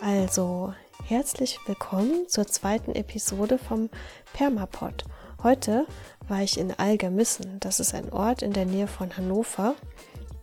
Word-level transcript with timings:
Also, 0.00 0.72
herzlich 1.04 1.58
willkommen 1.66 2.26
zur 2.28 2.46
zweiten 2.46 2.94
Episode 2.94 3.58
vom 3.58 3.90
Permapod. 4.32 5.04
Heute 5.42 5.86
war 6.28 6.42
ich 6.42 6.58
in 6.58 6.72
Algermissen. 6.78 7.60
Das 7.60 7.80
ist 7.80 7.94
ein 7.94 8.12
Ort 8.12 8.42
in 8.42 8.52
der 8.52 8.66
Nähe 8.66 8.86
von 8.86 9.16
Hannover. 9.16 9.74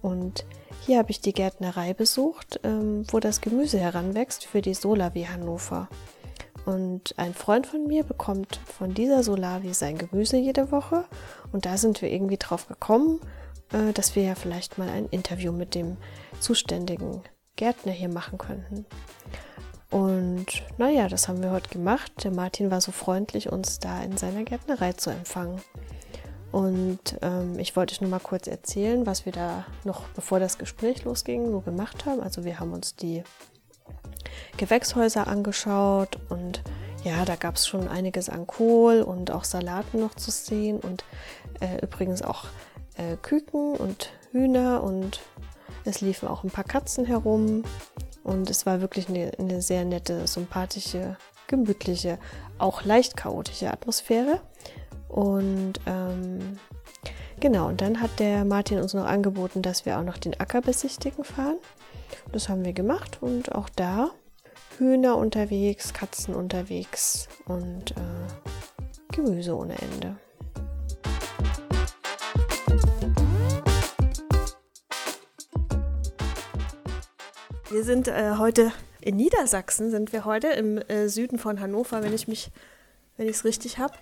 Und 0.02 0.46
hier 0.86 1.00
habe 1.00 1.12
ich 1.12 1.22
die 1.22 1.34
Gärtnerei 1.34 1.94
besucht, 1.94 2.60
ähm, 2.64 3.06
wo 3.12 3.20
das 3.20 3.42
Gemüse 3.42 3.80
heranwächst 3.80 4.46
für 4.46 4.62
die 4.62 4.74
Solavi 4.74 5.24
Hannover. 5.24 5.90
Und 6.66 7.16
ein 7.18 7.34
Freund 7.34 7.68
von 7.68 7.88
mir 7.88 8.04
bekommt 8.04 8.60
von 8.78 8.94
dieser 8.94 9.24
Solavi 9.24 9.74
sein 9.74 9.98
Gemüse 9.98 10.38
jede 10.38 10.72
Woche. 10.72 11.06
Und 11.52 11.66
da 11.66 11.78
sind 11.78 12.02
wir 12.02 12.12
irgendwie 12.12 12.38
drauf 12.38 12.68
gekommen, 12.68 13.20
äh, 13.74 13.94
dass 13.94 14.16
wir 14.16 14.24
ja 14.24 14.36
vielleicht 14.36 14.78
mal 14.78 14.90
ein 14.90 15.08
Interview 15.08 15.52
mit 15.52 15.76
dem 15.76 15.98
zuständigen 16.40 17.22
Gärtner 17.56 17.92
hier 17.92 18.10
machen 18.10 18.38
könnten. 18.38 18.86
Und 19.92 20.46
naja, 20.78 21.08
das 21.08 21.28
haben 21.28 21.42
wir 21.42 21.52
heute 21.52 21.70
gemacht. 21.70 22.12
Der 22.24 22.32
Martin 22.32 22.70
war 22.70 22.80
so 22.80 22.92
freundlich, 22.92 23.52
uns 23.52 23.80
da 23.80 24.02
in 24.04 24.18
seiner 24.18 24.44
Gärtnerei 24.44 24.94
zu 24.94 25.10
empfangen. 25.10 25.62
Und 26.52 27.18
ähm, 27.22 27.60
ich 27.60 27.76
wollte 27.76 27.94
euch 27.94 28.02
nur 28.02 28.10
mal 28.10 28.20
kurz 28.20 28.48
erzählen, 28.48 29.06
was 29.06 29.26
wir 29.26 29.32
da 29.32 29.66
noch, 29.84 30.08
bevor 30.10 30.40
das 30.40 30.58
Gespräch 30.58 31.04
losging, 31.04 31.52
so 31.52 31.62
gemacht 31.62 32.06
haben. 32.06 32.22
Also 32.22 32.44
wir 32.44 32.60
haben 32.60 32.74
uns 32.74 32.96
die 32.96 33.24
Gewächshäuser 34.58 35.28
angeschaut 35.28 36.20
und 36.30 36.62
ja, 37.04 37.24
da 37.24 37.36
gab 37.36 37.56
es 37.56 37.68
schon 37.68 37.88
einiges 37.88 38.30
an 38.30 38.46
Kohl 38.46 39.02
und 39.02 39.32
auch 39.32 39.44
Salaten 39.44 40.00
noch 40.00 40.16
zu 40.16 40.32
sehen 40.32 40.80
und 40.80 41.04
äh, 41.62 41.82
übrigens 41.82 42.22
auch 42.22 42.46
äh, 42.96 43.16
Küken 43.22 43.76
und 43.76 44.12
Hühner 44.32 44.84
und 44.84 45.22
es 45.86 46.02
liefen 46.02 46.28
auch 46.28 46.44
ein 46.44 46.52
paar 46.52 46.64
Katzen 46.64 47.06
herum 47.06 47.64
und 48.24 48.50
es 48.50 48.66
war 48.66 48.82
wirklich 48.82 49.10
eine, 49.10 49.32
eine 49.40 49.62
sehr 49.62 49.86
nette, 49.86 50.28
sympathische, 50.28 51.18
gemütliche, 51.48 52.20
auch 52.58 52.84
leicht 52.84 53.18
chaotische 53.18 53.72
Atmosphäre. 53.72 54.42
Und 55.08 55.80
ähm, 55.88 56.60
genau, 57.40 57.68
und 57.68 57.82
dann 57.82 58.02
hat 58.02 58.20
der 58.20 58.46
Martin 58.46 58.80
uns 58.80 58.94
noch 58.94 59.06
angeboten, 59.06 59.62
dass 59.62 59.86
wir 59.86 59.98
auch 59.98 60.04
noch 60.04 60.18
den 60.18 60.40
Acker 60.40 60.62
besichtigen 60.62 61.24
fahren. 61.24 61.58
Das 62.32 62.50
haben 62.50 62.64
wir 62.64 62.74
gemacht 62.74 63.18
und 63.22 63.56
auch 63.56 63.70
da 63.70 64.12
Hühner 64.78 65.18
unterwegs, 65.18 65.94
Katzen 65.94 66.36
unterwegs 66.36 67.28
und 67.46 67.92
äh, 67.92 69.14
Gemüse 69.14 69.58
ohne 69.58 69.76
Ende. 69.82 70.16
Wir 77.72 77.84
sind 77.84 78.08
äh, 78.08 78.34
heute 78.38 78.72
in 79.00 79.16
Niedersachsen, 79.16 79.92
sind 79.92 80.12
wir 80.12 80.26
heute 80.26 80.48
im 80.48 80.80
äh, 80.88 81.08
Süden 81.08 81.38
von 81.38 81.60
Hannover, 81.60 82.02
wenn 82.02 82.14
ich 82.14 82.28
mich, 82.28 82.50
wenn 83.18 83.28
ich 83.28 83.38
es 83.38 83.46
richtig 83.46 83.78
habe. 83.78 83.94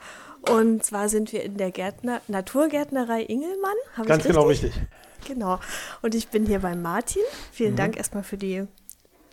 Und 0.50 0.86
zwar 0.86 1.10
sind 1.10 1.34
wir 1.34 1.44
in 1.44 1.58
der 1.58 1.72
Gärtner 1.72 2.22
Naturgärtnerei 2.30 3.23
Ingelmann. 3.23 3.76
Ganz 4.06 4.23
genau 4.23 4.44
richtig? 4.44 4.72
Genau. 5.28 5.60
Und 6.02 6.16
ich 6.16 6.30
bin 6.30 6.45
hier 6.45 6.60
bei 6.60 6.76
Martin. 6.76 7.23
Vielen 7.52 7.73
mhm. 7.73 7.78
Dank 7.78 7.98
erstmal 7.98 8.23
für 8.23 8.38
die 8.38 8.66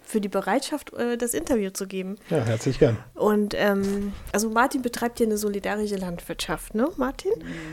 für 0.07 0.21
die 0.21 0.29
Bereitschaft, 0.29 0.93
äh, 0.95 1.17
das 1.17 1.33
Interview 1.33 1.71
zu 1.71 1.87
geben. 1.87 2.17
Ja, 2.29 2.39
herzlich 2.39 2.79
gern. 2.79 2.99
Und 3.15 3.55
ähm, 3.57 4.13
also 4.33 4.51
Martin 4.51 4.83
betreibt 4.83 5.19
hier 5.19 5.27
eine 5.27 5.39
solidarische 5.39 5.97
Landwirtschaft, 5.97 6.75
ne, 6.75 6.91
Martin? 6.97 7.33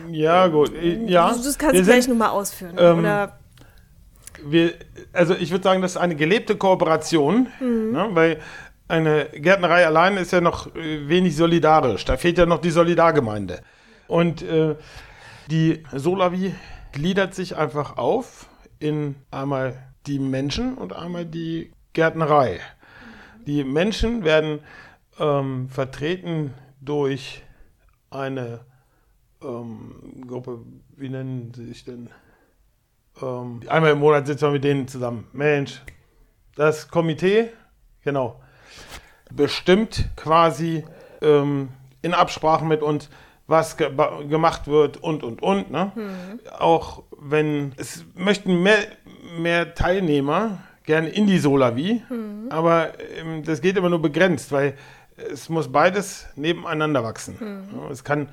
Ja, 0.09 0.47
gut. 0.47 0.71
Ja. 1.07 1.35
Das 1.35 1.57
kannst 1.57 1.79
du 1.79 1.83
gleich 1.83 2.07
nochmal 2.07 2.29
ausführen. 2.29 2.75
Ähm, 2.79 2.99
oder 2.99 3.40
wir, 4.45 4.73
also 5.13 5.35
ich 5.35 5.51
würde 5.51 5.63
sagen, 5.63 5.81
das 5.81 5.91
ist 5.91 5.97
eine 5.97 6.15
gelebte 6.15 6.55
Kooperation, 6.55 7.47
mhm. 7.59 7.91
ne, 7.91 8.09
weil 8.11 8.39
eine 8.87 9.29
Gärtnerei 9.33 9.85
allein 9.85 10.17
ist 10.17 10.31
ja 10.31 10.41
noch 10.41 10.75
äh, 10.75 11.07
wenig 11.07 11.35
solidarisch. 11.35 12.05
Da 12.05 12.17
fehlt 12.17 12.37
ja 12.37 12.45
noch 12.45 12.59
die 12.59 12.71
Solidargemeinde. 12.71 13.61
Und 14.07 14.41
äh, 14.41 14.75
die 15.49 15.83
Solavi 15.93 16.53
gliedert 16.91 17.33
sich 17.33 17.55
einfach 17.55 17.97
auf 17.97 18.49
in 18.79 19.15
einmal 19.31 19.77
die 20.07 20.19
Menschen 20.19 20.75
und 20.75 20.93
einmal 20.93 21.25
die 21.25 21.71
Gärtnerei. 21.93 22.59
Die 23.45 23.63
Menschen 23.63 24.23
werden 24.23 24.59
ähm, 25.19 25.69
vertreten 25.69 26.53
durch 26.81 27.43
eine 28.09 28.61
ähm, 29.41 30.23
Gruppe, 30.27 30.59
wie 30.95 31.09
nennen 31.09 31.53
sie 31.55 31.65
sich 31.67 31.85
denn? 31.85 32.09
Ähm, 33.21 33.61
einmal 33.67 33.91
im 33.91 33.99
Monat 33.99 34.27
sitzen 34.27 34.45
wir 34.45 34.51
mit 34.51 34.63
denen 34.63 34.87
zusammen. 34.87 35.27
Mensch, 35.33 35.81
das 36.55 36.89
Komitee, 36.89 37.49
genau, 38.03 38.39
bestimmt 39.31 40.09
quasi 40.15 40.83
ähm, 41.21 41.69
in 42.01 42.13
Absprache 42.13 42.65
mit 42.65 42.81
uns, 42.81 43.09
was 43.47 43.77
ge 43.77 43.91
gemacht 44.29 44.67
wird 44.67 44.97
und 44.97 45.23
und 45.23 45.41
und. 45.41 45.71
Ne? 45.71 45.91
Mhm. 45.95 46.39
Auch 46.57 47.03
wenn 47.19 47.73
es 47.77 48.05
möchten 48.15 48.63
mehr, 48.63 48.79
mehr 49.37 49.75
Teilnehmer 49.75 50.59
gerne 50.83 51.09
in 51.09 51.27
die 51.27 51.37
Solavi, 51.37 52.01
mhm. 52.09 52.47
aber 52.49 52.93
ähm, 53.17 53.43
das 53.43 53.61
geht 53.61 53.77
immer 53.77 53.89
nur 53.89 54.01
begrenzt, 54.01 54.51
weil 54.51 54.75
es 55.15 55.49
muss 55.49 55.71
beides 55.71 56.27
nebeneinander 56.35 57.03
wachsen. 57.03 57.37
Mhm. 57.39 57.91
Es 57.91 58.03
kann 58.03 58.29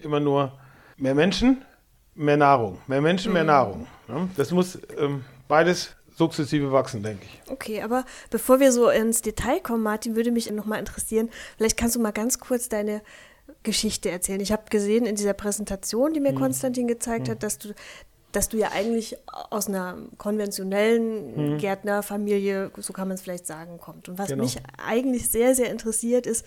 immer 0.00 0.20
nur 0.20 0.52
mehr 0.96 1.14
Menschen 1.14 1.62
mehr 2.20 2.36
Nahrung. 2.36 2.78
Mehr 2.86 3.00
Menschen, 3.00 3.32
mehr 3.32 3.42
mhm. 3.42 3.48
Nahrung. 3.48 3.86
Ja, 4.08 4.28
das 4.36 4.50
muss 4.50 4.78
ähm, 4.98 5.24
beides 5.48 5.90
sukzessive 6.16 6.70
wachsen, 6.70 7.02
denke 7.02 7.24
ich. 7.24 7.50
Okay, 7.50 7.82
aber 7.82 8.04
bevor 8.28 8.60
wir 8.60 8.72
so 8.72 8.90
ins 8.90 9.22
Detail 9.22 9.60
kommen, 9.60 9.82
Martin, 9.82 10.16
würde 10.16 10.30
mich 10.30 10.50
noch 10.50 10.66
mal 10.66 10.78
interessieren, 10.78 11.30
vielleicht 11.56 11.78
kannst 11.78 11.96
du 11.96 12.00
mal 12.00 12.12
ganz 12.12 12.38
kurz 12.38 12.68
deine 12.68 13.00
Geschichte 13.62 14.10
erzählen. 14.10 14.40
Ich 14.40 14.52
habe 14.52 14.64
gesehen 14.70 15.06
in 15.06 15.16
dieser 15.16 15.32
Präsentation, 15.32 16.12
die 16.12 16.20
mir 16.20 16.30
hm. 16.30 16.38
Konstantin 16.38 16.86
gezeigt 16.86 17.26
hm. 17.26 17.32
hat, 17.32 17.42
dass 17.42 17.58
du, 17.58 17.74
dass 18.32 18.48
du 18.48 18.58
ja 18.58 18.70
eigentlich 18.72 19.16
aus 19.50 19.68
einer 19.68 19.96
konventionellen 20.18 21.34
hm. 21.34 21.58
Gärtnerfamilie, 21.58 22.70
so 22.76 22.92
kann 22.92 23.08
man 23.08 23.14
es 23.14 23.22
vielleicht 23.22 23.46
sagen, 23.46 23.78
kommt. 23.78 24.08
Und 24.08 24.18
was 24.18 24.28
genau. 24.28 24.42
mich 24.44 24.58
eigentlich 24.86 25.30
sehr, 25.30 25.54
sehr 25.54 25.70
interessiert 25.70 26.26
ist, 26.26 26.44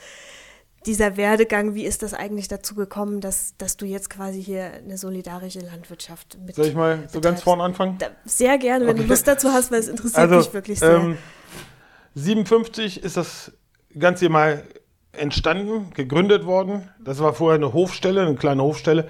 dieser 0.86 1.18
Werdegang, 1.18 1.76
wie 1.76 1.86
ist 1.86 2.04
das 2.04 2.14
eigentlich 2.14 2.48
dazu 2.48 2.76
gekommen, 2.76 3.22
dass, 3.22 3.56
dass 3.58 3.78
du 3.78 3.86
jetzt 3.86 4.10
quasi 4.10 4.44
hier 4.44 4.72
eine 4.74 4.98
solidarische 4.98 5.60
Landwirtschaft 5.60 6.38
mit 6.46 6.56
Soll 6.56 6.68
ich 6.68 6.76
mal 6.76 7.08
so 7.12 7.22
ganz 7.22 7.42
vorne 7.42 7.64
anfangen? 7.64 7.98
Da, 8.00 8.08
sehr 8.26 8.58
gerne, 8.58 8.86
wenn 8.86 8.96
okay. 8.96 9.04
du 9.04 9.10
Lust 9.10 9.28
dazu 9.28 9.50
hast, 9.52 9.72
weil 9.72 9.80
es 9.80 9.88
interessiert 9.88 10.20
also, 10.20 10.36
mich 10.36 10.54
wirklich 10.54 10.80
sehr. 10.80 10.96
Ähm, 10.96 11.18
57 12.16 13.04
ist 13.04 13.18
das 13.18 13.52
Ganze 13.98 14.30
mal 14.30 14.64
entstanden, 15.14 15.92
gegründet 15.94 16.46
worden. 16.46 16.90
Das 17.00 17.20
war 17.20 17.34
vorher 17.34 17.58
eine 17.58 17.74
Hofstelle, 17.74 18.22
eine 18.22 18.36
kleine 18.36 18.64
Hofstelle. 18.64 19.08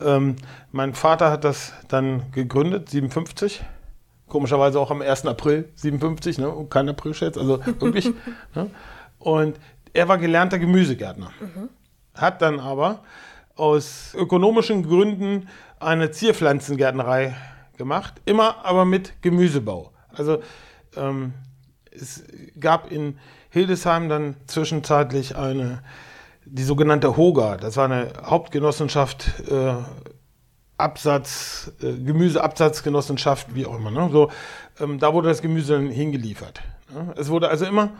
Ähm, 0.00 0.36
mein 0.72 0.94
Vater 0.94 1.30
hat 1.30 1.44
das 1.44 1.72
dann 1.88 2.30
gegründet, 2.32 2.90
57. 2.90 3.64
Komischerweise 4.28 4.80
auch 4.80 4.90
am 4.90 5.02
1. 5.02 5.26
April 5.26 5.70
57, 5.76 6.38
ne? 6.38 6.66
kein 6.68 6.88
April-Scherz, 6.88 7.38
also 7.38 7.64
wirklich. 7.64 8.10
ne? 8.54 8.70
Und 9.18 9.56
er 9.96 10.08
war 10.08 10.18
gelernter 10.18 10.58
Gemüsegärtner, 10.58 11.30
mhm. 11.40 11.68
hat 12.14 12.42
dann 12.42 12.60
aber 12.60 13.02
aus 13.56 14.14
ökonomischen 14.14 14.86
Gründen 14.86 15.48
eine 15.80 16.10
Zierpflanzengärtnerei 16.10 17.34
gemacht, 17.76 18.20
immer 18.24 18.64
aber 18.64 18.84
mit 18.84 19.22
Gemüsebau. 19.22 19.92
Also 20.12 20.42
ähm, 20.96 21.32
es 21.90 22.24
gab 22.60 22.92
in 22.92 23.18
Hildesheim 23.50 24.08
dann 24.08 24.36
zwischenzeitlich 24.46 25.36
eine, 25.36 25.82
die 26.44 26.62
sogenannte 26.62 27.16
Hoga, 27.16 27.56
das 27.56 27.76
war 27.76 27.86
eine 27.86 28.12
Hauptgenossenschaft, 28.22 29.42
äh, 29.50 29.74
Absatz, 30.78 31.72
äh, 31.80 31.94
Gemüseabsatzgenossenschaft, 31.94 33.54
wie 33.54 33.64
auch 33.64 33.76
immer. 33.76 33.90
Ne? 33.90 34.10
So, 34.12 34.30
ähm, 34.78 34.98
da 34.98 35.14
wurde 35.14 35.28
das 35.28 35.40
Gemüse 35.40 35.72
dann 35.72 35.88
hingeliefert. 35.88 36.60
Ne? 36.92 37.14
Es 37.16 37.30
wurde 37.30 37.48
also 37.48 37.64
immer 37.64 37.92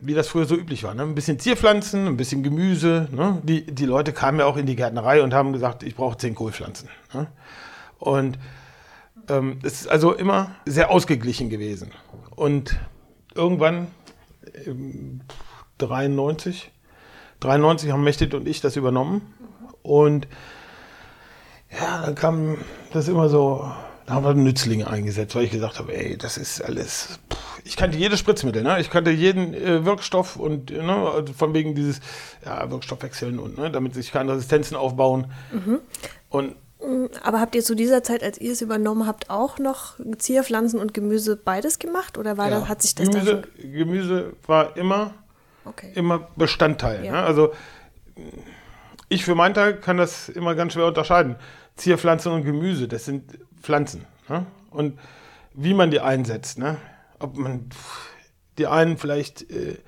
wie 0.00 0.14
das 0.14 0.28
früher 0.28 0.44
so 0.44 0.56
üblich 0.56 0.84
war. 0.84 0.94
Ne? 0.94 1.02
Ein 1.02 1.14
bisschen 1.14 1.38
Zierpflanzen, 1.38 2.06
ein 2.06 2.16
bisschen 2.16 2.42
Gemüse. 2.42 3.08
Ne? 3.10 3.40
Die, 3.42 3.66
die 3.66 3.86
Leute 3.86 4.12
kamen 4.12 4.38
ja 4.40 4.46
auch 4.46 4.56
in 4.56 4.66
die 4.66 4.76
Gärtnerei 4.76 5.22
und 5.22 5.34
haben 5.34 5.52
gesagt, 5.52 5.82
ich 5.82 5.94
brauche 5.94 6.16
zehn 6.16 6.34
Kohlpflanzen. 6.34 6.88
Ne? 7.12 7.28
Und 7.98 8.38
ähm, 9.28 9.58
es 9.62 9.82
ist 9.82 9.88
also 9.88 10.12
immer 10.12 10.54
sehr 10.66 10.90
ausgeglichen 10.90 11.48
gewesen. 11.50 11.90
Und 12.36 12.76
irgendwann, 13.34 13.88
ähm, 14.66 15.20
93, 15.78 16.70
93 17.40 17.90
haben 17.90 18.04
Mechtet 18.04 18.34
und 18.34 18.48
ich 18.48 18.60
das 18.60 18.76
übernommen. 18.76 19.34
Und 19.82 20.28
ja, 21.70 22.02
dann 22.04 22.14
kam 22.14 22.58
das 22.92 23.08
immer 23.08 23.28
so, 23.28 23.70
da 24.06 24.14
haben 24.14 24.24
wir 24.24 24.34
Nützlinge 24.34 24.88
eingesetzt, 24.88 25.34
weil 25.34 25.44
ich 25.44 25.50
gesagt 25.50 25.78
habe, 25.78 25.94
ey, 25.94 26.16
das 26.16 26.36
ist 26.36 26.60
alles, 26.60 27.18
ich 27.64 27.76
kannte 27.76 27.96
jedes 27.98 28.20
Spritzmittel, 28.20 28.62
ne? 28.62 28.78
ich 28.80 28.90
kannte 28.90 29.10
jeden 29.10 29.54
äh, 29.54 29.84
Wirkstoff 29.84 30.36
und 30.36 30.70
ne, 30.70 30.92
also 30.94 31.32
von 31.32 31.54
wegen 31.54 31.74
dieses 31.74 32.00
ja, 32.44 32.70
Wirkstoffwechseln 32.70 33.38
und 33.38 33.56
ne, 33.58 33.70
damit 33.70 33.94
sich 33.94 34.12
keine 34.12 34.32
Resistenzen 34.32 34.76
aufbauen. 34.76 35.32
Mhm. 35.52 35.80
Und 36.28 36.56
Mm, 36.84 37.06
aber 37.22 37.40
habt 37.40 37.54
ihr 37.54 37.62
zu 37.62 37.74
dieser 37.74 38.02
Zeit, 38.02 38.22
als 38.22 38.38
ihr 38.40 38.52
es 38.52 38.60
übernommen 38.60 39.06
habt, 39.06 39.30
auch 39.30 39.58
noch 39.58 39.94
Zierpflanzen 40.18 40.78
und 40.80 40.92
Gemüse 40.92 41.36
beides 41.36 41.78
gemacht? 41.78 42.18
Oder 42.18 42.36
war 42.36 42.50
Ja. 42.50 42.60
das, 42.60 42.68
hat 42.68 42.82
sich 42.82 42.94
das 42.94 43.08
Gemüse, 43.08 43.36
da 43.36 43.62
schon... 43.62 43.72
Gemüse 43.72 44.32
war 44.46 44.76
immer, 44.76 45.14
Okay. 45.64 45.92
immer 45.94 46.28
Bestandteil. 46.36 47.04
Ja. 47.04 47.12
Ne? 47.12 47.22
Also 47.22 47.52
ich 49.08 49.24
für 49.24 49.34
meinen 49.34 49.54
Teil 49.54 49.76
kann 49.80 49.96
das 49.96 50.28
immer 50.28 50.54
ganz 50.54 50.74
schwer 50.74 50.86
unterscheiden. 50.86 51.36
Zierpflanzen 51.76 52.32
und 52.32 52.44
Gemüse, 52.44 52.86
das 52.88 53.04
sind 53.04 53.38
Pflanzen. 53.60 54.04
Ne? 54.28 54.44
Und 54.70 54.98
wie 55.54 55.74
man 55.74 55.90
die 55.90 56.00
einsetzt, 56.00 56.58
ne? 56.58 56.76
Ob 57.24 57.36
man 57.36 57.68
die 58.58 58.66
einen 58.66 58.98
vielleicht 58.98 59.50
äh, 59.50 59.78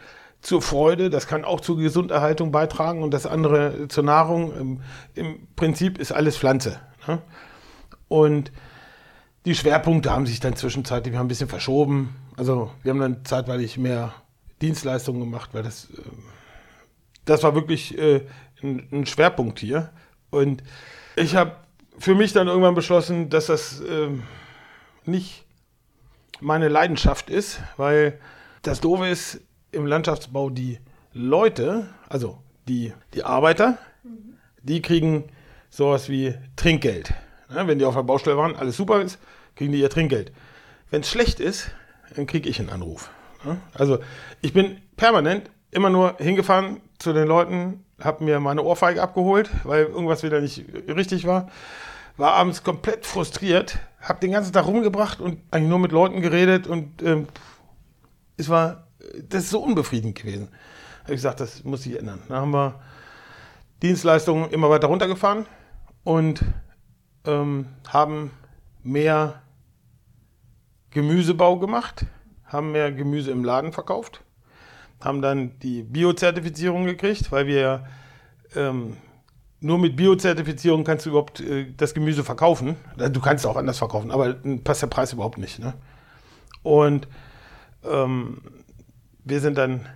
zur 0.40 0.62
Freude, 0.62 1.10
das 1.10 1.26
kann 1.26 1.44
auch 1.44 1.60
zur 1.60 1.76
Gesunderhaltung 1.76 2.52
beitragen 2.52 3.02
und 3.02 3.12
das 3.12 3.26
andere 3.26 3.88
zur 3.88 4.04
Nahrung. 4.04 4.56
Im, 4.56 4.80
im 5.14 5.48
Prinzip 5.56 5.98
ist 5.98 6.12
alles 6.12 6.36
Pflanze. 6.36 6.80
Ne? 7.06 7.20
Und 8.08 8.52
die 9.44 9.54
Schwerpunkte 9.54 10.10
haben 10.10 10.26
sich 10.26 10.40
dann 10.40 10.56
zwischenzeitlich 10.56 11.16
ein 11.16 11.28
bisschen 11.28 11.48
verschoben. 11.48 12.16
Also 12.36 12.70
wir 12.82 12.90
haben 12.90 13.00
dann 13.00 13.24
zeitweilig 13.24 13.78
mehr 13.78 14.14
Dienstleistungen 14.62 15.20
gemacht, 15.20 15.50
weil 15.52 15.62
das, 15.62 15.86
äh, 15.90 16.02
das 17.24 17.42
war 17.42 17.54
wirklich 17.54 17.96
äh, 17.98 18.22
ein, 18.62 19.06
Schwerpunkt 19.06 19.58
hier. 19.58 19.90
Und 20.30 20.62
ich 21.16 21.36
habe 21.36 21.56
für 21.98 22.14
mich 22.14 22.32
dann 22.32 22.48
irgendwann 22.48 22.74
beschlossen, 22.74 23.30
dass 23.30 23.46
das 23.46 23.80
äh, 23.80 24.10
nicht 25.04 25.45
meine 26.40 26.68
Leidenschaft 26.68 27.30
ist, 27.30 27.60
weil 27.76 28.18
das 28.62 28.80
Doofe 28.80 29.06
ist 29.06 29.40
im 29.72 29.86
Landschaftsbau, 29.86 30.50
die 30.50 30.78
Leute, 31.12 31.88
also 32.08 32.38
die, 32.68 32.92
die 33.14 33.24
Arbeiter, 33.24 33.78
die 34.62 34.82
kriegen 34.82 35.24
sowas 35.70 36.08
wie 36.08 36.34
Trinkgeld. 36.56 37.14
Ja, 37.54 37.66
wenn 37.66 37.78
die 37.78 37.84
auf 37.84 37.94
der 37.94 38.02
Baustelle 38.02 38.36
waren, 38.36 38.56
alles 38.56 38.76
super 38.76 39.00
ist, 39.00 39.18
kriegen 39.54 39.72
die 39.72 39.80
ihr 39.80 39.90
Trinkgeld. 39.90 40.32
Wenn 40.90 41.02
es 41.02 41.10
schlecht 41.10 41.40
ist, 41.40 41.70
dann 42.14 42.26
kriege 42.26 42.48
ich 42.48 42.58
einen 42.58 42.70
Anruf. 42.70 43.10
Ja, 43.44 43.58
also 43.74 43.98
ich 44.40 44.52
bin 44.52 44.78
permanent 44.96 45.50
immer 45.70 45.90
nur 45.90 46.16
hingefahren 46.18 46.80
zu 46.98 47.12
den 47.12 47.28
Leuten, 47.28 47.84
habe 48.00 48.24
mir 48.24 48.40
meine 48.40 48.62
Ohrfeige 48.62 49.02
abgeholt, 49.02 49.50
weil 49.64 49.84
irgendwas 49.84 50.22
wieder 50.22 50.40
nicht 50.40 50.64
richtig 50.88 51.26
war. 51.26 51.48
War 52.16 52.32
abends 52.32 52.62
komplett 52.64 53.04
frustriert, 53.04 53.78
habe 54.00 54.20
den 54.20 54.32
ganzen 54.32 54.52
Tag 54.52 54.66
rumgebracht 54.66 55.20
und 55.20 55.40
eigentlich 55.50 55.68
nur 55.68 55.78
mit 55.78 55.92
Leuten 55.92 56.20
geredet 56.20 56.66
und 56.66 57.02
ähm, 57.02 57.26
es 58.36 58.48
war, 58.48 58.88
das 59.28 59.44
ist 59.44 59.50
so 59.50 59.62
unbefriedigend 59.62 60.18
gewesen. 60.18 60.48
Habe 61.02 61.12
ich 61.12 61.18
gesagt, 61.18 61.40
das 61.40 61.64
muss 61.64 61.82
sich 61.82 61.98
ändern. 61.98 62.22
Da 62.28 62.36
haben 62.36 62.52
wir 62.52 62.80
Dienstleistungen 63.82 64.50
immer 64.50 64.70
weiter 64.70 64.86
runtergefahren 64.86 65.46
und 66.04 66.42
ähm, 67.24 67.66
haben 67.88 68.30
mehr 68.82 69.42
Gemüsebau 70.90 71.58
gemacht, 71.58 72.06
haben 72.44 72.72
mehr 72.72 72.92
Gemüse 72.92 73.30
im 73.30 73.44
Laden 73.44 73.72
verkauft, 73.72 74.22
haben 75.00 75.20
dann 75.20 75.58
die 75.58 75.82
Biozertifizierung 75.82 76.86
gekriegt, 76.86 77.30
weil 77.32 77.46
wir 77.46 77.86
ähm, 78.54 78.96
nur 79.60 79.78
mit 79.78 79.96
Biozertifizierung 79.96 80.84
kannst 80.84 81.06
du 81.06 81.10
überhaupt 81.10 81.40
äh, 81.40 81.72
das 81.76 81.94
Gemüse 81.94 82.24
verkaufen. 82.24 82.76
Du 82.96 83.20
kannst 83.20 83.44
es 83.44 83.50
auch 83.50 83.56
anders 83.56 83.78
verkaufen, 83.78 84.10
aber 84.10 84.34
dann 84.34 84.62
passt 84.62 84.82
der 84.82 84.88
Preis 84.88 85.12
überhaupt 85.12 85.38
nicht. 85.38 85.58
Ne? 85.58 85.74
Und 86.62 87.08
ähm, 87.84 88.42
wir 89.24 89.40
sind 89.40 89.56
dann 89.58 89.86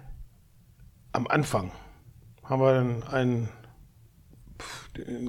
am 1.13 1.27
Anfang, 1.27 1.73
haben 2.45 2.63
wir 2.63 2.75
dann 2.75 3.03
einen, 3.05 3.49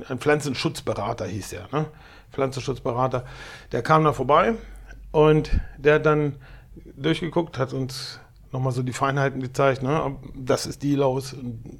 einen 0.07 0.19
Pflanzenschutzberater, 0.19 1.25
hieß 1.25 1.49
der, 1.49 1.67
ne? 1.71 1.87
Pflanzenschutzberater, 2.31 3.25
der 3.71 3.81
kam 3.81 4.03
da 4.03 4.13
vorbei 4.13 4.53
und 5.11 5.51
der 5.77 5.95
hat 5.95 6.05
dann 6.05 6.37
durchgeguckt, 6.95 7.57
hat 7.57 7.73
uns 7.73 8.19
nochmal 8.51 8.73
so 8.73 8.83
die 8.83 8.93
Feinheiten 8.93 9.41
gezeigt, 9.41 9.83
ne? 9.83 10.15
das 10.35 10.65
ist 10.65 10.83
die 10.83 10.95
Laus 10.95 11.35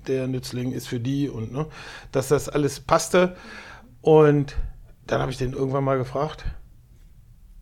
der 0.08 0.28
Nützling 0.28 0.72
ist 0.72 0.88
für 0.88 1.00
die 1.00 1.30
und 1.30 1.52
ne? 1.52 1.68
dass 2.12 2.30
das 2.30 2.50
alles 2.50 2.80
passte. 2.80 3.36
Und 4.02 4.56
dann 5.08 5.22
habe 5.22 5.32
ich 5.32 5.38
den 5.38 5.54
irgendwann 5.54 5.84
mal 5.84 5.98
gefragt, 5.98 6.46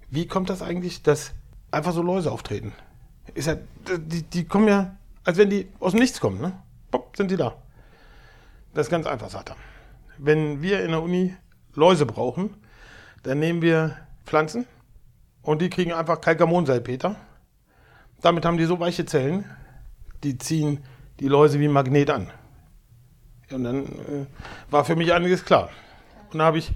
wie 0.09 0.27
kommt 0.27 0.49
das 0.49 0.61
eigentlich, 0.61 1.03
dass 1.03 1.31
einfach 1.71 1.93
so 1.93 2.01
Läuse 2.01 2.31
auftreten? 2.31 2.73
Ist 3.33 3.47
ja, 3.47 3.57
die, 3.97 4.23
die 4.23 4.45
kommen 4.45 4.67
ja, 4.67 4.95
als 5.23 5.37
wenn 5.37 5.49
die 5.49 5.67
aus 5.79 5.91
dem 5.91 5.99
Nichts 5.99 6.19
kommen, 6.19 6.41
ne? 6.41 6.53
Pop, 6.89 7.15
sind 7.15 7.29
die 7.29 7.37
da. 7.37 7.55
Das 8.73 8.87
ist 8.87 8.91
ganz 8.91 9.05
einfach, 9.05 9.29
sagt 9.29 9.49
er. 9.49 9.55
Wenn 10.17 10.61
wir 10.61 10.83
in 10.83 10.91
der 10.91 11.01
Uni 11.01 11.35
Läuse 11.75 12.05
brauchen, 12.05 12.55
dann 13.23 13.39
nehmen 13.39 13.61
wir 13.61 13.97
Pflanzen 14.25 14.65
und 15.41 15.61
die 15.61 15.69
kriegen 15.69 15.93
einfach 15.93 16.21
Kalkamonsalpeter. 16.21 17.15
Damit 18.21 18.45
haben 18.45 18.57
die 18.57 18.65
so 18.65 18.79
weiche 18.79 19.05
Zellen, 19.05 19.45
die 20.23 20.37
ziehen 20.37 20.83
die 21.19 21.27
Läuse 21.27 21.59
wie 21.59 21.65
ein 21.67 21.71
Magnet 21.71 22.09
an. 22.09 22.29
Und 23.51 23.63
dann 23.63 23.83
äh, 23.85 24.25
war 24.69 24.85
für 24.85 24.95
mich 24.95 25.11
einiges 25.13 25.43
klar. 25.45 25.69
Und 26.31 26.39
da 26.39 26.45
habe 26.45 26.57
ich, 26.59 26.71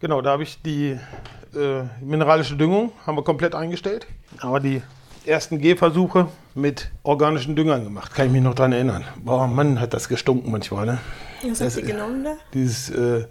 genau, 0.00 0.20
da 0.20 0.32
habe 0.32 0.42
ich 0.42 0.60
die 0.62 0.98
äh, 1.54 1.82
mineralische 2.00 2.56
Düngung, 2.56 2.92
haben 3.06 3.16
wir 3.16 3.24
komplett 3.24 3.54
eingestellt. 3.54 4.06
Aber 4.40 4.60
die 4.60 4.82
ersten 5.24 5.58
Gehversuche 5.58 6.28
mit 6.54 6.90
organischen 7.02 7.56
Düngern 7.56 7.84
gemacht. 7.84 8.14
Kann 8.14 8.26
ich 8.26 8.32
mich 8.32 8.42
noch 8.42 8.54
dran 8.54 8.72
erinnern. 8.72 9.04
Boah, 9.24 9.46
Mann, 9.46 9.80
hat 9.80 9.94
das 9.94 10.08
gestunken 10.08 10.50
manchmal, 10.52 10.86
ne? 10.86 10.98
Was 11.48 11.58
Das- 11.58 11.76
habt 11.76 11.86
ihr 11.86 11.92
genommen 11.94 12.24
da? 12.24 12.36
Dieses, 12.52 12.90
äh, 12.90 13.26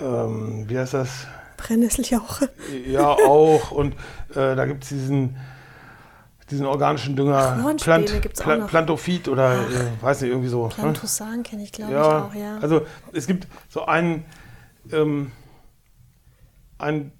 ähm, 0.00 0.64
wie 0.68 0.78
heißt 0.78 0.94
das? 0.94 1.26
Brennnesseljauche. 1.56 2.48
Ja, 2.86 3.10
auch. 3.10 3.70
Und 3.70 3.94
äh, 4.34 4.56
da 4.56 4.64
gibt 4.66 4.82
es 4.82 4.88
diesen, 4.88 5.36
diesen 6.52 6.66
organischen 6.66 7.16
Dünger. 7.16 7.62
Hornspäne 7.62 8.20
gibt's 8.20 8.44
noch. 8.44 8.68
Plantophit 8.68 9.28
oder 9.28 9.54
äh, 9.54 10.02
weiß 10.02 10.20
nicht, 10.20 10.30
irgendwie 10.30 10.48
so. 10.48 10.68
ne? 10.68 10.74
Plantosan 10.74 11.42
kenne 11.42 11.62
ich, 11.64 11.72
glaube 11.72 11.90
ich, 11.92 11.96
Ja, 11.98 12.24
auch, 12.26 12.34
ja. 12.34 12.58
also 12.60 12.82
es 13.12 13.26
gibt 13.26 13.48
so 13.68 13.84
einen, 13.86 14.24
ähm, 14.92 15.32
einen 16.78 17.12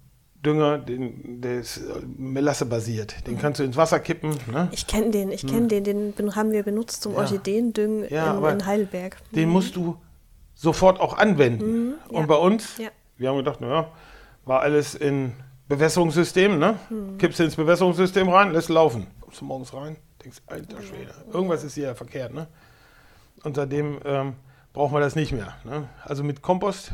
Dünger, 0.45 0.77
den, 0.77 1.41
der 1.41 1.59
ist 1.61 1.77
äh, 1.77 1.81
Melasse 2.17 2.65
basiert. 2.65 3.25
Den 3.27 3.37
kannst 3.39 3.59
du 3.59 3.63
ins 3.63 3.77
Wasser 3.77 3.99
kippen. 3.99 4.31
Ne? 4.51 4.67
ich 4.71 4.87
kenne 4.87 5.09
den, 5.11 5.31
ich 5.31 5.47
kenne 5.47 5.67
den, 5.67 5.83
den 5.85 6.11
ben- 6.13 6.35
haben 6.35 6.51
wir 6.51 6.63
benutzt 6.63 7.01
zum 7.01 7.13
Hm. 7.13 7.17
Ja. 7.17 7.21
Orchideendüngen 7.23 8.05
Ja, 8.09 8.37
in, 8.49 8.59
in 8.59 8.65
Heidelberg. 8.65 9.17
Den 9.31 9.49
musst 9.49 9.75
du 9.77 9.95
sofort 10.53 10.99
auch 10.99 11.17
anwenden. 11.17 11.87
Mhm. 11.87 11.93
Und 12.09 12.27
bei 12.27 12.35
uns, 12.35 12.77
wir 13.17 13.29
haben 13.29 13.37
gedacht, 13.37 13.61
naja, 13.61 13.87
war 14.45 14.59
alles 14.61 14.95
in 14.95 15.31
Bewässerungssystem, 15.69 16.59
ne? 16.59 16.75
Mhm. 16.89 17.17
Kippst 17.17 17.39
du 17.39 17.43
ins 17.45 17.55
Bewässerungssystem 17.55 18.27
rein, 18.27 18.51
lässt 18.51 18.67
laufen. 18.69 19.07
Kommst 19.33 19.41
du 19.41 19.45
morgens 19.45 19.73
rein, 19.73 19.97
denkst, 20.23 20.43
alter 20.45 20.79
Schwede, 20.83 21.11
irgendwas 21.33 21.63
ist 21.63 21.73
hier 21.73 21.87
ja 21.87 21.95
verkehrt, 21.95 22.35
ne? 22.35 22.45
Und 23.43 23.55
seitdem 23.55 23.99
ähm, 24.05 24.35
brauchen 24.73 24.93
wir 24.93 24.99
das 24.99 25.15
nicht 25.15 25.31
mehr. 25.31 25.55
Ne? 25.63 25.89
Also 26.03 26.23
mit 26.23 26.43
Kompost, 26.43 26.93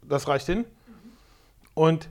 das 0.00 0.26
reicht 0.26 0.46
hin. 0.46 0.64
Und 1.74 2.08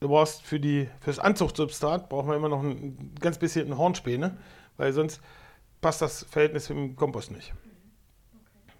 du 0.00 0.08
brauchst 0.08 0.40
für 0.40 0.58
die, 0.58 0.88
fürs 1.00 1.18
Anzuchtsubstrat 1.18 2.08
brauchen 2.08 2.30
wir 2.30 2.36
immer 2.36 2.48
noch 2.48 2.62
ein 2.62 3.14
ganz 3.20 3.36
bisschen 3.36 3.76
Hornspäne, 3.76 4.38
weil 4.78 4.94
sonst 4.94 5.20
passt 5.82 6.00
das 6.00 6.24
Verhältnis 6.24 6.70
im 6.70 6.96
Kompost 6.96 7.30
nicht. 7.30 7.52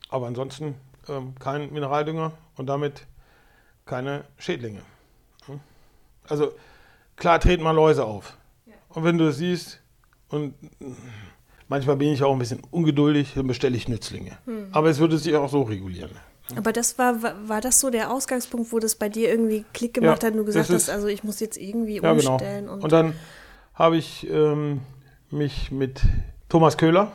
Aber 0.09 0.26
ansonsten 0.26 0.75
ähm, 1.06 1.35
kein 1.38 1.70
Mineraldünger 1.70 2.32
und 2.56 2.64
damit 2.64 3.06
keine 3.85 4.25
Schädlinge. 4.38 4.80
Hm? 5.44 5.61
Also 6.26 6.54
klar 7.16 7.38
treten 7.40 7.62
mal 7.62 7.73
Läuse 7.73 8.06
auf. 8.06 8.38
Und 8.88 9.04
wenn 9.04 9.18
du 9.18 9.28
es 9.28 9.37
siehst, 9.37 9.82
und 10.30 10.54
manchmal 11.68 11.96
bin 11.96 12.08
ich 12.12 12.22
auch 12.22 12.32
ein 12.32 12.38
bisschen 12.38 12.60
ungeduldig, 12.70 13.32
dann 13.34 13.46
bestelle 13.46 13.76
ich 13.76 13.88
Nützlinge. 13.88 14.32
Aber 14.72 14.88
es 14.88 14.99
würde 14.99 15.18
sich 15.18 15.34
auch 15.34 15.49
so 15.50 15.62
regulieren. 15.62 16.10
Aber 16.56 16.72
das 16.72 16.99
war, 16.99 17.22
war, 17.49 17.60
das 17.60 17.78
so 17.78 17.90
der 17.90 18.10
Ausgangspunkt, 18.12 18.72
wo 18.72 18.80
das 18.80 18.96
bei 18.96 19.08
dir 19.08 19.28
irgendwie 19.30 19.64
Klick 19.72 19.94
gemacht 19.94 20.22
Ja, 20.22 20.26
hat 20.28 20.32
und 20.32 20.38
du 20.38 20.44
gesagt 20.44 20.68
ist- 20.70 20.88
hast, 20.88 20.90
also 20.90 21.06
ich 21.06 21.22
muss 21.22 21.38
jetzt 21.38 21.56
irgendwie 21.56 22.00
Ja, 22.00 22.12
genau. 22.12 22.32
umstellen. 22.32 22.68
Und, 22.68 22.82
Und 22.82 22.90
dann 22.92 23.14
habe 23.75 23.96
ich 23.96 24.28
ähm, 24.28 24.80
mich 25.30 25.70
mit 25.70 26.02
Thomas 26.49 26.76
Köhler 26.76 27.12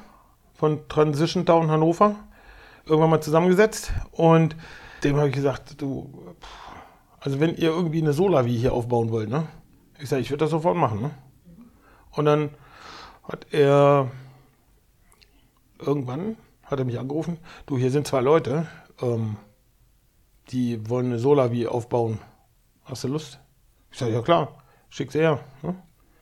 von 0.53 0.88
Transition 0.88 1.45
Town 1.45 1.69
Hannover 1.69 2.15
irgendwann 2.86 3.10
mal 3.10 3.19
zusammengesetzt 3.22 3.91
und 4.12 4.55
dem 5.03 5.17
habe 5.17 5.27
ich 5.27 5.36
gesagt, 5.36 5.81
du, 5.81 6.34
also 7.19 7.41
wenn 7.41 7.55
ihr 7.57 7.69
irgendwie 7.72 8.01
eine 8.01 8.13
Solavi 8.13 8.55
hier 8.57 8.72
aufbauen 8.72 9.12
wollt, 9.12 9.27
ne? 9.29 9.48
Ich 10.00 10.07
sage, 10.07 10.22
ich 10.22 10.29
würde 10.29 10.45
das 10.45 10.51
sofort 10.51 10.77
machen, 10.77 11.01
ne? 11.01 11.12
Und 12.12 12.24
dann 12.25 12.50
hat 13.27 13.48
er 13.51 14.12
irgendwann 15.79 16.38
hat 16.63 16.79
er 16.79 16.86
mich 16.86 17.00
angerufen, 17.00 17.38
du, 17.65 17.77
hier 17.77 17.91
sind 17.91 18.08
zwei 18.08 18.22
Leute, 18.22 18.67
ähm, 19.01 19.38
die 20.50 20.89
wollen 20.89 21.08
eine 21.08 21.20
Solavi 21.20 21.67
aufbauen. 21.67 22.20
Hast 22.84 23.03
du 23.03 23.08
Lust? 23.08 23.39
Ich 23.91 24.00
sage, 24.00 24.13
ja 24.13 24.22
klar, 24.22 24.63
schick 24.89 25.12
sie 25.12 25.20
her. 25.20 25.39
Ne? 25.62 25.75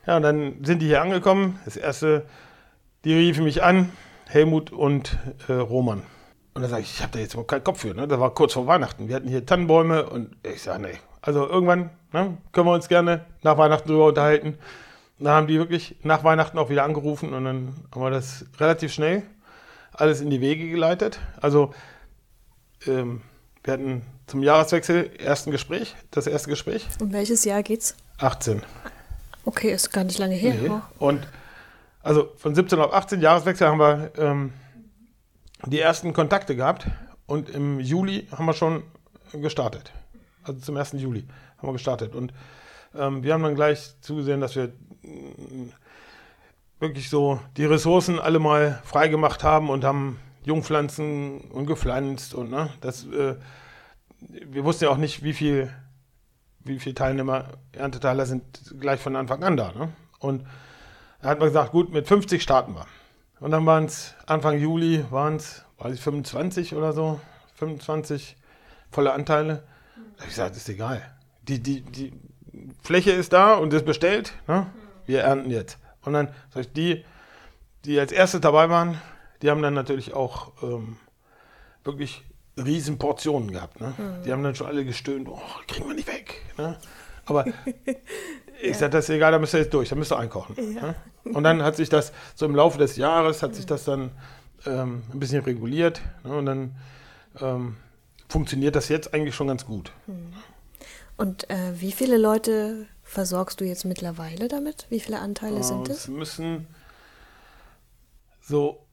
Ja, 0.05 0.17
und 0.17 0.23
dann 0.23 0.63
sind 0.63 0.81
die 0.81 0.87
hier 0.87 1.01
angekommen. 1.01 1.59
Das 1.65 1.77
erste, 1.77 2.25
die 3.03 3.13
riefen 3.13 3.43
mich 3.43 3.63
an, 3.63 3.91
Helmut 4.27 4.71
und 4.71 5.17
äh, 5.47 5.53
Roman. 5.53 6.03
Und 6.53 6.61
da 6.61 6.67
sage 6.67 6.83
ich, 6.83 6.93
ich 6.93 7.01
habe 7.01 7.13
da 7.13 7.19
jetzt 7.19 7.33
überhaupt 7.33 7.51
keinen 7.51 7.63
Kopf 7.63 7.79
für. 7.81 7.93
Ne? 7.93 8.07
Das 8.07 8.19
war 8.19 8.33
kurz 8.33 8.53
vor 8.53 8.67
Weihnachten. 8.67 9.07
Wir 9.07 9.15
hatten 9.15 9.27
hier 9.27 9.45
Tannenbäume 9.45 10.09
und 10.09 10.35
ich 10.43 10.61
sage, 10.61 10.83
nee. 10.83 10.97
Also 11.21 11.47
irgendwann 11.47 11.89
ne, 12.11 12.37
können 12.51 12.67
wir 12.67 12.73
uns 12.73 12.89
gerne 12.89 13.25
nach 13.43 13.57
Weihnachten 13.57 13.87
drüber 13.87 14.07
unterhalten. 14.07 14.57
Da 15.19 15.35
haben 15.35 15.47
die 15.47 15.57
wirklich 15.57 15.95
nach 16.03 16.23
Weihnachten 16.23 16.57
auch 16.57 16.69
wieder 16.69 16.83
angerufen 16.83 17.33
und 17.33 17.45
dann 17.45 17.75
haben 17.91 18.01
wir 18.01 18.09
das 18.09 18.45
relativ 18.59 18.91
schnell 18.91 19.23
alles 19.93 20.21
in 20.21 20.29
die 20.29 20.41
Wege 20.41 20.69
geleitet. 20.69 21.19
Also 21.39 21.73
ähm, 22.87 23.21
wir 23.63 23.73
hatten 23.73 24.01
zum 24.27 24.43
Jahreswechsel 24.43 25.11
ersten 25.17 25.51
Gespräch, 25.51 25.95
das 26.11 26.27
erste 26.27 26.49
Gespräch. 26.49 26.87
Um 26.99 27.13
welches 27.13 27.45
Jahr 27.45 27.63
geht's? 27.63 27.95
18. 28.17 28.61
Okay, 29.45 29.71
ist 29.71 29.91
gar 29.91 30.03
nicht 30.03 30.19
lange 30.19 30.35
her. 30.35 30.55
Nee. 30.55 30.71
Und 30.99 31.27
also 32.01 32.31
von 32.37 32.55
17 32.55 32.79
auf 32.79 32.93
18 32.93 33.21
Jahreswechsel 33.21 33.67
haben 33.67 33.79
wir 33.79 34.11
ähm, 34.17 34.53
die 35.65 35.79
ersten 35.79 36.13
Kontakte 36.13 36.55
gehabt 36.55 36.87
und 37.25 37.49
im 37.49 37.79
Juli 37.79 38.27
haben 38.31 38.45
wir 38.45 38.53
schon 38.53 38.83
gestartet. 39.33 39.91
Also 40.43 40.59
zum 40.59 40.77
1. 40.77 40.93
Juli 40.93 41.25
haben 41.57 41.69
wir 41.69 41.73
gestartet. 41.73 42.15
Und 42.15 42.33
ähm, 42.95 43.23
wir 43.23 43.33
haben 43.33 43.43
dann 43.43 43.55
gleich 43.55 43.93
zugesehen, 44.01 44.41
dass 44.41 44.55
wir 44.55 44.73
wirklich 46.79 47.09
so 47.09 47.39
die 47.57 47.65
Ressourcen 47.65 48.19
alle 48.19 48.39
mal 48.39 48.81
freigemacht 48.83 49.43
haben 49.43 49.69
und 49.69 49.83
haben 49.83 50.19
Jungpflanzen 50.43 51.41
und 51.51 51.65
gepflanzt 51.65 52.33
und 52.33 52.51
ne, 52.51 52.69
das, 52.81 53.05
äh, 53.05 53.35
wir 54.19 54.63
wussten 54.63 54.85
ja 54.85 54.89
auch 54.89 54.97
nicht, 54.97 55.23
wie 55.23 55.33
viel, 55.33 55.73
wie 56.59 56.79
viel 56.79 56.93
Teilnehmer, 56.93 57.49
Ernteteiler 57.71 58.25
sind 58.25 58.43
gleich 58.79 58.99
von 58.99 59.15
Anfang 59.15 59.43
an 59.43 59.57
da. 59.57 59.71
Ne? 59.71 59.89
Und 60.19 60.45
da 61.21 61.29
hat 61.29 61.39
man 61.39 61.47
gesagt, 61.47 61.71
gut, 61.71 61.91
mit 61.91 62.07
50 62.07 62.41
starten 62.41 62.75
wir. 62.75 62.85
Und 63.39 63.51
dann 63.51 63.65
waren 63.65 63.85
es 63.85 64.15
Anfang 64.25 64.57
Juli, 64.57 65.05
waren 65.09 65.37
es, 65.37 65.65
weiß 65.77 65.93
ich, 65.95 66.01
25 66.01 66.75
oder 66.75 66.93
so, 66.93 67.19
25 67.55 68.37
volle 68.91 69.13
Anteile. 69.13 69.63
Da 69.95 70.01
habe 70.01 70.23
ich 70.23 70.29
gesagt, 70.29 70.55
ist 70.55 70.69
egal. 70.69 71.01
Die, 71.43 71.61
die, 71.61 71.81
die 71.81 72.13
Fläche 72.81 73.11
ist 73.11 73.33
da 73.33 73.55
und 73.55 73.73
ist 73.73 73.85
bestellt. 73.85 74.33
Ne? 74.47 74.67
Wir 75.05 75.21
ernten 75.21 75.49
jetzt. 75.49 75.77
Und 76.03 76.13
dann 76.13 76.29
sag 76.53 76.61
ich, 76.61 76.73
die, 76.73 77.05
die 77.85 77.99
als 77.99 78.11
erste 78.11 78.39
dabei 78.39 78.69
waren, 78.69 78.99
die 79.41 79.49
haben 79.49 79.61
dann 79.61 79.73
natürlich 79.73 80.13
auch 80.13 80.51
ähm, 80.61 80.97
wirklich 81.83 82.23
riesen 82.57 82.97
Portionen 82.97 83.51
gehabt. 83.51 83.81
Ne? 83.81 83.93
Mhm. 83.97 84.23
Die 84.23 84.31
haben 84.31 84.43
dann 84.43 84.55
schon 84.55 84.67
alle 84.67 84.85
gestöhnt, 84.85 85.27
oh, 85.29 85.39
kriegen 85.67 85.87
wir 85.87 85.95
nicht 85.95 86.07
weg. 86.07 86.41
Ne? 86.57 86.77
Aber 87.25 87.45
ich 88.61 88.67
ja. 88.67 88.73
sage, 88.73 88.91
das 88.91 89.05
ist 89.05 89.15
egal, 89.15 89.31
da 89.31 89.39
müsst 89.39 89.53
ihr 89.53 89.61
jetzt 89.61 89.73
durch, 89.73 89.89
da 89.89 89.95
müsst 89.95 90.11
ihr 90.11 90.19
einkochen. 90.19 90.75
Ja. 90.75 90.81
Ne? 90.81 90.95
Und 91.25 91.43
dann 91.43 91.63
hat 91.63 91.75
sich 91.75 91.89
das, 91.89 92.11
so 92.35 92.45
im 92.45 92.55
Laufe 92.55 92.77
des 92.77 92.97
Jahres, 92.97 93.43
hat 93.43 93.55
sich 93.55 93.65
das 93.65 93.85
dann 93.85 94.11
ähm, 94.65 95.03
ein 95.11 95.19
bisschen 95.19 95.43
reguliert. 95.43 96.01
Ne? 96.23 96.35
Und 96.35 96.45
dann 96.45 96.75
ähm, 97.41 97.77
funktioniert 98.29 98.75
das 98.75 98.89
jetzt 98.89 99.13
eigentlich 99.13 99.35
schon 99.35 99.47
ganz 99.47 99.65
gut. 99.65 99.91
Hm. 100.05 100.33
Und 101.15 101.49
äh, 101.49 101.79
wie 101.79 101.91
viele 101.91 102.17
Leute 102.17 102.87
versorgst 103.13 103.61
du 103.61 103.65
jetzt 103.65 103.85
mittlerweile 103.85 104.47
damit? 104.47 104.87
Wie 104.89 104.99
viele 104.99 105.19
Anteile 105.19 105.59
äh, 105.59 105.63
sind 105.63 105.87
es? 105.87 105.99
Es 105.99 106.07
müssen 106.07 106.67
so 108.41 108.85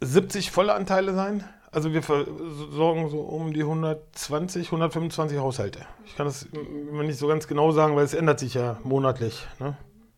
70 0.00 0.50
volle 0.50 0.74
Anteile 0.74 1.14
sein. 1.14 1.44
Also 1.70 1.92
wir 1.92 2.02
versorgen 2.02 3.10
so 3.10 3.20
um 3.20 3.52
die 3.52 3.60
120, 3.60 4.68
125 4.68 5.38
Haushalte. 5.38 5.80
Ich 6.06 6.16
kann 6.16 6.26
das 6.26 6.44
immer 6.44 7.02
nicht 7.02 7.18
so 7.18 7.26
ganz 7.26 7.46
genau 7.46 7.72
sagen, 7.72 7.96
weil 7.96 8.04
es 8.04 8.14
ändert 8.14 8.38
sich 8.38 8.54
ja 8.54 8.78
monatlich. 8.82 9.46
Ne? 9.58 9.76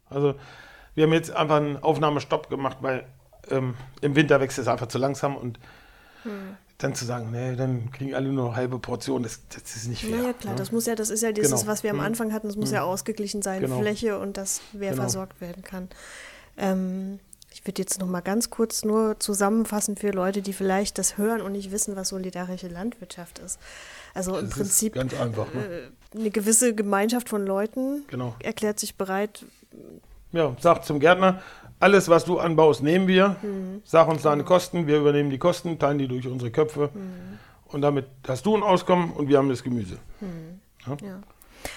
Also 0.08 0.34
wir 0.94 1.04
haben 1.04 1.12
jetzt 1.12 1.32
einfach 1.32 1.56
einen 1.56 1.78
Aufnahmestopp 1.78 2.48
gemacht, 2.48 2.78
weil 2.80 3.06
ähm, 3.50 3.74
im 4.02 4.14
Winter 4.14 4.40
wächst 4.40 4.58
es 4.58 4.68
einfach 4.68 4.86
zu 4.86 4.98
langsam 4.98 5.36
und 5.36 5.58
hm. 6.22 6.56
Dann 6.78 6.94
zu 6.94 7.04
sagen, 7.04 7.30
nee, 7.32 7.56
dann 7.56 7.90
kriegen 7.90 8.14
alle 8.14 8.28
nur 8.28 8.46
eine 8.46 8.56
halbe 8.56 8.78
Portion, 8.78 9.24
das, 9.24 9.40
das 9.48 9.74
ist 9.74 9.88
nicht 9.88 10.02
fair. 10.02 10.16
Naja, 10.16 10.32
klar, 10.32 10.54
ne? 10.54 10.58
das 10.58 10.70
muss 10.70 10.86
ja, 10.86 10.94
das 10.94 11.10
ist 11.10 11.22
ja 11.22 11.32
dieses, 11.32 11.60
genau. 11.60 11.66
was 11.66 11.82
wir 11.82 11.90
am 11.90 11.98
hm. 11.98 12.06
Anfang 12.06 12.32
hatten, 12.32 12.46
das 12.46 12.56
muss 12.56 12.68
hm. 12.68 12.76
ja 12.76 12.82
ausgeglichen 12.84 13.42
sein, 13.42 13.60
genau. 13.60 13.80
Fläche 13.80 14.18
und 14.18 14.36
das, 14.36 14.60
wer 14.72 14.92
genau. 14.92 15.02
versorgt 15.02 15.40
werden 15.40 15.64
kann. 15.64 15.88
Ähm, 16.56 17.18
ich 17.52 17.66
würde 17.66 17.82
jetzt 17.82 17.98
noch 17.98 18.06
mal 18.06 18.20
ganz 18.20 18.50
kurz 18.50 18.84
nur 18.84 19.18
zusammenfassen 19.18 19.96
für 19.96 20.12
Leute, 20.12 20.40
die 20.42 20.52
vielleicht 20.52 20.98
das 20.98 21.18
hören 21.18 21.40
und 21.40 21.52
nicht 21.52 21.72
wissen, 21.72 21.96
was 21.96 22.10
solidarische 22.10 22.68
Landwirtschaft 22.68 23.40
ist. 23.40 23.58
Also 24.14 24.32
das 24.32 24.42
im 24.42 24.50
Prinzip 24.50 24.94
ganz 24.94 25.18
einfach, 25.18 25.52
ne? 25.52 25.64
Äh, 26.14 26.16
eine 26.16 26.30
gewisse 26.30 26.74
Gemeinschaft 26.74 27.28
von 27.28 27.44
Leuten 27.44 28.04
genau. 28.06 28.36
erklärt 28.40 28.78
sich 28.78 28.94
bereit. 28.94 29.44
Ja, 30.30 30.56
sagt 30.60 30.84
zum 30.84 31.00
Gärtner, 31.00 31.42
alles, 31.80 32.08
was 32.08 32.24
du 32.24 32.38
anbaust, 32.38 32.82
nehmen 32.82 33.06
wir. 33.06 33.36
Mhm. 33.42 33.82
Sag 33.84 34.08
uns 34.08 34.22
deine 34.22 34.44
Kosten, 34.44 34.86
wir 34.86 34.98
übernehmen 34.98 35.30
die 35.30 35.38
Kosten, 35.38 35.78
teilen 35.78 35.98
die 35.98 36.08
durch 36.08 36.26
unsere 36.26 36.50
Köpfe. 36.50 36.90
Mhm. 36.92 37.38
Und 37.66 37.82
damit 37.82 38.06
hast 38.26 38.46
du 38.46 38.56
ein 38.56 38.62
Auskommen 38.62 39.12
und 39.12 39.28
wir 39.28 39.38
haben 39.38 39.48
das 39.48 39.62
Gemüse. 39.62 39.98
Mhm. 40.20 40.60
Ja? 40.86 40.96
ja? 41.06 41.20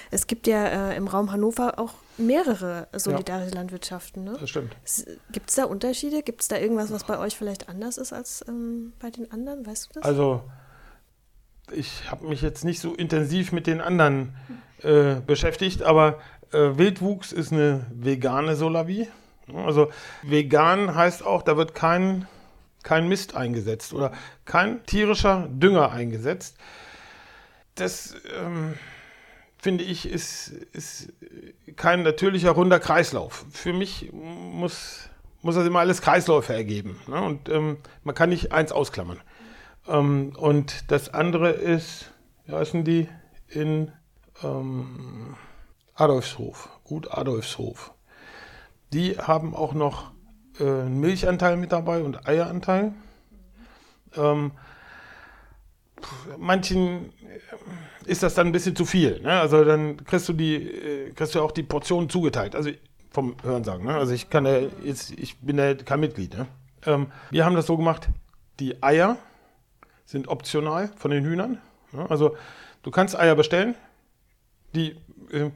Es 0.09 0.27
gibt 0.27 0.47
ja 0.47 0.91
äh, 0.91 0.97
im 0.97 1.07
Raum 1.07 1.31
Hannover 1.31 1.79
auch 1.79 1.93
mehrere 2.17 2.87
solidarische 2.93 3.49
ja, 3.49 3.55
Landwirtschaften. 3.55 4.23
Ne? 4.23 4.37
Das 4.39 4.49
stimmt. 4.49 4.75
Gibt 5.31 5.49
es 5.49 5.55
da 5.55 5.65
Unterschiede? 5.65 6.21
Gibt 6.21 6.41
es 6.41 6.47
da 6.47 6.57
irgendwas, 6.57 6.91
was 6.91 7.03
bei 7.03 7.17
euch 7.17 7.35
vielleicht 7.35 7.69
anders 7.69 7.97
ist 7.97 8.13
als 8.13 8.45
ähm, 8.47 8.93
bei 8.99 9.09
den 9.09 9.31
anderen? 9.31 9.65
Weißt 9.65 9.89
du 9.89 9.99
das? 9.99 10.03
Also, 10.03 10.43
ich 11.71 12.09
habe 12.11 12.27
mich 12.27 12.41
jetzt 12.41 12.63
nicht 12.63 12.79
so 12.79 12.93
intensiv 12.93 13.51
mit 13.51 13.67
den 13.67 13.81
anderen 13.81 14.35
äh, 14.83 15.15
beschäftigt, 15.25 15.83
aber 15.83 16.19
äh, 16.51 16.77
Wildwuchs 16.77 17.31
ist 17.31 17.51
eine 17.51 17.85
vegane 17.91 18.55
Solavie. 18.55 19.07
Also 19.55 19.91
vegan 20.23 20.95
heißt 20.95 21.25
auch, 21.25 21.41
da 21.41 21.57
wird 21.57 21.75
kein, 21.75 22.27
kein 22.83 23.07
Mist 23.07 23.35
eingesetzt 23.35 23.93
oder 23.93 24.11
kein 24.45 24.85
tierischer 24.85 25.47
Dünger 25.49 25.91
eingesetzt. 25.91 26.57
Das 27.75 28.15
ähm, 28.37 28.75
finde 29.57 29.83
ich, 29.83 30.09
ist, 30.09 30.49
ist 30.73 31.13
kein 31.75 32.03
natürlicher 32.03 32.51
runder 32.51 32.79
Kreislauf. 32.79 33.45
Für 33.51 33.73
mich 33.73 34.11
muss, 34.11 35.09
muss 35.41 35.55
das 35.55 35.67
immer 35.67 35.79
alles 35.79 36.01
Kreisläufe 36.01 36.53
ergeben. 36.53 36.99
Ne? 37.07 37.21
Und 37.21 37.49
ähm, 37.49 37.77
man 38.03 38.15
kann 38.15 38.29
nicht 38.29 38.51
eins 38.51 38.71
ausklammern. 38.71 39.19
Ähm, 39.87 40.33
und 40.35 40.91
das 40.91 41.13
andere 41.13 41.51
ist, 41.51 42.11
wie 42.45 42.53
heißen 42.53 42.83
die? 42.83 43.07
In 43.47 43.91
ähm, 44.43 45.35
Adolfshof, 45.95 46.69
Gut 46.83 47.11
Adolfshof. 47.11 47.93
Die 48.93 49.17
haben 49.17 49.55
auch 49.55 49.73
noch 49.73 50.11
äh, 50.59 50.63
einen 50.63 50.99
Milchanteil 50.99 51.57
mit 51.57 51.71
dabei 51.71 52.03
und 52.03 52.27
Eieranteil. 52.27 52.93
Ähm, 54.15 54.51
manchen 56.37 57.13
ist 58.05 58.23
das 58.23 58.33
dann 58.33 58.47
ein 58.47 58.51
bisschen 58.51 58.75
zu 58.75 58.85
viel. 58.85 59.21
Ne? 59.21 59.39
Also 59.39 59.63
dann 59.63 60.03
kriegst 60.03 60.27
du 60.27 60.33
die, 60.33 60.55
äh, 60.55 61.11
kriegst 61.11 61.35
du 61.35 61.41
auch 61.41 61.51
die 61.51 61.63
Portionen 61.63 62.09
zugeteilt. 62.09 62.55
Also 62.55 62.71
vom 63.11 63.35
Hörensagen. 63.43 63.85
Ne? 63.85 63.93
Also 63.93 64.13
ich 64.13 64.29
kann 64.29 64.45
ja 64.45 64.59
jetzt, 64.83 65.11
ich 65.11 65.37
bin 65.39 65.57
ja 65.57 65.73
kein 65.75 65.99
Mitglied. 65.99 66.37
Ne? 66.37 66.47
Ähm, 66.85 67.07
wir 67.29 67.45
haben 67.45 67.55
das 67.55 67.67
so 67.67 67.77
gemacht, 67.77 68.09
die 68.59 68.81
Eier 68.81 69.17
sind 70.05 70.27
optional 70.27 70.89
von 70.97 71.11
den 71.11 71.23
Hühnern. 71.25 71.59
Ne? 71.91 72.09
Also 72.09 72.35
du 72.83 72.91
kannst 72.91 73.17
Eier 73.19 73.35
bestellen, 73.35 73.75
die 74.73 74.95
äh, 75.31 75.51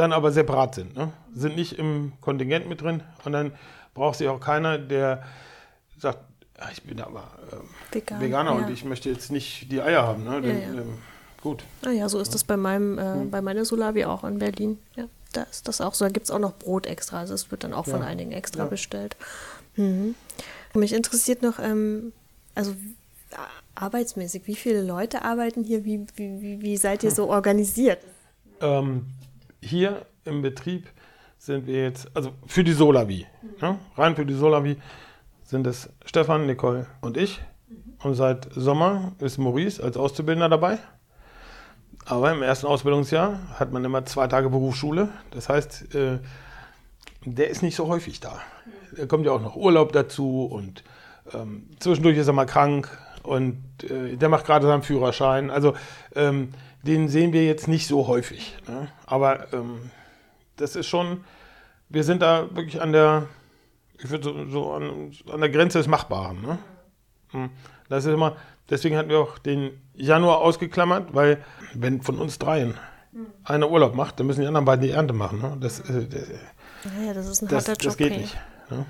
dann 0.00 0.12
aber 0.12 0.32
separat 0.32 0.74
sind. 0.74 0.96
Ne? 0.96 1.12
Sind 1.34 1.56
nicht 1.56 1.78
im 1.78 2.12
Kontingent 2.20 2.68
mit 2.68 2.80
drin 2.80 3.02
und 3.24 3.32
dann 3.32 3.52
braucht 3.94 4.18
sich 4.18 4.28
auch 4.28 4.40
keiner, 4.40 4.78
der 4.78 5.22
sagt, 5.98 6.18
ah, 6.58 6.68
ich 6.72 6.82
bin 6.82 7.00
aber 7.00 7.30
äh, 7.52 7.94
Vegan, 7.94 8.20
Veganer 8.20 8.52
ja. 8.52 8.56
und 8.58 8.70
ich 8.70 8.84
möchte 8.84 9.10
jetzt 9.10 9.30
nicht 9.30 9.70
die 9.70 9.80
Eier 9.80 10.06
haben. 10.06 10.24
Ne? 10.24 10.40
Den, 10.40 10.60
ja, 10.60 10.68
ja. 10.68 10.80
Ähm, 10.80 10.98
Gut. 11.42 11.64
Naja, 11.82 12.08
so 12.08 12.18
ist 12.18 12.34
das 12.34 12.44
bei 12.44 12.56
meinem, 12.56 12.98
äh, 12.98 13.14
mhm. 13.14 13.30
bei 13.30 13.40
meiner 13.40 13.64
Solavi 13.64 14.04
auch 14.04 14.24
in 14.24 14.38
Berlin. 14.38 14.78
Ja, 14.96 15.04
da 15.32 15.42
ist 15.44 15.68
das 15.68 15.80
auch 15.80 15.94
so. 15.94 16.04
Da 16.04 16.10
gibt 16.10 16.24
es 16.24 16.30
auch 16.30 16.38
noch 16.38 16.54
Brot 16.58 16.86
extra. 16.86 17.20
Also 17.20 17.32
es 17.34 17.50
wird 17.50 17.64
dann 17.64 17.72
auch 17.72 17.86
von 17.86 18.02
einigen 18.02 18.32
extra 18.32 18.66
bestellt. 18.66 19.16
Mhm. 19.76 20.14
Mich 20.74 20.92
interessiert 20.92 21.42
noch, 21.42 21.58
ähm, 21.58 22.12
also 22.54 22.74
arbeitsmäßig, 23.74 24.46
wie 24.46 24.54
viele 24.54 24.82
Leute 24.82 25.22
arbeiten 25.24 25.64
hier? 25.64 25.84
Wie, 25.84 26.04
wie, 26.16 26.60
wie 26.60 26.76
seid 26.76 27.02
ihr 27.02 27.10
so 27.10 27.30
organisiert? 27.30 28.00
Ähm, 28.60 29.06
hier 29.60 30.06
im 30.24 30.42
Betrieb 30.42 30.88
sind 31.38 31.66
wir 31.66 31.82
jetzt, 31.82 32.10
also 32.14 32.32
für 32.46 32.64
die 32.64 32.72
Solavi, 32.72 33.26
mhm. 33.42 33.48
ja, 33.60 33.78
rein 33.96 34.16
für 34.16 34.26
die 34.26 34.34
Solavi 34.34 34.76
sind 35.42 35.66
es 35.66 35.90
Stefan, 36.04 36.46
Nicole 36.46 36.86
und 37.00 37.16
ich. 37.16 37.40
Mhm. 37.68 37.94
Und 38.02 38.14
seit 38.14 38.48
Sommer 38.54 39.12
ist 39.18 39.38
Maurice 39.38 39.82
als 39.82 39.96
Auszubildender 39.96 40.48
dabei. 40.48 40.78
Aber 42.06 42.32
im 42.32 42.42
ersten 42.42 42.66
Ausbildungsjahr 42.66 43.38
hat 43.58 43.72
man 43.72 43.84
immer 43.84 44.04
zwei 44.04 44.26
Tage 44.26 44.50
Berufsschule. 44.50 45.10
Das 45.30 45.48
heißt, 45.48 45.94
äh, 45.94 46.18
der 47.24 47.50
ist 47.50 47.62
nicht 47.62 47.76
so 47.76 47.88
häufig 47.88 48.20
da. 48.20 48.40
Da 48.96 49.06
kommt 49.06 49.26
ja 49.26 49.32
auch 49.32 49.42
noch 49.42 49.56
Urlaub 49.56 49.92
dazu 49.92 50.44
und 50.46 50.82
ähm, 51.34 51.68
zwischendurch 51.78 52.16
ist 52.16 52.26
er 52.26 52.32
mal 52.32 52.46
krank 52.46 52.88
und 53.22 53.62
äh, 53.84 54.16
der 54.16 54.28
macht 54.28 54.46
gerade 54.46 54.66
seinen 54.66 54.82
Führerschein. 54.82 55.50
Also 55.50 55.74
ähm, 56.14 56.52
den 56.82 57.08
sehen 57.08 57.32
wir 57.32 57.44
jetzt 57.44 57.68
nicht 57.68 57.86
so 57.86 58.06
häufig. 58.06 58.56
Ne? 58.68 58.88
Aber 59.06 59.52
ähm, 59.52 59.90
das 60.56 60.76
ist 60.76 60.86
schon, 60.86 61.24
wir 61.88 62.04
sind 62.04 62.22
da 62.22 62.54
wirklich 62.54 62.80
an 62.80 62.92
der, 62.92 63.26
ich 63.98 64.10
würde 64.10 64.24
so, 64.24 64.46
so 64.46 64.72
an, 64.72 65.12
an, 65.30 65.40
der 65.40 65.50
Grenze 65.50 65.78
des 65.78 65.88
Machbaren. 65.88 66.40
Ne? 66.40 66.58
Hm. 67.30 67.50
Das 67.88 68.04
ist 68.04 68.12
immer, 68.12 68.36
deswegen 68.68 68.96
hatten 68.96 69.08
wir 69.08 69.18
auch 69.18 69.38
den 69.38 69.80
Januar 69.94 70.38
ausgeklammert, 70.38 71.14
weil 71.14 71.44
wenn 71.74 72.00
von 72.00 72.18
uns 72.18 72.38
dreien 72.38 72.74
einer 73.44 73.70
Urlaub 73.70 73.94
macht, 73.94 74.20
dann 74.20 74.26
müssen 74.26 74.40
die 74.40 74.46
anderen 74.46 74.64
beiden 74.64 74.84
die 74.84 74.92
Ernte 74.92 75.12
machen. 75.12 75.40
Ne? 75.40 75.56
Das, 75.60 75.80
äh, 75.80 76.06
naja, 76.96 77.12
das 77.12 77.26
ist 77.26 77.42
ein 77.42 77.50
harter 77.50 77.74
das 77.74 77.84
Job. 77.84 77.96
geht 77.96 78.16
nicht. 78.16 78.36
Ne? 78.70 78.86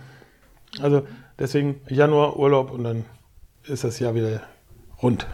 Also 0.81 1.07
deswegen 1.39 1.81
Januar 1.89 2.37
Urlaub 2.37 2.71
und 2.71 2.85
dann 2.85 3.05
ist 3.65 3.85
das 3.85 3.99
Jahr 3.99 4.15
wieder 4.15 4.43
rund. 5.03 5.27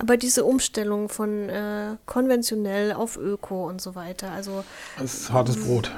Aber 0.00 0.16
diese 0.16 0.44
Umstellung 0.44 1.08
von 1.08 1.48
äh, 1.48 1.96
konventionell 2.06 2.92
auf 2.92 3.16
Öko 3.16 3.66
und 3.68 3.80
so 3.80 3.94
weiter, 3.94 4.30
also 4.30 4.64
Das 4.98 5.14
ist 5.14 5.32
hartes 5.32 5.56
Brot. 5.64 5.90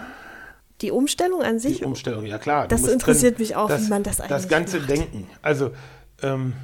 die 0.81 0.91
Umstellung 0.91 1.43
an 1.43 1.59
sich, 1.59 1.79
Die 1.79 1.85
Umstellung, 1.85 2.25
ja 2.25 2.39
klar. 2.39 2.67
Das 2.69 2.87
interessiert 2.87 3.39
mich 3.39 3.57
auch, 3.57 3.69
das, 3.69 3.87
wie 3.87 3.91
man 3.91 4.03
das 4.03 4.17
Das 4.17 4.31
eigentlich 4.31 4.49
ganze 4.49 4.79
macht. 4.79 4.91
Denken. 4.91 5.29
Also 5.43 5.73
ähm, 6.23 6.55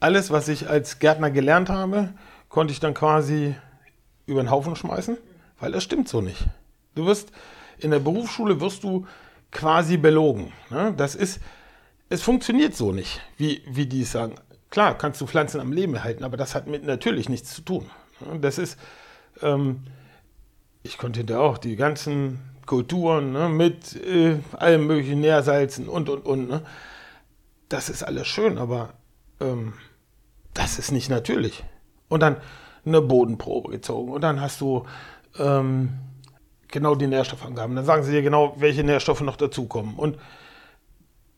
alles, 0.00 0.30
was 0.30 0.48
ich 0.48 0.68
als 0.68 0.98
Gärtner 0.98 1.30
gelernt 1.30 1.70
habe, 1.70 2.12
konnte 2.50 2.72
ich 2.72 2.80
dann 2.80 2.92
quasi 2.94 3.54
über 4.26 4.42
den 4.42 4.50
Haufen 4.50 4.76
schmeißen, 4.76 5.16
weil 5.60 5.72
das 5.72 5.82
stimmt 5.82 6.08
so 6.08 6.20
nicht. 6.20 6.44
Du 6.94 7.06
wirst 7.06 7.30
in 7.78 7.90
der 7.90 7.98
Berufsschule 7.98 8.60
wirst 8.60 8.84
du 8.84 9.06
quasi 9.50 9.96
belogen. 9.96 10.52
Ne? 10.70 10.92
Das 10.96 11.14
ist, 11.14 11.40
es 12.08 12.20
funktioniert 12.22 12.74
so 12.76 12.92
nicht, 12.92 13.20
wie, 13.38 13.62
wie 13.66 13.86
die 13.86 14.02
es 14.02 14.12
sagen. 14.12 14.34
Klar, 14.74 14.98
kannst 14.98 15.20
du 15.20 15.28
Pflanzen 15.28 15.60
am 15.60 15.70
Leben 15.70 15.94
erhalten, 15.94 16.24
aber 16.24 16.36
das 16.36 16.56
hat 16.56 16.66
mit 16.66 16.84
natürlich 16.84 17.28
nichts 17.28 17.54
zu 17.54 17.62
tun. 17.62 17.88
Das 18.40 18.58
ist, 18.58 18.76
ähm, 19.40 19.84
ich 20.82 20.98
konnte 20.98 21.20
hinterher 21.20 21.44
auch 21.44 21.58
die 21.58 21.76
ganzen 21.76 22.40
Kulturen 22.66 23.30
ne, 23.30 23.48
mit 23.48 23.94
äh, 24.04 24.40
allem 24.50 24.88
möglichen 24.88 25.20
Nährsalzen 25.20 25.88
und 25.88 26.08
und 26.08 26.26
und. 26.26 26.48
Ne. 26.48 26.62
Das 27.68 27.88
ist 27.88 28.02
alles 28.02 28.26
schön, 28.26 28.58
aber 28.58 28.94
ähm, 29.40 29.74
das 30.54 30.80
ist 30.80 30.90
nicht 30.90 31.08
natürlich. 31.08 31.62
Und 32.08 32.24
dann 32.24 32.38
eine 32.84 33.00
Bodenprobe 33.00 33.70
gezogen 33.70 34.10
und 34.10 34.22
dann 34.22 34.40
hast 34.40 34.60
du 34.60 34.86
ähm, 35.38 35.90
genau 36.66 36.96
die 36.96 37.06
Nährstoffangaben. 37.06 37.76
Dann 37.76 37.84
sagen 37.84 38.02
sie 38.02 38.10
dir 38.10 38.22
genau, 38.22 38.56
welche 38.58 38.82
Nährstoffe 38.82 39.20
noch 39.20 39.36
dazukommen. 39.36 39.94
Und 39.94 40.18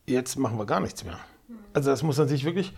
jetzt 0.07 0.39
machen 0.39 0.57
wir 0.57 0.65
gar 0.65 0.79
nichts 0.79 1.03
mehr. 1.03 1.19
Also 1.73 1.91
das 1.91 2.01
muss 2.01 2.17
man 2.17 2.27
sich 2.27 2.43
wirklich, 2.43 2.73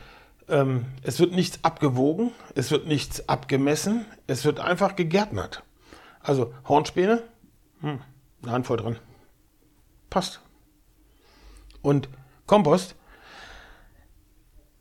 ähm, 0.50 0.86
es 1.04 1.20
wird 1.20 1.34
nichts 1.34 1.64
abgewogen, 1.64 2.32
es 2.56 2.72
wird 2.72 2.88
nichts 2.88 3.28
abgemessen, 3.30 4.06
es 4.28 4.46
wird 4.46 4.60
einfach 4.60 4.96
gegärtnert. 4.96 5.64
Also 6.20 6.54
Hornspäne, 6.68 7.24
hm, 7.82 8.02
eine 8.42 8.52
Handvoll 8.52 8.78
dran. 8.78 9.00
Passt. 10.10 10.42
Und 11.82 12.10
Kompost, 12.46 12.96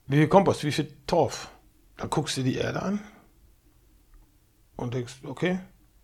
wie 0.07 0.17
viel 0.17 0.29
Kompost, 0.29 0.65
wie 0.65 0.73
viel 0.73 0.93
Torf? 1.07 1.51
Da 1.97 2.07
guckst 2.07 2.37
du 2.37 2.43
die 2.43 2.57
Erde 2.57 2.83
an 2.83 3.01
und 4.77 4.95
denkst, 4.95 5.21
okay, 5.25 5.61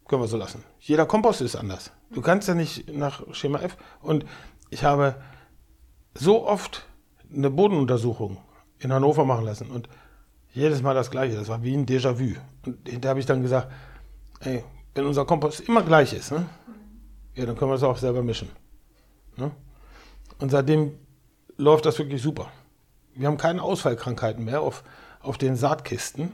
können 0.07 0.23
wir 0.23 0.29
so 0.29 0.37
lassen. 0.37 0.63
Jeder 0.81 1.07
Kompost 1.07 1.41
ist 1.41 1.57
anders. 1.57 1.91
Du 2.11 2.21
kannst 2.21 2.49
ja 2.49 2.55
nicht 2.55 2.93
nach 2.93 3.23
Schema 3.33 3.61
F. 3.61 3.77
Und 4.01 4.27
ich 4.71 4.85
habe 4.85 5.17
so 6.13 6.47
oft 6.47 6.87
eine 7.33 7.51
Bodenuntersuchung 7.51 8.39
in 8.79 8.93
Hannover 8.93 9.25
machen 9.25 9.45
lassen 9.45 9.71
und 9.71 9.89
jedes 10.53 10.83
Mal 10.83 10.95
das 10.95 11.11
Gleiche. 11.11 11.37
Das 11.37 11.49
war 11.49 11.63
wie 11.63 11.75
ein 11.75 11.87
Déjà-vu. 11.87 12.35
Und 12.65 12.89
hinterher 12.89 13.11
habe 13.11 13.21
ich 13.21 13.27
dann 13.27 13.43
gesagt, 13.43 13.73
ey, 14.41 14.65
wenn 14.95 15.07
unser 15.07 15.25
Kompost 15.25 15.61
immer 15.61 15.83
gleich 15.83 16.13
ist, 16.13 16.31
ne, 16.31 16.47
ja, 17.35 17.47
dann 17.47 17.57
können 17.57 17.71
wir 17.71 17.77
es 17.77 17.83
auch 17.83 17.99
selber 17.99 18.23
mischen. 18.23 18.49
Ne? 19.37 19.51
Und 20.39 20.51
seitdem 20.51 20.93
läuft 21.57 21.87
das 21.87 21.99
wirklich 21.99 22.23
super. 22.23 22.51
Wir 23.15 23.27
haben 23.27 23.37
keine 23.37 23.63
Ausfallkrankheiten 23.63 24.45
mehr 24.45 24.61
auf, 24.61 24.85
auf 25.21 25.39
den 25.39 25.57
Saatkisten. 25.57 26.31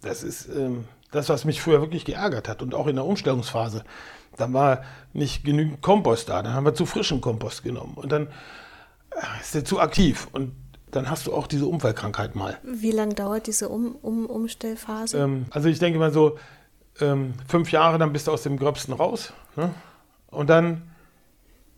Das 0.00 0.22
ist 0.22 0.48
ähm, 0.48 0.84
das, 1.10 1.28
was 1.28 1.44
mich 1.44 1.60
früher 1.60 1.80
wirklich 1.80 2.04
geärgert 2.04 2.48
hat. 2.48 2.62
Und 2.62 2.74
auch 2.74 2.86
in 2.86 2.96
der 2.96 3.04
Umstellungsphase. 3.04 3.84
Da 4.36 4.52
war 4.52 4.82
nicht 5.12 5.44
genügend 5.44 5.80
Kompost 5.80 6.28
da. 6.28 6.42
Dann 6.42 6.54
haben 6.54 6.64
wir 6.64 6.74
zu 6.74 6.86
frischen 6.86 7.20
Kompost 7.20 7.64
genommen. 7.64 7.94
Und 7.94 8.12
dann 8.12 8.28
äh, 9.10 9.40
ist 9.40 9.54
der 9.54 9.64
zu 9.64 9.80
aktiv. 9.80 10.28
Und 10.32 10.52
dann 10.90 11.10
hast 11.10 11.26
du 11.26 11.34
auch 11.34 11.46
diese 11.46 11.66
Unfallkrankheit 11.66 12.34
mal. 12.34 12.58
wie 12.62 12.90
lange 12.90 13.14
dauert 13.14 13.46
diese 13.46 13.68
um 13.68 13.96
um 13.96 14.26
Umstellphase? 14.26 15.18
Ähm, 15.18 15.46
also 15.50 15.68
ich 15.68 15.78
denke 15.78 15.98
mal 15.98 16.12
so, 16.12 16.36
ähm, 17.00 17.34
fünf 17.46 17.70
Jahre, 17.70 17.98
dann 17.98 18.12
bist 18.12 18.26
du 18.26 18.32
aus 18.32 18.42
dem 18.42 18.56
Gröbsten 18.56 18.94
raus. 18.94 19.32
Ne? 19.56 19.74
Und 20.30 20.50
dann 20.50 20.82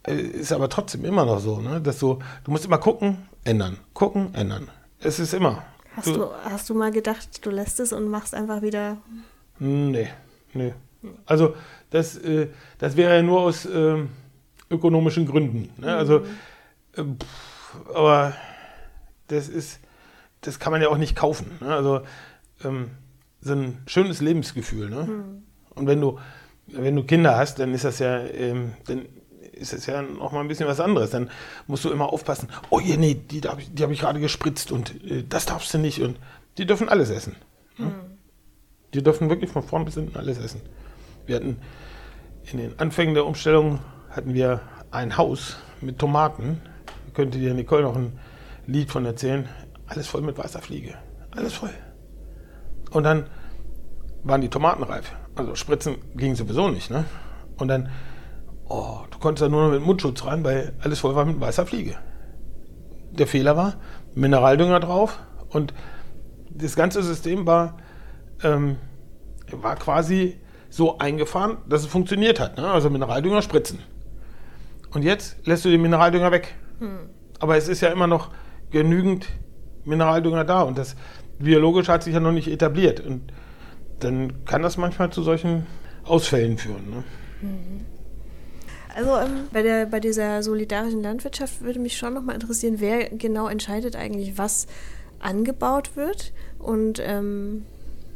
äh, 0.07 0.14
ist 0.14 0.53
aber 0.53 0.68
trotzdem 0.68 1.05
immer 1.05 1.25
noch 1.25 1.40
so, 1.40 1.61
ne? 1.61 1.81
dass 1.81 1.99
du, 1.99 2.18
du 2.44 2.51
musst 2.51 2.64
immer 2.64 2.79
gucken, 2.79 3.29
ändern, 3.44 3.79
gucken, 3.94 4.35
ändern. 4.35 4.68
Es 4.99 5.18
ist 5.18 5.35
immer. 5.35 5.62
hast, 5.96 6.09
du, 6.09 6.31
hast 6.44 6.68
du 6.70 6.75
mal 6.75 6.90
gedacht, 6.90 7.44
du 7.44 7.51
lässt 7.51 7.81
es 7.81 7.92
und 7.92 8.09
machst 8.09 8.35
einfach 8.35 8.62
wieder. 8.62 8.99
Nee, 9.59 10.09
nee. 10.53 10.75
Also 11.27 11.55
das, 11.90 12.16
äh, 12.16 12.49
das 12.79 12.96
wäre 12.96 13.16
ja 13.16 13.23
nur 13.23 13.40
aus 13.40 13.66
ähm, 13.66 14.11
ökonomischen 14.70 15.27
Gründen. 15.27 15.70
Ne? 15.79 15.94
Also, 15.94 16.20
äh, 16.96 17.03
pff, 17.03 17.94
aber 17.94 18.35
das 19.31 19.49
ist, 19.49 19.81
das 20.40 20.59
kann 20.59 20.73
man 20.73 20.83
ja 20.83 20.88
auch 20.88 20.99
nicht 20.99 21.16
kaufen. 21.16 21.59
Ne? 21.61 21.75
Also 21.75 22.03
ähm, 22.64 22.90
so 23.40 23.55
ein 23.55 23.79
schönes 23.87 24.21
Lebensgefühl. 24.21 24.90
Ne? 24.90 25.43
Und 25.71 25.87
wenn 25.87 26.01
du, 26.01 26.19
wenn 26.66 26.97
du 26.97 27.05
Kinder 27.05 27.37
hast, 27.37 27.59
dann 27.59 27.73
ist 27.75 27.85
das 27.85 27.99
ja, 27.99 28.19
ähm, 28.19 28.75
dann 28.87 29.07
ist 29.53 29.73
das 29.73 29.87
ja 29.87 30.03
noch 30.03 30.33
mal 30.33 30.40
ein 30.40 30.49
bisschen 30.49 30.66
was 30.66 30.81
anderes. 30.81 31.11
Dann 31.11 31.31
musst 31.66 31.85
du 31.85 31.90
immer 31.90 32.12
aufpassen. 32.12 32.49
Oh 32.71 32.81
je, 32.81 32.97
nee, 32.97 33.14
die, 33.14 33.40
die 33.40 33.83
habe 33.83 33.93
ich 33.93 34.01
gerade 34.01 34.21
gespritzt 34.21 34.73
und 34.73 35.03
äh, 35.05 35.25
das 35.29 35.47
darfst 35.47 35.73
du 35.75 35.79
nicht. 35.79 36.01
Und 36.01 36.19
die 36.59 36.66
dürfen 36.66 36.88
alles 36.88 37.11
essen. 37.11 37.37
Ne? 37.79 37.93
Die 38.95 39.03
dürfen 39.03 39.31
wirklich 39.31 39.51
von 39.51 39.62
vorn 39.62 39.85
bis 39.85 39.95
hinten 39.95 40.19
alles 40.19 40.38
essen. 40.38 40.61
Wir 41.27 41.37
hatten 41.37 41.59
in 42.51 42.59
den 42.59 42.79
Anfängen 42.79 43.14
der 43.14 43.25
Umstellung 43.27 43.79
hatten 44.11 44.35
wir 44.35 44.61
ein 44.90 45.16
Haus 45.16 45.57
mit 45.81 45.99
Tomaten. 45.99 46.61
Da 46.87 47.12
könnte 47.14 47.38
dir 47.38 47.55
Nicole 47.55 47.83
noch 47.83 47.95
ein 47.95 48.19
Lied 48.66 48.90
von 48.90 49.05
erzählen. 49.05 49.49
Alles 49.87 50.07
voll 50.07 50.23
mit 50.23 50.38
weißer 50.38 50.61
Fliege. 50.61 50.94
Alles 51.33 51.55
voll. 51.55 51.70
Und 52.90 53.05
dann 53.05 53.27
waren 54.23 54.40
die 54.40 54.49
Tomaten 54.49 54.83
reif. 54.83 55.12
Also 55.35 55.55
spritzen 55.55 55.96
ging 56.14 56.35
sowieso 56.35 56.68
nicht, 56.68 56.90
ne? 56.90 57.05
Und 57.57 57.68
dann, 57.68 57.90
oh, 58.68 58.99
du 59.11 59.18
konntest 59.18 59.42
da 59.42 59.49
nur 59.49 59.64
noch 59.64 59.73
mit 59.73 59.83
Mundschutz 59.83 60.25
rein, 60.25 60.44
weil 60.44 60.75
alles 60.81 61.01
voll 61.01 61.14
war 61.14 61.25
mit 61.25 61.40
weißer 61.40 61.66
Fliege. 61.66 61.96
Der 63.12 63.27
Fehler 63.27 63.57
war, 63.57 63.75
Mineraldünger 64.14 64.81
drauf 64.81 65.18
und 65.51 65.75
das 66.51 66.77
ganze 66.77 67.03
System 67.03 67.46
war, 67.46 67.79
ähm, 68.42 68.77
war 69.51 69.77
quasi 69.77 70.40
so 70.68 70.99
eingefahren, 70.99 71.59
dass 71.68 71.83
es 71.83 71.88
funktioniert 71.88 72.38
hat. 72.38 72.57
Ne? 72.57 72.66
Also 72.70 72.90
Mineraldünger 72.90 73.42
spritzen. 73.42 73.81
Und 74.92 75.03
jetzt 75.03 75.44
lässt 75.46 75.64
du 75.64 75.68
den 75.68 75.83
Mineraldünger 75.83 76.31
weg. 76.31 76.55
Aber 77.38 77.57
es 77.57 77.68
ist 77.68 77.81
ja 77.81 77.88
immer 77.90 78.07
noch 78.07 78.31
genügend 78.71 79.29
Mineraldünger 79.85 80.45
da 80.45 80.63
und 80.63 80.79
das 80.79 80.97
biologisch 81.39 81.89
hat 81.89 82.03
sich 82.05 82.15
ja 82.15 82.21
noch 82.21 82.33
nicht 82.33 82.49
etabliert. 82.49 83.01
Und 83.01 83.33
dann 84.01 84.45
kann 84.45 84.63
das 84.63 84.77
manchmal 84.77 85.11
zu 85.11 85.23
solchen 85.23 85.67
Ausfällen 86.05 86.59
führen. 86.59 86.91
Ne? 86.91 87.05
Also 88.95 89.17
ähm, 89.17 89.45
bei, 89.53 89.63
der, 89.63 89.87
bei 89.87 90.01
dieser 90.01 90.43
solidarischen 90.43 91.03
Landwirtschaft 91.03 91.61
würde 91.63 91.79
mich 91.79 91.97
schon 91.97 92.13
nochmal 92.15 92.35
interessieren, 92.35 92.77
wer 92.79 93.09
genau 93.11 93.49
entscheidet 93.49 93.97
eigentlich, 93.97 94.37
was 94.37 94.67
angebaut 95.21 95.97
wird. 95.97 96.33
Und 96.59 97.01
ähm, 97.03 97.65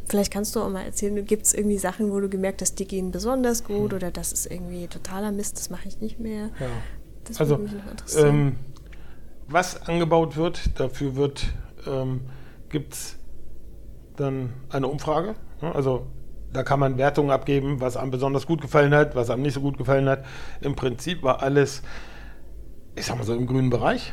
vielleicht 0.07 0.33
kannst 0.33 0.55
du 0.57 0.61
auch 0.61 0.69
mal 0.71 0.83
erzählen, 0.85 1.25
gibt 1.25 1.47
es 1.47 1.55
irgendwie 1.55 1.79
Sachen, 1.79 2.11
wo 2.13 2.21
du 2.21 2.29
gemerkt 2.29 2.61
hast, 2.61 2.79
die 2.79 2.87
gehen 2.87 3.11
besonders 3.13 3.65
gut 3.65 3.95
oder 3.95 4.11
das 4.11 4.33
ist 4.33 4.51
irgendwie 4.51 4.87
totaler 4.89 5.33
Mist, 5.33 5.57
das 5.59 5.71
mache 5.71 5.89
ich 5.89 6.01
nicht 6.01 6.19
mehr. 6.19 6.51
Ja. 6.61 6.67
Das 7.25 7.41
Also, 7.41 7.59
würde 7.59 7.65
mich 7.65 7.85
noch 7.85 7.91
interessieren. 7.91 8.29
ähm, 8.29 8.57
was 9.49 9.87
angebaut 9.89 10.37
wird, 10.37 10.79
dafür 10.79 11.17
wird, 11.17 11.47
ähm, 11.87 12.23
gibt 12.69 12.95
es 12.95 13.19
dann 14.17 14.53
eine 14.71 14.89
Umfrage. 14.89 15.35
Also 15.61 16.07
da 16.53 16.63
kann 16.63 16.79
man 16.79 16.99
Wertungen 16.99 17.31
abgeben, 17.31 17.81
was 17.81 17.97
einem 17.97 18.11
besonders 18.11 18.47
gut 18.47 18.61
gefallen 18.61 18.95
hat, 18.95 19.17
was 19.17 19.31
einem 19.31 19.43
nicht 19.43 19.55
so 19.55 19.61
gut 19.61 19.77
gefallen 19.77 20.09
hat. 20.09 20.25
Im 20.61 20.77
Prinzip 20.77 21.23
war 21.23 21.43
alles, 21.43 21.83
ich 22.95 23.07
sag 23.07 23.17
mal 23.17 23.25
so, 23.25 23.35
im 23.35 23.47
grünen 23.47 23.71
Bereich. 23.71 24.13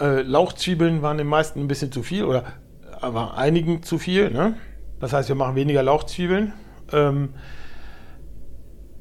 Äh, 0.00 0.22
Lauchzwiebeln 0.22 1.02
waren 1.02 1.18
den 1.18 1.26
meisten 1.26 1.60
ein 1.60 1.68
bisschen 1.68 1.92
zu 1.92 2.02
viel 2.02 2.24
oder 2.24 2.44
aber 3.00 3.36
einigen 3.36 3.82
zu 3.82 3.98
viel. 3.98 4.30
Ne? 4.30 4.56
Das 4.98 5.12
heißt, 5.12 5.28
wir 5.28 5.36
machen 5.36 5.54
weniger 5.54 5.82
Lauchzwiebeln. 5.82 6.52
Ähm, 6.92 7.34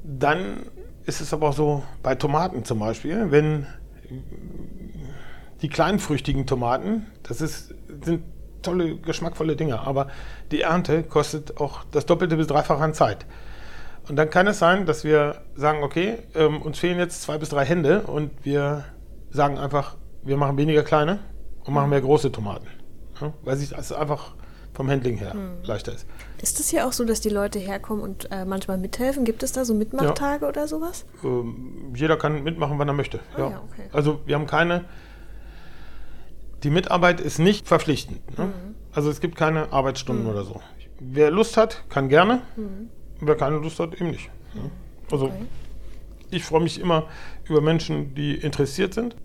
dann 0.03 0.65
ist 1.05 1.21
es 1.21 1.33
aber 1.33 1.49
auch 1.49 1.53
so 1.53 1.83
bei 2.03 2.15
Tomaten 2.15 2.65
zum 2.65 2.79
Beispiel, 2.79 3.31
wenn 3.31 3.65
die 5.61 5.69
kleinfrüchtigen 5.69 6.45
Tomaten, 6.45 7.07
das 7.23 7.41
ist, 7.41 7.73
sind 8.03 8.23
tolle, 8.61 8.97
geschmackvolle 8.97 9.55
Dinge, 9.55 9.79
aber 9.79 10.07
die 10.51 10.61
Ernte 10.61 11.03
kostet 11.03 11.59
auch 11.59 11.83
das 11.91 12.05
Doppelte 12.05 12.37
bis 12.37 12.47
Dreifache 12.47 12.83
an 12.83 12.93
Zeit. 12.93 13.25
Und 14.09 14.15
dann 14.15 14.29
kann 14.29 14.47
es 14.47 14.59
sein, 14.59 14.85
dass 14.85 15.03
wir 15.03 15.41
sagen, 15.55 15.83
okay, 15.83 16.19
ähm, 16.35 16.61
uns 16.61 16.79
fehlen 16.79 16.97
jetzt 16.97 17.21
zwei 17.21 17.37
bis 17.37 17.49
drei 17.49 17.65
Hände 17.65 18.01
und 18.01 18.31
wir 18.43 18.85
sagen 19.31 19.57
einfach, 19.57 19.97
wir 20.23 20.37
machen 20.37 20.57
weniger 20.57 20.83
kleine 20.83 21.19
und 21.65 21.73
machen 21.73 21.89
mehr 21.89 22.01
große 22.01 22.31
Tomaten. 22.31 22.67
Ne? 23.21 23.33
Weil 23.43 23.57
sich 23.57 23.69
das 23.69 23.91
einfach 23.91 24.33
vom 24.73 24.89
Handling 24.89 25.17
her 25.17 25.33
hm. 25.33 25.63
leichter 25.63 25.91
ist. 25.93 26.05
Ist 26.39 26.59
es 26.59 26.69
hier 26.69 26.85
auch 26.85 26.93
so, 26.93 27.03
dass 27.03 27.19
die 27.19 27.29
Leute 27.29 27.57
herkommen 27.57 28.03
und 28.03 28.31
äh, 28.31 28.45
manchmal 28.45 28.77
mithelfen? 28.77 29.25
Gibt 29.25 29.41
es 29.41 29.51
da 29.51 29.65
so 29.65 29.73
Mitmachtage 29.73 30.45
ja. 30.45 30.49
oder 30.49 30.67
sowas? 30.67 31.05
Ähm, 31.23 31.93
jeder 31.95 32.15
kann 32.15 32.43
mitmachen, 32.43 32.77
wann 32.77 32.87
er 32.87 32.93
möchte. 32.93 33.19
Ah, 33.35 33.39
ja. 33.39 33.49
ja 33.49 33.61
okay. 33.71 33.89
Also 33.91 34.21
wir 34.25 34.35
haben 34.35 34.45
keine. 34.45 34.85
Die 36.63 36.69
Mitarbeit 36.69 37.21
ist 37.21 37.39
nicht 37.39 37.67
verpflichtend. 37.67 38.37
Ne? 38.37 38.45
Mhm. 38.45 38.75
Also 38.91 39.09
es 39.09 39.21
gibt 39.21 39.35
keine 39.35 39.71
Arbeitsstunden 39.71 40.25
mhm. 40.25 40.31
oder 40.31 40.43
so. 40.43 40.61
Wer 40.99 41.29
Lust 41.29 41.57
hat, 41.57 41.83
kann 41.89 42.09
gerne. 42.09 42.41
Mhm. 42.55 42.89
Wer 43.21 43.35
keine 43.35 43.57
Lust 43.57 43.79
hat, 43.79 43.93
eben 43.95 44.11
nicht. 44.11 44.29
Ne? 44.53 44.71
Also 45.11 45.25
okay. 45.25 45.45
ich 46.31 46.43
freue 46.43 46.61
mich 46.61 46.79
immer 46.79 47.07
über 47.47 47.61
Menschen, 47.61 48.15
die 48.15 48.35
interessiert 48.35 48.93
sind. 48.93 49.15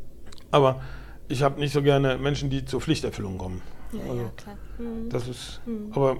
Aber 0.51 0.83
ich 1.29 1.42
habe 1.42 1.59
nicht 1.59 1.73
so 1.73 1.83
gerne 1.83 2.18
Menschen, 2.18 2.51
die 2.51 2.64
zur 2.64 2.81
Pflichterfüllung 2.81 3.38
kommen. 3.38 3.62
Ja, 3.92 4.01
also, 4.11 4.23
ja 4.23 4.33
klar. 4.37 4.57
Mhm. 4.79 5.09
Das 5.09 5.29
ist, 5.29 5.61
mhm. 5.66 5.92
aber 5.92 6.18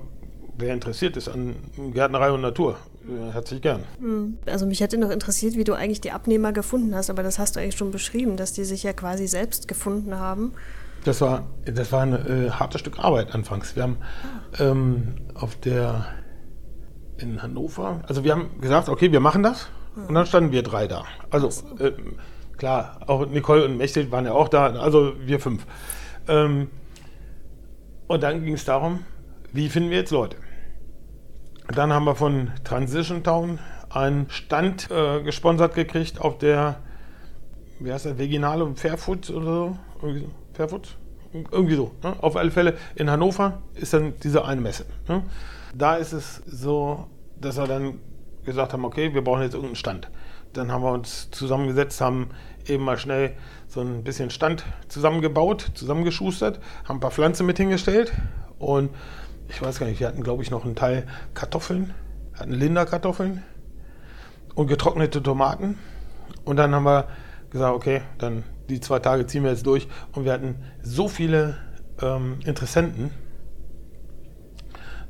wer 0.57 0.73
interessiert 0.73 1.17
ist 1.17 1.29
an 1.29 1.57
Gärtnerei 1.93 2.31
und 2.31 2.41
Natur, 2.41 2.77
herzlich 3.33 3.61
gern. 3.63 3.85
Mhm. 4.01 4.39
Also 4.47 4.67
mich 4.67 4.81
hätte 4.81 4.99
noch 4.99 5.11
interessiert, 5.11 5.57
wie 5.57 5.65
du 5.65 5.75
eigentlich 5.75 6.01
die 6.01 6.13
Abnehmer 6.13 6.53
gefunden 6.53 6.95
hast, 6.95 7.11
aber 7.11 7.23
das 7.23 7.39
hast 7.39 7.57
du 7.57 7.61
eigentlich 7.61 7.77
schon 7.77 7.91
beschrieben, 7.91 8.37
dass 8.37 8.53
die 8.53 8.65
sich 8.65 8.83
ja 8.83 8.93
quasi 8.93 9.27
selbst 9.27 9.69
gefunden 9.69 10.19
haben. 10.19 10.53
Das 11.05 11.21
war, 11.21 11.49
das 11.65 11.91
war 11.91 12.03
ein 12.03 12.13
äh, 12.13 12.51
hartes 12.51 12.81
Stück 12.81 12.99
Arbeit 12.99 13.35
anfangs. 13.35 13.75
Wir 13.75 13.83
haben 13.83 13.97
ähm, 14.59 15.15
auf 15.35 15.57
der 15.57 16.07
in 17.19 17.43
Hannover, 17.43 18.01
also 18.07 18.25
wir 18.25 18.33
haben 18.33 18.61
gesagt, 18.61 18.89
okay, 18.89 19.13
wir 19.13 19.21
machen 19.21 19.43
das. 19.43 19.69
Und 20.09 20.15
dann 20.15 20.27
standen 20.27 20.53
wir 20.53 20.63
drei 20.63 20.87
da. 20.87 21.05
Also 21.31 21.49
äh, 21.79 21.93
klar, 22.57 23.01
auch 23.07 23.27
Nicole 23.27 23.65
und 23.65 23.77
Mechtel 23.77 24.11
waren 24.11 24.25
ja 24.25 24.33
auch 24.33 24.49
da, 24.49 24.67
also 24.73 25.13
wir 25.21 25.39
fünf. 25.39 25.67
Ähm, 26.29 26.69
und 28.07 28.23
dann 28.23 28.45
ging 28.45 28.55
es 28.55 28.65
darum, 28.65 29.05
wie 29.53 29.69
finden 29.69 29.91
wir 29.91 29.99
jetzt 29.99 30.11
Leute? 30.11 30.37
Dann 31.75 31.93
haben 31.93 32.05
wir 32.05 32.15
von 32.15 32.51
Transition 32.65 33.23
Town 33.23 33.59
einen 33.91 34.31
Stand 34.31 34.91
äh, 34.91 35.23
gesponsert 35.23 35.75
gekriegt 35.75 36.21
auf 36.21 36.39
der, 36.39 36.77
wie 37.79 37.93
heißt 37.93 38.07
der, 38.07 38.19
Veginale 38.19 38.75
Fairfood 38.75 39.31
oder 39.31 39.45
so? 39.45 39.79
Fairfood? 40.55 40.97
Irgendwie 41.33 41.77
so. 41.77 41.93
Ne? 42.03 42.15
Auf 42.21 42.37
alle 42.37 42.51
Fälle 42.51 42.77
in 42.95 43.11
Hannover 43.11 43.63
ist 43.75 43.95
dann 43.95 44.15
diese 44.23 44.45
eine 44.45 44.61
Messe. 44.61 44.85
Ne? 45.09 45.23
Da 45.75 45.97
ist 45.97 46.13
es 46.13 46.43
so, 46.47 47.07
dass 47.41 47.57
wir 47.57 47.67
dann 47.67 47.99
gesagt 48.45 48.73
haben, 48.73 48.85
okay, 48.85 49.15
wir 49.15 49.25
brauchen 49.25 49.43
jetzt 49.43 49.55
irgendeinen 49.55 49.77
Stand. 49.77 50.11
Dann 50.53 50.71
haben 50.71 50.83
wir 50.83 50.93
uns 50.93 51.31
zusammengesetzt, 51.31 52.01
haben 52.01 52.31
eben 52.67 52.85
mal 52.85 52.99
schnell 52.99 53.35
so 53.69 53.81
ein 53.81 54.05
bisschen 54.05 54.31
Stand 54.31 54.65
zusammengebaut, 54.89 55.71
zusammengeschustert, 55.75 56.61
haben 56.85 56.99
ein 56.99 57.01
paar 57.01 57.11
Pflanzen 57.11 57.47
mit 57.47 57.57
hingestellt 57.57 58.13
und 58.59 58.91
ich 59.49 59.63
weiß 59.63 59.79
gar 59.79 59.87
nicht, 59.87 60.01
wir 60.01 60.09
hatten 60.09 60.23
glaube 60.23 60.43
ich 60.43 60.51
noch 60.51 60.65
einen 60.65 60.77
Teil 60.77 61.07
Kartoffeln, 61.35 61.95
hatten 62.35 62.53
Linderkartoffeln 62.53 63.43
und 64.55 64.67
getrocknete 64.67 65.23
Tomaten 65.23 65.79
und 66.45 66.57
dann 66.57 66.75
haben 66.75 66.85
wir 66.85 67.09
gesagt, 67.51 67.75
okay, 67.75 68.03
dann 68.19 68.45
die 68.69 68.81
zwei 68.81 68.99
Tage 68.99 69.27
ziehen 69.27 69.45
wir 69.45 69.51
jetzt 69.51 69.67
durch 69.67 69.89
und 70.13 70.25
wir 70.25 70.33
hatten 70.33 70.57
so 70.83 71.09
viele 71.09 71.57
ähm, 72.01 72.39
Interessenten, 72.45 73.11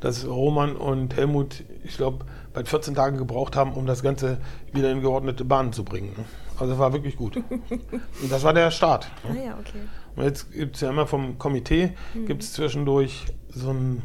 dass 0.01 0.27
Roman 0.27 0.77
und 0.77 1.17
Helmut, 1.17 1.65
ich 1.85 1.97
glaube, 1.97 2.25
bei 2.53 2.65
14 2.65 2.95
Tagen 2.95 3.17
gebraucht 3.17 3.57
haben, 3.57 3.73
um 3.73 3.87
das 3.87 4.03
Ganze 4.03 4.39
wieder 4.73 4.91
in 4.91 5.01
geordnete 5.01 5.45
Bahnen 5.45 5.73
zu 5.73 5.85
bringen. 5.85 6.13
Ne? 6.17 6.25
Also 6.59 6.79
war 6.79 6.93
wirklich 6.93 7.17
gut. 7.17 7.37
Und 7.37 8.31
das 8.31 8.43
war 8.43 8.53
der 8.53 8.71
Start. 8.71 9.11
Ne? 9.25 9.41
Ah 9.41 9.45
ja, 9.47 9.59
okay. 9.59 9.79
Und 10.17 10.25
jetzt 10.25 10.53
gibt 10.53 10.75
es 10.75 10.83
ja 10.83 10.91
immer 10.91 11.07
vom 11.07 11.39
Komitee, 11.39 11.93
mhm. 12.15 12.27
gibt 12.27 12.43
es 12.43 12.53
zwischendurch 12.53 13.27
so 13.49 13.71
ein, 13.71 14.03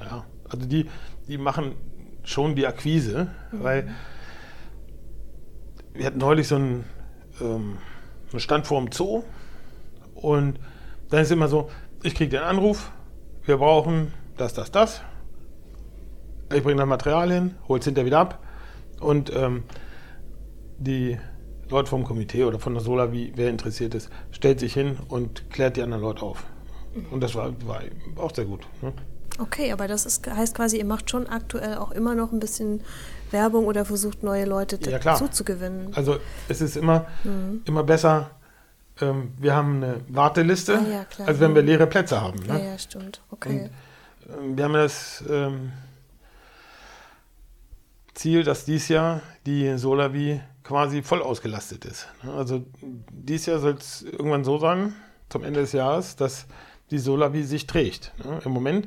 ja, 0.00 0.24
also 0.48 0.66
die, 0.66 0.86
die 1.28 1.38
machen 1.38 1.74
schon 2.24 2.54
die 2.54 2.66
Akquise, 2.66 3.28
mhm. 3.50 3.62
weil 3.62 3.94
wir 5.94 6.06
hatten 6.06 6.18
neulich 6.18 6.48
so 6.48 6.56
einen, 6.56 6.84
ähm, 7.40 7.78
einen 8.32 8.40
Stand 8.40 8.66
vor 8.66 8.80
dem 8.80 8.92
Zoo 8.92 9.22
und 10.14 10.58
dann 11.10 11.20
ist 11.20 11.30
immer 11.30 11.48
so, 11.48 11.70
ich 12.02 12.14
kriege 12.14 12.30
den 12.30 12.42
Anruf, 12.42 12.90
wir 13.44 13.58
brauchen 13.58 14.12
das, 14.36 14.54
das, 14.54 14.70
das 14.70 15.02
ich 16.54 16.62
bringe 16.62 16.78
das 16.80 16.88
Material 16.88 17.32
hin, 17.32 17.54
hole 17.68 17.80
es 17.80 17.84
hinterher 17.84 18.06
wieder 18.06 18.18
ab 18.20 18.38
und 19.00 19.34
ähm, 19.34 19.64
die 20.78 21.18
Leute 21.68 21.88
vom 21.88 22.04
Komitee 22.04 22.44
oder 22.44 22.58
von 22.58 22.74
der 22.74 22.82
Sola, 22.82 23.12
wie 23.12 23.32
wer 23.34 23.48
interessiert 23.48 23.94
ist, 23.94 24.10
stellt 24.30 24.60
sich 24.60 24.74
hin 24.74 24.98
und 25.08 25.50
klärt 25.50 25.76
die 25.76 25.82
anderen 25.82 26.02
Leute 26.02 26.22
auf. 26.22 26.44
Und 27.10 27.22
das 27.22 27.34
war, 27.34 27.52
war 27.66 27.80
auch 28.16 28.34
sehr 28.34 28.44
gut. 28.44 28.66
Ne? 28.82 28.92
Okay, 29.38 29.72
aber 29.72 29.88
das 29.88 30.04
ist, 30.04 30.30
heißt 30.30 30.54
quasi, 30.54 30.76
ihr 30.76 30.84
macht 30.84 31.08
schon 31.08 31.26
aktuell 31.26 31.78
auch 31.78 31.90
immer 31.92 32.14
noch 32.14 32.32
ein 32.32 32.40
bisschen 32.40 32.82
Werbung 33.32 33.66
oder 33.66 33.84
versucht 33.84 34.22
neue 34.22 34.44
Leute 34.44 34.78
ja, 34.88 34.98
dazu 34.98 35.28
zu 35.28 35.44
gewinnen. 35.44 35.92
Also 35.94 36.18
es 36.48 36.60
ist 36.60 36.76
immer, 36.76 37.06
mhm. 37.24 37.62
immer 37.64 37.82
besser, 37.82 38.30
ähm, 39.00 39.32
wir 39.38 39.54
haben 39.54 39.82
eine 39.82 40.00
Warteliste, 40.08 40.78
ah, 40.78 40.90
ja, 40.90 41.26
als 41.26 41.40
wenn 41.40 41.54
wir 41.54 41.62
leere 41.62 41.86
Plätze 41.86 42.20
haben. 42.20 42.40
Ne? 42.40 42.58
Ja, 42.58 42.70
ja, 42.72 42.78
stimmt. 42.78 43.22
Okay. 43.30 43.70
Und, 44.28 44.38
ähm, 44.38 44.56
wir 44.56 44.64
haben 44.64 44.74
das 44.74 45.24
ähm, 45.28 45.72
Ziel, 48.14 48.44
dass 48.44 48.64
dies 48.64 48.88
Jahr 48.88 49.22
die 49.46 49.76
Solavi 49.78 50.40
quasi 50.62 51.02
voll 51.02 51.22
ausgelastet 51.22 51.84
ist. 51.84 52.06
Also 52.36 52.64
dieses 53.10 53.46
Jahr 53.46 53.58
soll 53.58 53.74
es 53.74 54.02
irgendwann 54.02 54.44
so 54.44 54.58
sein, 54.58 54.94
zum 55.28 55.44
Ende 55.44 55.60
des 55.60 55.72
Jahres, 55.72 56.14
dass 56.16 56.46
die 56.90 56.98
Solavi 56.98 57.42
sich 57.42 57.66
trägt. 57.66 58.12
Im 58.44 58.52
Moment 58.52 58.86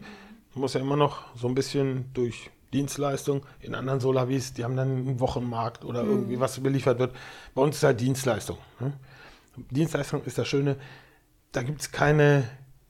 muss 0.53 0.73
ja 0.73 0.79
immer 0.79 0.95
noch 0.95 1.35
so 1.35 1.47
ein 1.47 1.55
bisschen 1.55 2.05
durch 2.13 2.49
Dienstleistung. 2.75 3.43
In 3.61 3.73
anderen 3.73 3.99
Solavis, 3.99 4.53
die 4.53 4.63
haben 4.63 4.75
dann 4.75 4.89
einen 4.89 5.19
Wochenmarkt 5.19 5.85
oder 5.85 6.03
mhm. 6.03 6.11
irgendwie 6.11 6.39
was 6.39 6.59
beliefert 6.59 6.99
wird. 6.99 7.15
Bei 7.53 7.61
uns 7.61 7.77
ist 7.77 7.83
halt 7.83 7.99
Dienstleistung. 8.01 8.57
Dienstleistung 9.71 10.23
ist 10.25 10.37
das 10.37 10.47
Schöne, 10.47 10.75
da 11.53 11.63
gibt 11.63 11.81
es 11.81 11.91
keine 11.91 12.43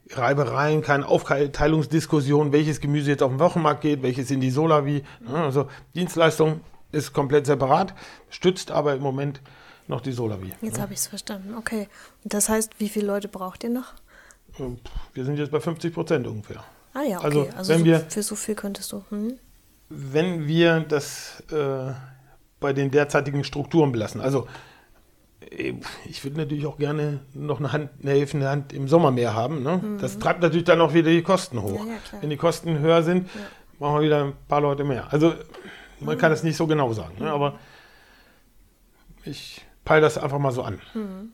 Reibereien, 0.09 0.81
keine 0.81 1.07
Aufteilungsdiskussion, 1.07 2.51
welches 2.51 2.79
Gemüse 2.79 3.11
jetzt 3.11 3.23
auf 3.23 3.31
den 3.31 3.39
Wochenmarkt 3.39 3.81
geht, 3.81 4.01
welches 4.01 4.31
in 4.31 4.41
die 4.41 4.49
Solavi. 4.49 5.03
Also 5.31 5.67
Dienstleistung 5.93 6.61
ist 6.91 7.13
komplett 7.13 7.45
separat, 7.45 7.93
stützt 8.29 8.71
aber 8.71 8.95
im 8.95 9.03
Moment 9.03 9.41
noch 9.87 10.01
die 10.01 10.11
Solavi. 10.11 10.51
Jetzt 10.61 10.79
habe 10.79 10.93
ich 10.93 10.99
es 10.99 11.07
verstanden. 11.07 11.55
Okay. 11.55 11.87
Und 12.23 12.33
das 12.33 12.49
heißt, 12.49 12.79
wie 12.79 12.89
viele 12.89 13.05
Leute 13.05 13.27
braucht 13.27 13.63
ihr 13.63 13.69
noch? 13.69 13.93
Wir 15.13 15.25
sind 15.25 15.37
jetzt 15.37 15.51
bei 15.51 15.59
50 15.59 15.93
Prozent 15.93 16.25
ungefähr. 16.25 16.63
Ah 16.93 17.03
ja, 17.03 17.17
okay. 17.17 17.25
Also, 17.25 17.49
also 17.57 17.73
wenn 17.73 17.79
so, 17.79 17.85
wir, 17.85 17.99
für 17.99 18.23
so 18.23 18.35
viel 18.35 18.55
könntest 18.55 18.91
du. 18.91 19.03
Hm? 19.09 19.37
Wenn 19.89 20.47
wir 20.47 20.79
das 20.81 21.43
äh, 21.51 21.91
bei 22.59 22.73
den 22.73 22.91
derzeitigen 22.91 23.43
Strukturen 23.43 23.91
belassen, 23.91 24.21
also 24.21 24.47
ich 26.07 26.23
würde 26.23 26.37
natürlich 26.37 26.65
auch 26.65 26.77
gerne 26.77 27.19
noch 27.33 27.59
eine, 27.59 27.71
Hand, 27.71 27.89
eine 28.01 28.11
helfende 28.11 28.49
Hand 28.49 28.73
im 28.73 28.87
Sommer 28.87 29.11
mehr 29.11 29.33
haben. 29.33 29.63
Ne? 29.63 29.77
Mhm. 29.77 29.99
Das 29.99 30.17
treibt 30.19 30.41
natürlich 30.41 30.65
dann 30.65 30.81
auch 30.81 30.93
wieder 30.93 31.11
die 31.11 31.21
Kosten 31.21 31.61
hoch. 31.61 31.85
Ja, 31.85 31.93
ja, 31.93 32.21
Wenn 32.21 32.29
die 32.29 32.37
Kosten 32.37 32.79
höher 32.79 33.03
sind, 33.03 33.27
ja. 33.27 33.41
brauchen 33.79 33.99
wir 33.99 34.05
wieder 34.05 34.23
ein 34.25 34.33
paar 34.47 34.61
Leute 34.61 34.83
mehr. 34.83 35.11
Also 35.11 35.33
man 35.99 36.15
mhm. 36.15 36.19
kann 36.19 36.31
das 36.31 36.43
nicht 36.43 36.57
so 36.57 36.67
genau 36.67 36.93
sagen, 36.93 37.15
ne? 37.19 37.31
aber 37.31 37.59
ich 39.23 39.65
peile 39.83 40.01
das 40.01 40.17
einfach 40.17 40.39
mal 40.39 40.51
so 40.51 40.63
an. 40.63 40.79
Mhm. 40.93 41.31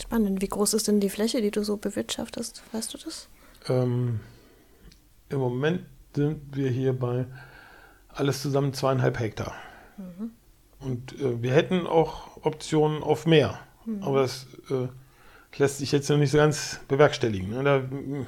Spannend. 0.00 0.42
Wie 0.42 0.48
groß 0.48 0.74
ist 0.74 0.88
denn 0.88 1.00
die 1.00 1.10
Fläche, 1.10 1.40
die 1.40 1.50
du 1.50 1.62
so 1.62 1.76
bewirtschaftest? 1.76 2.62
Weißt 2.72 2.94
du 2.94 2.98
das? 2.98 3.28
Ähm, 3.68 4.20
Im 5.28 5.38
Moment 5.38 5.82
sind 6.14 6.40
wir 6.52 6.70
hier 6.70 6.92
bei 6.92 7.26
alles 8.08 8.42
zusammen 8.42 8.72
zweieinhalb 8.72 9.18
Hektar. 9.18 9.54
Mhm. 9.96 10.30
Und 10.80 11.20
äh, 11.20 11.42
wir 11.42 11.52
hätten 11.52 11.86
auch 11.86 12.44
Optionen 12.44 13.02
auf 13.02 13.26
mehr. 13.26 13.58
Mhm. 13.86 14.02
Aber 14.02 14.22
das 14.22 14.46
äh, 14.70 14.88
lässt 15.58 15.78
sich 15.78 15.92
jetzt 15.92 16.08
noch 16.10 16.16
nicht 16.16 16.30
so 16.30 16.38
ganz 16.38 16.80
bewerkstelligen. 16.88 17.50
Ne? 17.50 17.64
Da 17.64 17.78
mhm. 17.80 18.26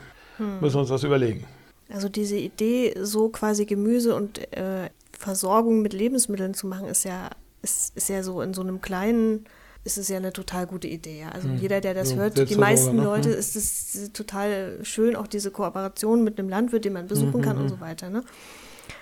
müssen 0.61 0.75
wir 0.75 0.81
uns 0.81 0.91
was 0.91 1.05
überlegen. 1.05 1.47
Also 1.89 2.09
diese 2.09 2.37
Idee, 2.37 2.95
so 3.01 3.29
quasi 3.29 3.65
Gemüse 3.65 4.15
und 4.15 4.53
äh, 4.57 4.91
Versorgung 5.13 5.83
mit 5.83 5.93
Lebensmitteln 5.93 6.55
zu 6.55 6.67
machen, 6.67 6.89
ist 6.89 7.05
ja, 7.05 7.31
ist, 7.63 7.97
ist 7.97 8.09
ja 8.09 8.23
so 8.23 8.43
in 8.43 8.55
so 8.55 8.63
einem 8.63 8.81
kleinen, 8.81 9.47
ist 9.87 9.97
es 9.97 10.09
ja 10.09 10.17
eine 10.17 10.33
total 10.33 10.67
gute 10.67 10.89
Idee. 10.89 11.25
Also 11.33 11.49
mhm. 11.49 11.57
jeder, 11.57 11.81
der 11.81 11.95
das 11.95 12.11
so, 12.11 12.17
hört, 12.17 12.51
die 12.51 12.57
meisten 12.57 12.97
ne? 12.97 13.05
Leute, 13.05 13.31
mhm. 13.31 13.37
ist 13.37 13.57
es 13.57 14.13
total 14.13 14.79
schön, 14.83 15.17
auch 15.17 15.27
diese 15.27 15.51
Kooperation 15.51 16.25
mit 16.25 16.39
einem 16.39 16.49
Landwirt, 16.49 16.85
den 16.85 16.93
man 16.93 17.07
besuchen 17.07 17.41
mhm. 17.41 17.45
kann 17.45 17.57
und 17.57 17.65
mhm. 17.65 17.69
so 17.71 17.81
weiter. 17.81 18.11
Ne? 18.11 18.23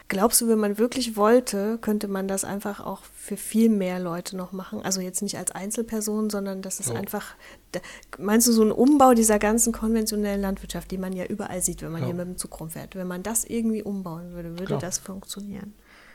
Glaubst 0.09 0.43
du, 0.43 0.49
wenn 0.49 0.59
man 0.59 0.77
wirklich 0.77 1.17
wollte, 1.17 1.79
könnte 1.79 2.09
man 2.09 2.29
das 2.29 2.45
einfach 2.45 2.85
auch 2.85 3.01
für 3.15 3.39
viel 3.39 3.71
mehr 3.71 3.99
Leute 3.99 4.37
noch 4.37 4.53
machen? 4.53 4.83
Also 4.83 5.01
jetzt 5.01 5.23
nicht 5.23 5.39
als 5.39 5.51
Einzelperson, 5.51 6.29
sondern 6.29 6.61
das 6.61 6.79
ist 6.79 6.91
ja. 6.91 6.97
einfach, 6.97 7.35
meinst 8.19 8.47
du, 8.47 8.53
so 8.53 8.63
ein 8.63 8.71
Umbau 8.71 9.15
dieser 9.15 9.39
ganzen 9.39 9.73
konventionellen 9.73 10.43
Landwirtschaft, 10.43 10.91
die 10.91 10.99
man 10.99 11.15
ja 11.15 11.25
überall 11.25 11.63
sieht, 11.63 11.81
wenn 11.81 11.91
man 11.91 12.03
ja. 12.03 12.09
hier 12.09 12.15
mit 12.15 12.27
dem 12.27 12.37
Zug 12.37 12.61
rumfährt, 12.61 12.97
wenn 12.97 13.07
man 13.07 13.23
das 13.23 13.45
irgendwie 13.45 13.83
umbauen 13.83 14.35
würde, 14.35 14.51
würde 14.51 14.67
Klar. 14.67 14.81
das 14.81 14.99
funktionieren? 14.99 15.73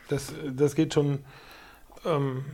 Das, 0.08 0.32
das 0.54 0.76
geht 0.76 0.94
schon, 0.94 1.18
ähm, 2.04 2.44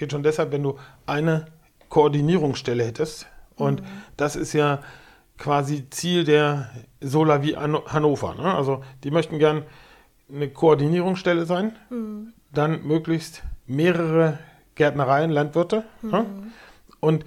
geht 0.00 0.10
schon 0.10 0.24
deshalb, 0.24 0.50
wenn 0.50 0.64
du 0.64 0.78
eine 1.06 1.46
Koordinierungsstelle 1.88 2.82
hättest. 2.84 3.26
Und 3.54 3.82
mhm. 3.82 3.86
das 4.16 4.34
ist 4.34 4.52
ja 4.54 4.80
quasi 5.38 5.88
Ziel 5.90 6.24
der 6.24 6.70
Solar 7.00 7.42
wie 7.42 7.56
Hannover. 7.56 8.34
Ne? 8.34 8.54
Also 8.54 8.82
die 9.04 9.10
möchten 9.10 9.38
gern 9.38 9.62
eine 10.32 10.48
Koordinierungsstelle 10.48 11.44
sein, 11.46 11.76
mhm. 11.90 12.32
dann 12.52 12.82
möglichst 12.82 13.42
mehrere 13.66 14.38
Gärtnereien, 14.74 15.30
Landwirte 15.30 15.84
mhm. 16.02 16.10
ne? 16.10 16.26
und 17.00 17.24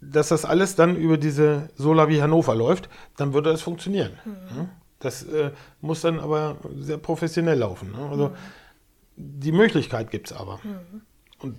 dass 0.00 0.28
das 0.28 0.44
alles 0.44 0.76
dann 0.76 0.96
über 0.96 1.16
diese 1.16 1.70
Solar 1.76 2.08
wie 2.08 2.22
Hannover 2.22 2.54
läuft, 2.54 2.88
dann 3.16 3.34
würde 3.34 3.50
es 3.50 3.62
funktionieren. 3.62 4.12
Mhm. 4.24 4.56
Ne? 4.56 4.68
Das 5.00 5.22
äh, 5.24 5.52
muss 5.80 6.00
dann 6.00 6.18
aber 6.18 6.56
sehr 6.76 6.98
professionell 6.98 7.58
laufen. 7.58 7.92
Ne? 7.92 8.08
Also 8.10 8.32
die 9.16 9.52
Möglichkeit 9.52 10.10
gibt 10.10 10.30
es 10.30 10.36
aber. 10.36 10.60
Mhm. 10.62 11.02
Und 11.40 11.56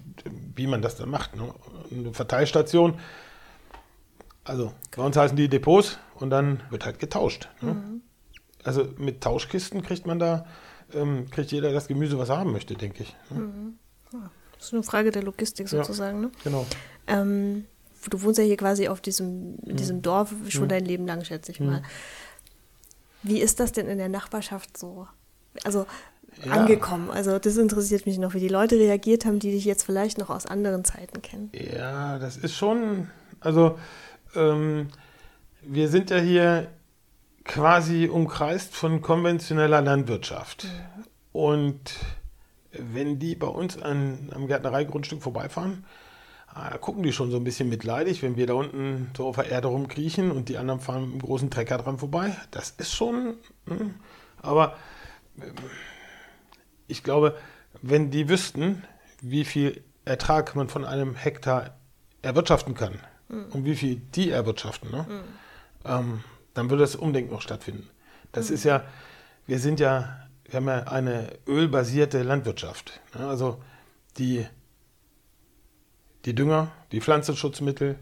wie 0.55 0.67
man 0.67 0.81
das 0.81 0.97
dann 0.97 1.09
macht. 1.09 1.35
Ne? 1.35 1.53
Eine 1.91 2.13
Verteilstation, 2.13 2.99
also 4.43 4.73
bei 4.95 5.03
uns 5.03 5.15
heißen 5.15 5.37
die 5.37 5.47
Depots 5.47 5.99
und 6.15 6.31
dann 6.31 6.61
wird 6.69 6.85
halt 6.85 6.99
getauscht. 6.99 7.49
Ne? 7.61 7.73
Mhm. 7.73 8.01
Also 8.63 8.87
mit 8.97 9.21
Tauschkisten 9.21 9.83
kriegt 9.83 10.05
man 10.05 10.19
da, 10.19 10.45
ähm, 10.93 11.29
kriegt 11.29 11.51
jeder 11.51 11.71
das 11.71 11.87
Gemüse, 11.87 12.17
was 12.17 12.29
er 12.29 12.39
haben 12.39 12.51
möchte, 12.51 12.73
denke 12.73 13.03
ich. 13.03 13.15
Ne? 13.29 13.39
Mhm. 13.39 13.79
Das 14.57 14.67
ist 14.67 14.73
eine 14.73 14.83
Frage 14.83 15.11
der 15.11 15.23
Logistik 15.23 15.69
sozusagen. 15.69 16.17
Ja, 16.17 16.25
ne? 16.27 16.31
Genau. 16.43 16.65
Ähm, 17.07 17.65
du 18.09 18.21
wohnst 18.21 18.39
ja 18.39 18.43
hier 18.43 18.57
quasi 18.57 18.87
auf 18.89 18.99
diesem, 18.99 19.57
in 19.65 19.77
diesem 19.77 19.97
mhm. 19.97 20.01
Dorf 20.01 20.33
schon 20.49 20.63
mhm. 20.63 20.69
dein 20.69 20.85
Leben 20.85 21.07
lang, 21.07 21.23
schätze 21.23 21.51
ich 21.51 21.59
mal. 21.59 21.81
Wie 23.23 23.39
ist 23.39 23.59
das 23.59 23.71
denn 23.71 23.87
in 23.87 23.97
der 23.97 24.09
Nachbarschaft 24.09 24.77
so? 24.77 25.07
Also 25.63 25.85
ja. 26.43 26.51
angekommen. 26.51 27.09
Also 27.09 27.39
das 27.39 27.57
interessiert 27.57 28.05
mich 28.05 28.17
noch, 28.17 28.33
wie 28.33 28.39
die 28.39 28.47
Leute 28.47 28.75
reagiert 28.75 29.25
haben, 29.25 29.39
die 29.39 29.51
dich 29.51 29.65
jetzt 29.65 29.83
vielleicht 29.83 30.17
noch 30.17 30.29
aus 30.29 30.45
anderen 30.45 30.83
Zeiten 30.85 31.21
kennen. 31.21 31.51
Ja, 31.53 32.19
das 32.19 32.37
ist 32.37 32.55
schon, 32.55 33.09
also 33.39 33.77
ähm, 34.35 34.87
wir 35.61 35.89
sind 35.89 36.09
ja 36.09 36.17
hier 36.17 36.67
quasi 37.43 38.07
umkreist 38.07 38.75
von 38.75 39.01
konventioneller 39.01 39.81
Landwirtschaft. 39.81 40.65
Mhm. 40.65 41.03
Und 41.31 41.95
wenn 42.71 43.19
die 43.19 43.35
bei 43.35 43.47
uns 43.47 43.81
an, 43.81 44.29
am 44.33 44.47
Gärtnereigrundstück 44.47 45.21
vorbeifahren, 45.21 45.85
äh, 46.55 46.77
gucken 46.77 47.03
die 47.03 47.13
schon 47.13 47.31
so 47.31 47.37
ein 47.37 47.43
bisschen 47.43 47.69
mitleidig, 47.69 48.21
wenn 48.21 48.35
wir 48.35 48.47
da 48.47 48.53
unten 48.53 49.11
so 49.15 49.27
auf 49.27 49.35
der 49.35 49.49
Erde 49.49 49.67
rumkriechen 49.67 50.31
und 50.31 50.49
die 50.49 50.57
anderen 50.57 50.79
fahren 50.79 51.03
mit 51.03 51.11
einem 51.11 51.21
großen 51.21 51.49
Trecker 51.49 51.77
dran 51.77 51.97
vorbei. 51.97 52.35
Das 52.51 52.71
ist 52.71 52.93
schon, 52.93 53.35
hm, 53.65 53.95
aber 54.41 54.75
äh, 55.39 55.45
ich 56.89 57.03
glaube, 57.03 57.37
wenn 57.81 58.11
die 58.11 58.27
wüssten, 58.27 58.83
wie 59.21 59.45
viel 59.45 59.83
Ertrag 60.05 60.55
man 60.55 60.69
von 60.69 60.85
einem 60.85 61.15
Hektar 61.15 61.77
erwirtschaften 62.21 62.73
kann 62.73 62.99
mhm. 63.27 63.45
und 63.51 63.65
wie 63.65 63.75
viel 63.75 63.95
die 63.95 64.31
erwirtschaften, 64.31 64.91
ne, 64.91 65.05
mhm. 65.07 65.23
ähm, 65.85 66.23
dann 66.53 66.69
würde 66.69 66.83
das 66.83 66.95
Umdenken 66.95 67.31
noch 67.31 67.41
stattfinden. 67.41 67.89
Das 68.31 68.49
mhm. 68.49 68.55
ist 68.55 68.63
ja, 68.63 68.83
wir 69.45 69.59
sind 69.59 69.79
ja, 69.79 70.27
wir 70.45 70.55
haben 70.55 70.67
ja 70.67 70.83
eine 70.83 71.29
ölbasierte 71.47 72.23
Landwirtschaft. 72.23 72.99
Ne, 73.17 73.27
also 73.27 73.61
die, 74.17 74.45
die 76.25 76.35
Dünger, 76.35 76.71
die 76.91 77.01
Pflanzenschutzmittel, 77.01 77.97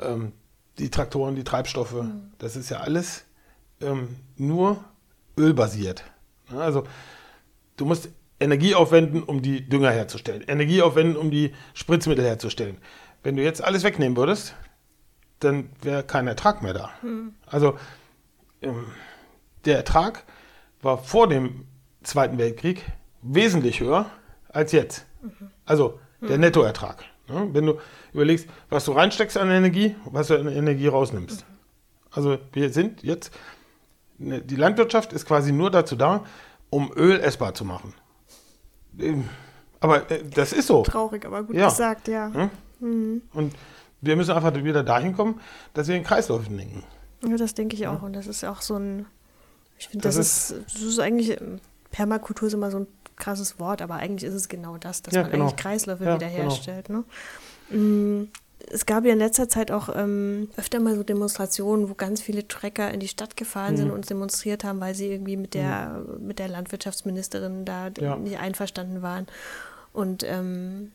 ähm, 0.00 0.32
die 0.78 0.90
Traktoren, 0.90 1.36
die 1.36 1.44
Treibstoffe, 1.44 2.02
mhm. 2.02 2.32
das 2.38 2.56
ist 2.56 2.70
ja 2.70 2.80
alles 2.80 3.24
ähm, 3.80 4.16
nur 4.36 4.84
ölbasiert. 5.38 6.04
Ne, 6.50 6.60
also 6.60 6.84
du 7.76 7.84
musst 7.84 8.10
Energie 8.38 8.74
aufwenden, 8.74 9.22
um 9.22 9.42
die 9.42 9.68
Dünger 9.68 9.90
herzustellen, 9.90 10.42
Energie 10.46 10.82
aufwenden, 10.82 11.16
um 11.16 11.30
die 11.30 11.52
Spritzmittel 11.74 12.24
herzustellen. 12.24 12.78
Wenn 13.22 13.36
du 13.36 13.42
jetzt 13.42 13.64
alles 13.64 13.82
wegnehmen 13.82 14.16
würdest, 14.16 14.54
dann 15.40 15.70
wäre 15.82 16.02
kein 16.02 16.26
Ertrag 16.26 16.62
mehr 16.62 16.74
da. 16.74 16.90
Mhm. 17.02 17.34
Also 17.46 17.78
ähm, 18.62 18.86
der 19.64 19.76
Ertrag 19.78 20.24
war 20.82 20.98
vor 20.98 21.28
dem 21.28 21.64
Zweiten 22.02 22.38
Weltkrieg 22.38 22.84
wesentlich 23.22 23.80
höher 23.80 24.10
als 24.48 24.72
jetzt. 24.72 25.06
Mhm. 25.22 25.50
Also 25.64 25.98
der 26.20 26.36
mhm. 26.36 26.42
Nettoertrag. 26.42 27.04
Ne? 27.28 27.48
Wenn 27.52 27.66
du 27.66 27.78
überlegst, 28.12 28.48
was 28.70 28.84
du 28.84 28.92
reinsteckst 28.92 29.36
an 29.36 29.50
Energie, 29.50 29.96
was 30.04 30.28
du 30.28 30.38
an 30.38 30.48
Energie 30.48 30.86
rausnimmst. 30.86 31.40
Mhm. 31.40 31.56
Also 32.10 32.38
wir 32.52 32.72
sind 32.72 33.02
jetzt, 33.02 33.32
ne, 34.18 34.40
die 34.40 34.56
Landwirtschaft 34.56 35.12
ist 35.12 35.26
quasi 35.26 35.52
nur 35.52 35.70
dazu 35.70 35.96
da, 35.96 36.24
um 36.70 36.92
Öl 36.96 37.20
essbar 37.20 37.54
zu 37.54 37.64
machen. 37.64 37.94
Ähm, 38.98 39.28
aber 39.80 40.10
äh, 40.10 40.22
das 40.24 40.52
ist 40.52 40.66
so. 40.66 40.82
Traurig, 40.82 41.24
aber 41.24 41.42
gut 41.42 41.56
ja. 41.56 41.68
gesagt, 41.68 42.08
ja. 42.08 42.32
Hm? 42.32 42.50
Mhm. 42.80 43.22
Und 43.32 43.54
wir 44.00 44.16
müssen 44.16 44.32
einfach 44.32 44.54
wieder 44.54 44.82
dahin 44.82 45.14
kommen, 45.14 45.40
dass 45.74 45.88
wir 45.88 45.96
in 45.96 46.04
Kreisläufen 46.04 46.56
denken. 46.56 46.84
Ja, 47.26 47.36
das 47.36 47.54
denke 47.54 47.76
ich 47.76 47.86
auch. 47.86 48.02
Und 48.02 48.12
das 48.12 48.26
ist 48.26 48.44
auch 48.44 48.62
so 48.62 48.76
ein, 48.76 49.06
ich 49.78 49.88
finde, 49.88 50.04
das, 50.04 50.16
das, 50.16 50.50
ist, 50.50 50.74
das 50.74 50.82
ist 50.82 50.98
eigentlich, 50.98 51.36
Permakultur 51.90 52.48
ist 52.48 52.54
immer 52.54 52.70
so 52.70 52.80
ein 52.80 52.86
krasses 53.16 53.58
Wort, 53.58 53.80
aber 53.80 53.94
eigentlich 53.94 54.28
ist 54.28 54.34
es 54.34 54.48
genau 54.48 54.76
das, 54.76 55.02
dass 55.02 55.14
ja, 55.14 55.22
man 55.22 55.30
genau. 55.30 55.44
eigentlich 55.44 55.56
Kreisläufe 55.56 56.04
ja, 56.04 56.14
wiederherstellt. 56.14 56.86
Genau. 56.86 57.04
Ne? 57.70 57.76
Mhm 57.78 58.28
es 58.58 58.86
gab 58.86 59.04
ja 59.04 59.12
in 59.12 59.18
letzter 59.18 59.48
Zeit 59.48 59.70
auch 59.70 59.88
ähm, 59.94 60.48
öfter 60.56 60.80
mal 60.80 60.96
so 60.96 61.02
Demonstrationen, 61.02 61.88
wo 61.88 61.94
ganz 61.94 62.22
viele 62.22 62.48
Trecker 62.48 62.90
in 62.90 63.00
die 63.00 63.08
Stadt 63.08 63.36
gefahren 63.36 63.74
mhm. 63.74 63.76
sind 63.76 63.90
und 63.90 64.10
demonstriert 64.10 64.64
haben, 64.64 64.80
weil 64.80 64.94
sie 64.94 65.06
irgendwie 65.06 65.36
mit 65.36 65.54
der, 65.54 66.04
mhm. 66.06 66.26
mit 66.26 66.38
der 66.38 66.48
Landwirtschaftsministerin 66.48 67.64
da 67.64 67.90
ja. 67.98 68.16
nicht 68.16 68.38
einverstanden 68.38 69.02
waren. 69.02 69.26
Und 69.92 70.24
ähm, 70.24 70.92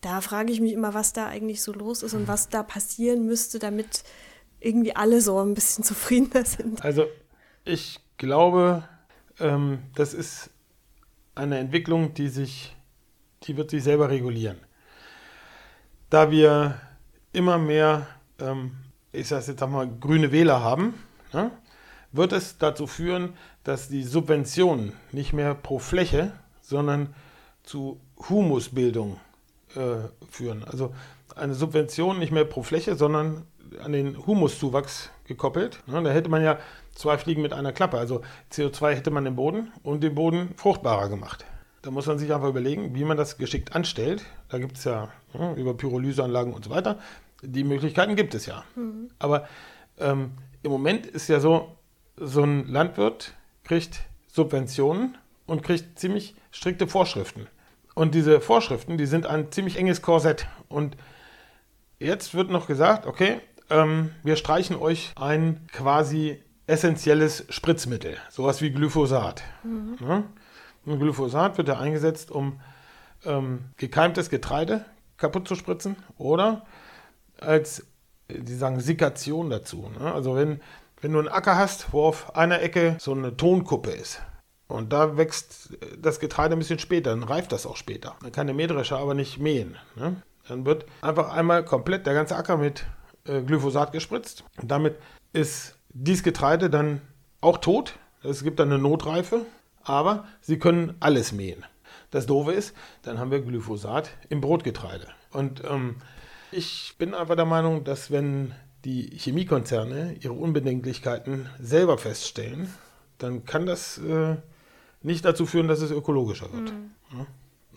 da 0.00 0.20
frage 0.20 0.52
ich 0.52 0.60
mich 0.60 0.72
immer, 0.72 0.94
was 0.94 1.12
da 1.12 1.26
eigentlich 1.26 1.62
so 1.62 1.72
los 1.72 2.02
ist 2.02 2.14
und 2.14 2.28
was 2.28 2.48
da 2.48 2.62
passieren 2.62 3.26
müsste, 3.26 3.58
damit 3.58 4.02
irgendwie 4.60 4.94
alle 4.94 5.20
so 5.20 5.38
ein 5.38 5.54
bisschen 5.54 5.84
zufriedener 5.84 6.44
sind. 6.44 6.84
Also 6.84 7.06
ich 7.64 8.00
glaube, 8.18 8.88
ähm, 9.38 9.78
das 9.94 10.14
ist 10.14 10.50
eine 11.34 11.58
Entwicklung, 11.58 12.12
die 12.14 12.28
sich, 12.28 12.76
die 13.44 13.56
wird 13.56 13.70
sich 13.70 13.82
selber 13.84 14.10
regulieren 14.10 14.58
da 16.12 16.30
wir 16.30 16.78
immer 17.32 17.56
mehr, 17.56 18.06
ähm, 18.38 18.72
ich 19.12 19.28
sage 19.28 19.46
jetzt 19.46 19.66
mal, 19.66 19.88
grüne 19.88 20.30
Wähler 20.30 20.62
haben, 20.62 20.94
ne, 21.32 21.50
wird 22.12 22.32
es 22.32 22.58
dazu 22.58 22.86
führen, 22.86 23.32
dass 23.64 23.88
die 23.88 24.02
Subventionen 24.02 24.92
nicht 25.10 25.32
mehr 25.32 25.54
pro 25.54 25.78
Fläche, 25.78 26.32
sondern 26.60 27.14
zu 27.62 27.98
Humusbildung 28.28 29.18
äh, 29.74 30.08
führen. 30.30 30.64
Also 30.64 30.94
eine 31.34 31.54
Subvention 31.54 32.18
nicht 32.18 32.30
mehr 32.30 32.44
pro 32.44 32.62
Fläche, 32.62 32.94
sondern 32.94 33.46
an 33.82 33.92
den 33.92 34.26
Humuszuwachs 34.26 35.08
gekoppelt. 35.24 35.82
Ne, 35.86 36.02
da 36.02 36.10
hätte 36.10 36.28
man 36.28 36.42
ja 36.44 36.58
zwei 36.94 37.16
Fliegen 37.16 37.40
mit 37.40 37.54
einer 37.54 37.72
Klappe. 37.72 37.96
Also 37.96 38.20
CO2 38.52 38.96
hätte 38.96 39.10
man 39.10 39.24
im 39.24 39.36
Boden 39.36 39.72
und 39.82 40.02
den 40.02 40.14
Boden 40.14 40.50
fruchtbarer 40.56 41.08
gemacht. 41.08 41.46
Da 41.82 41.90
muss 41.90 42.06
man 42.06 42.18
sich 42.18 42.32
einfach 42.32 42.48
überlegen, 42.48 42.94
wie 42.94 43.04
man 43.04 43.16
das 43.16 43.38
geschickt 43.38 43.74
anstellt. 43.74 44.24
Da 44.48 44.58
gibt 44.58 44.78
es 44.78 44.84
ja, 44.84 45.10
ja 45.34 45.40
ne, 45.40 45.54
über 45.60 45.74
Pyrolyseanlagen 45.74 46.54
und 46.54 46.64
so 46.64 46.70
weiter. 46.70 46.98
Die 47.42 47.64
Möglichkeiten 47.64 48.14
gibt 48.14 48.34
es 48.34 48.46
ja. 48.46 48.64
Mhm. 48.76 49.10
Aber 49.18 49.48
ähm, 49.98 50.32
im 50.62 50.70
Moment 50.70 51.06
ist 51.06 51.28
ja 51.28 51.40
so, 51.40 51.76
so 52.16 52.42
ein 52.42 52.68
Landwirt 52.68 53.34
kriegt 53.64 54.02
Subventionen 54.28 55.18
und 55.46 55.62
kriegt 55.62 55.98
ziemlich 55.98 56.36
strikte 56.52 56.86
Vorschriften. 56.86 57.48
Und 57.94 58.14
diese 58.14 58.40
Vorschriften, 58.40 58.96
die 58.96 59.06
sind 59.06 59.26
ein 59.26 59.50
ziemlich 59.50 59.76
enges 59.76 60.02
Korsett. 60.02 60.46
Und 60.68 60.96
jetzt 61.98 62.34
wird 62.34 62.50
noch 62.50 62.66
gesagt, 62.68 63.06
okay, 63.06 63.40
ähm, 63.70 64.12
wir 64.22 64.36
streichen 64.36 64.76
euch 64.76 65.12
ein 65.16 65.66
quasi 65.72 66.40
essentielles 66.66 67.44
Spritzmittel, 67.48 68.16
sowas 68.30 68.62
wie 68.62 68.70
Glyphosat. 68.70 69.42
Mhm. 69.64 69.96
Ja? 70.00 70.24
Und 70.84 70.98
Glyphosat 70.98 71.58
wird 71.58 71.68
ja 71.68 71.78
eingesetzt, 71.78 72.30
um 72.30 72.60
ähm, 73.24 73.64
gekeimtes 73.76 74.30
Getreide 74.30 74.84
kaputt 75.16 75.46
zu 75.46 75.54
spritzen 75.54 75.96
oder 76.18 76.66
als, 77.40 77.86
die 78.28 78.54
sagen, 78.54 78.80
Sikation 78.80 79.50
dazu. 79.50 79.88
Ne? 79.98 80.12
Also 80.12 80.34
wenn, 80.34 80.60
wenn 81.00 81.12
du 81.12 81.18
einen 81.18 81.28
Acker 81.28 81.56
hast, 81.56 81.92
wo 81.92 82.04
auf 82.04 82.36
einer 82.36 82.60
Ecke 82.62 82.96
so 82.98 83.12
eine 83.12 83.36
Tonkuppe 83.36 83.90
ist 83.90 84.20
und 84.68 84.92
da 84.92 85.16
wächst 85.16 85.76
das 85.98 86.18
Getreide 86.18 86.56
ein 86.56 86.58
bisschen 86.58 86.78
später, 86.78 87.10
dann 87.10 87.22
reift 87.22 87.52
das 87.52 87.66
auch 87.66 87.76
später. 87.76 88.16
Dann 88.22 88.32
kann 88.32 88.46
der 88.46 88.56
Mähdrescher 88.56 88.98
aber 88.98 89.14
nicht 89.14 89.38
mähen. 89.38 89.76
Ne? 89.96 90.22
Dann 90.48 90.64
wird 90.66 90.86
einfach 91.02 91.32
einmal 91.32 91.64
komplett 91.64 92.06
der 92.06 92.14
ganze 92.14 92.36
Acker 92.36 92.56
mit 92.56 92.84
äh, 93.26 93.42
Glyphosat 93.42 93.92
gespritzt. 93.92 94.44
Und 94.60 94.70
damit 94.70 94.96
ist 95.32 95.76
dieses 95.90 96.24
Getreide 96.24 96.68
dann 96.68 97.00
auch 97.40 97.58
tot. 97.58 97.94
Es 98.22 98.42
gibt 98.42 98.58
dann 98.58 98.72
eine 98.72 98.80
Notreife 98.80 99.46
aber 99.84 100.26
sie 100.40 100.58
können 100.58 100.94
alles 101.00 101.32
mähen. 101.32 101.64
Das 102.10 102.26
Doofe 102.26 102.52
ist, 102.52 102.74
dann 103.02 103.18
haben 103.18 103.30
wir 103.30 103.40
Glyphosat 103.40 104.10
im 104.28 104.40
Brotgetreide. 104.40 105.08
Und 105.30 105.62
ähm, 105.68 105.96
ich 106.50 106.94
bin 106.98 107.14
einfach 107.14 107.36
der 107.36 107.46
Meinung, 107.46 107.84
dass 107.84 108.10
wenn 108.10 108.54
die 108.84 109.16
Chemiekonzerne 109.16 110.16
ihre 110.20 110.34
Unbedenklichkeiten 110.34 111.48
selber 111.58 111.98
feststellen, 111.98 112.72
dann 113.18 113.44
kann 113.44 113.66
das 113.66 113.98
äh, 113.98 114.36
nicht 115.02 115.24
dazu 115.24 115.46
führen, 115.46 115.68
dass 115.68 115.80
es 115.80 115.90
ökologischer 115.90 116.52
wird. 116.52 116.72
Mhm. 116.72 116.90
Ja? 117.12 117.26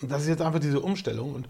Und 0.01 0.11
das 0.11 0.23
ist 0.23 0.27
jetzt 0.27 0.41
einfach 0.41 0.59
diese 0.59 0.81
Umstellung. 0.81 1.33
Und 1.33 1.47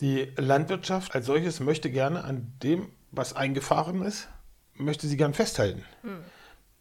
die 0.00 0.32
Landwirtschaft 0.36 1.14
als 1.14 1.26
solches 1.26 1.60
möchte 1.60 1.90
gerne 1.90 2.24
an 2.24 2.52
dem, 2.62 2.90
was 3.10 3.34
eingefahren 3.34 4.02
ist, 4.02 4.28
möchte 4.74 5.06
sie 5.06 5.16
gern 5.16 5.32
festhalten. 5.32 5.84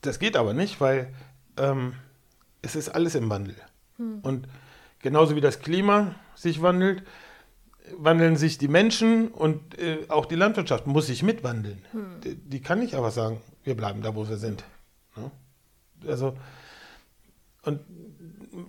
Das 0.01 0.19
geht 0.19 0.35
aber 0.35 0.53
nicht, 0.53 0.81
weil 0.81 1.13
ähm, 1.57 1.93
es 2.65 2.75
ist 2.75 2.89
alles 2.89 3.15
im 3.15 3.29
Wandel. 3.29 3.55
Und 4.23 4.47
genauso 4.99 5.35
wie 5.35 5.41
das 5.41 5.59
Klima 5.59 6.15
sich 6.35 6.61
wandelt, 6.61 7.03
wandeln 7.97 8.35
sich 8.35 8.57
die 8.57 8.67
Menschen 8.67 9.29
und 9.29 9.77
äh, 9.79 10.05
auch 10.09 10.25
die 10.25 10.35
Landwirtschaft 10.35 10.87
muss 10.87 11.07
sich 11.07 11.23
mitwandeln. 11.23 11.85
Die, 12.23 12.35
die 12.35 12.61
kann 12.61 12.79
nicht 12.79 12.95
aber 12.95 13.11
sagen, 13.11 13.41
wir 13.63 13.77
bleiben 13.77 14.01
da, 14.01 14.15
wo 14.15 14.27
wir 14.27 14.37
sind. 14.37 14.63
Ne? 15.15 15.31
Also, 16.07 16.35
und 17.61 17.79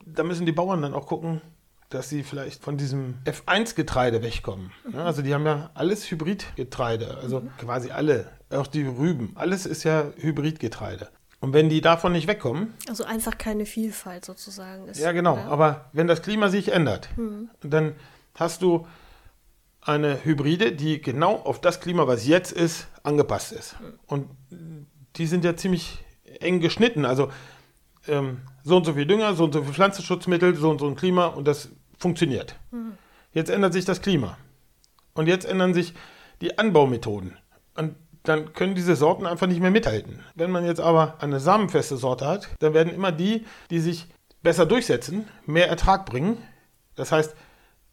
da 0.04 0.22
müssen 0.22 0.46
die 0.46 0.52
Bauern 0.52 0.82
dann 0.82 0.94
auch 0.94 1.06
gucken, 1.06 1.40
dass 1.88 2.08
sie 2.08 2.22
vielleicht 2.22 2.62
von 2.62 2.76
diesem 2.76 3.14
F1-Getreide 3.24 4.22
wegkommen. 4.22 4.72
Ja, 4.92 5.04
also 5.04 5.22
die 5.22 5.32
haben 5.32 5.46
ja 5.46 5.70
alles 5.74 6.10
Hybridgetreide, 6.10 7.18
also 7.18 7.42
quasi 7.58 7.90
alle, 7.90 8.30
auch 8.50 8.66
die 8.66 8.84
Rüben, 8.84 9.32
alles 9.34 9.66
ist 9.66 9.84
ja 9.84 10.12
Hybridgetreide. 10.18 11.08
Und 11.46 11.52
wenn 11.52 11.68
die 11.68 11.80
davon 11.80 12.10
nicht 12.10 12.26
wegkommen, 12.26 12.74
Also 12.88 13.04
einfach 13.04 13.38
keine 13.38 13.66
Vielfalt 13.66 14.24
sozusagen 14.24 14.88
ist. 14.88 14.98
ja 14.98 15.12
genau, 15.12 15.34
oder? 15.34 15.44
aber 15.44 15.90
wenn 15.92 16.08
das 16.08 16.20
Klima 16.20 16.48
sich 16.48 16.72
ändert, 16.72 17.08
dann 17.62 17.94
hast 18.34 18.62
du 18.62 18.84
eine 19.80 20.24
Hybride, 20.24 20.72
die 20.72 21.00
genau 21.00 21.36
auf 21.36 21.60
das 21.60 21.78
Klima, 21.80 22.08
was 22.08 22.26
jetzt 22.26 22.50
ist, 22.50 22.88
angepasst 23.04 23.52
ist. 23.52 23.76
Und 24.08 24.28
die 25.14 25.26
sind 25.26 25.44
ja 25.44 25.54
ziemlich 25.54 26.04
eng 26.40 26.58
geschnitten. 26.58 27.04
Also 27.04 27.30
ähm, 28.08 28.40
so 28.64 28.78
und 28.78 28.84
so 28.84 28.94
viel 28.94 29.06
Dünger, 29.06 29.34
so 29.36 29.44
und 29.44 29.52
so 29.52 29.62
viel 29.62 29.72
Pflanzenschutzmittel, 29.72 30.56
so 30.56 30.68
und 30.68 30.80
so 30.80 30.88
ein 30.88 30.96
Klima 30.96 31.26
und 31.26 31.46
das 31.46 31.68
funktioniert. 31.96 32.56
Jetzt 33.34 33.50
ändert 33.50 33.72
sich 33.72 33.84
das 33.84 34.02
Klima. 34.02 34.36
Und 35.14 35.28
jetzt 35.28 35.44
ändern 35.44 35.74
sich 35.74 35.94
die 36.40 36.58
Anbaumethoden. 36.58 37.36
Und 37.76 37.94
dann 38.28 38.52
können 38.52 38.74
diese 38.74 38.96
Sorten 38.96 39.26
einfach 39.26 39.46
nicht 39.46 39.60
mehr 39.60 39.70
mithalten. 39.70 40.20
Wenn 40.34 40.50
man 40.50 40.64
jetzt 40.64 40.80
aber 40.80 41.16
eine 41.20 41.40
samenfeste 41.40 41.96
Sorte 41.96 42.26
hat, 42.26 42.48
dann 42.58 42.74
werden 42.74 42.92
immer 42.92 43.12
die, 43.12 43.46
die 43.70 43.80
sich 43.80 44.06
besser 44.42 44.66
durchsetzen, 44.66 45.26
mehr 45.44 45.68
Ertrag 45.68 46.06
bringen. 46.06 46.38
Das 46.94 47.12
heißt, 47.12 47.34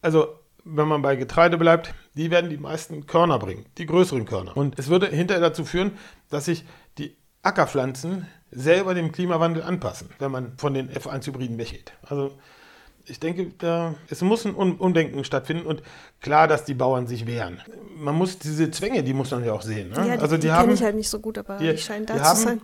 also 0.02 0.28
wenn 0.64 0.88
man 0.88 1.02
bei 1.02 1.16
Getreide 1.16 1.58
bleibt, 1.58 1.94
die 2.14 2.32
werden 2.32 2.50
die 2.50 2.58
meisten 2.58 3.06
Körner 3.06 3.40
bringen, 3.40 3.66
die 3.78 3.86
größeren 3.86 4.26
Körner. 4.26 4.56
Und 4.56 4.80
es 4.80 4.88
würde 4.88 5.08
hinterher 5.08 5.42
dazu 5.42 5.66
führen, 5.66 5.98
dass 6.30 6.46
sich 6.46 6.64
die 6.98 7.18
Ackerpflanzen 7.42 8.28
selber 8.52 8.94
dem 8.94 9.12
Klimawandel 9.12 9.64
anpassen, 9.64 10.10
wenn 10.20 10.32
man 10.32 10.58
von 10.58 10.74
den 10.74 10.90
F1-Hybriden 10.90 11.58
weggeht. 11.58 11.94
Also 12.04 12.38
ich 13.06 13.20
denke, 13.20 13.52
da, 13.58 13.96
es 14.10 14.22
muss 14.22 14.46
ein 14.46 14.54
Umdenken 14.56 15.24
stattfinden 15.24 15.66
und 15.66 15.84
klar, 16.22 16.48
dass 16.48 16.66
die 16.66 16.74
Bauern 16.74 17.08
sich 17.08 17.28
wehren. 17.28 17.62
Man 17.98 18.16
muss 18.16 18.40
diese 18.40 18.72
Zwänge, 18.72 19.04
die 19.04 19.14
muss 19.14 19.32
man 19.32 19.44
ja 19.44 19.54
auch 19.54 19.62
sehen. 19.62 19.90
Ne? 19.90 20.08
Ja, 20.08 20.16
die, 20.16 20.22
also 20.22 20.38
die, 20.38 20.52
haben, 20.52 20.64
kenne 20.64 20.74
ich 20.74 20.84
halt 20.84 20.96
nicht 20.96 21.10
so 21.10 21.20
gut, 21.20 21.38
aber 21.38 21.58
die, 21.58 21.70
die 21.70 21.78
scheinen 21.78 22.06
da 22.06 22.14
die 22.14 22.20
zu 22.20 22.26
haben, 22.26 22.40
sein. 22.40 22.62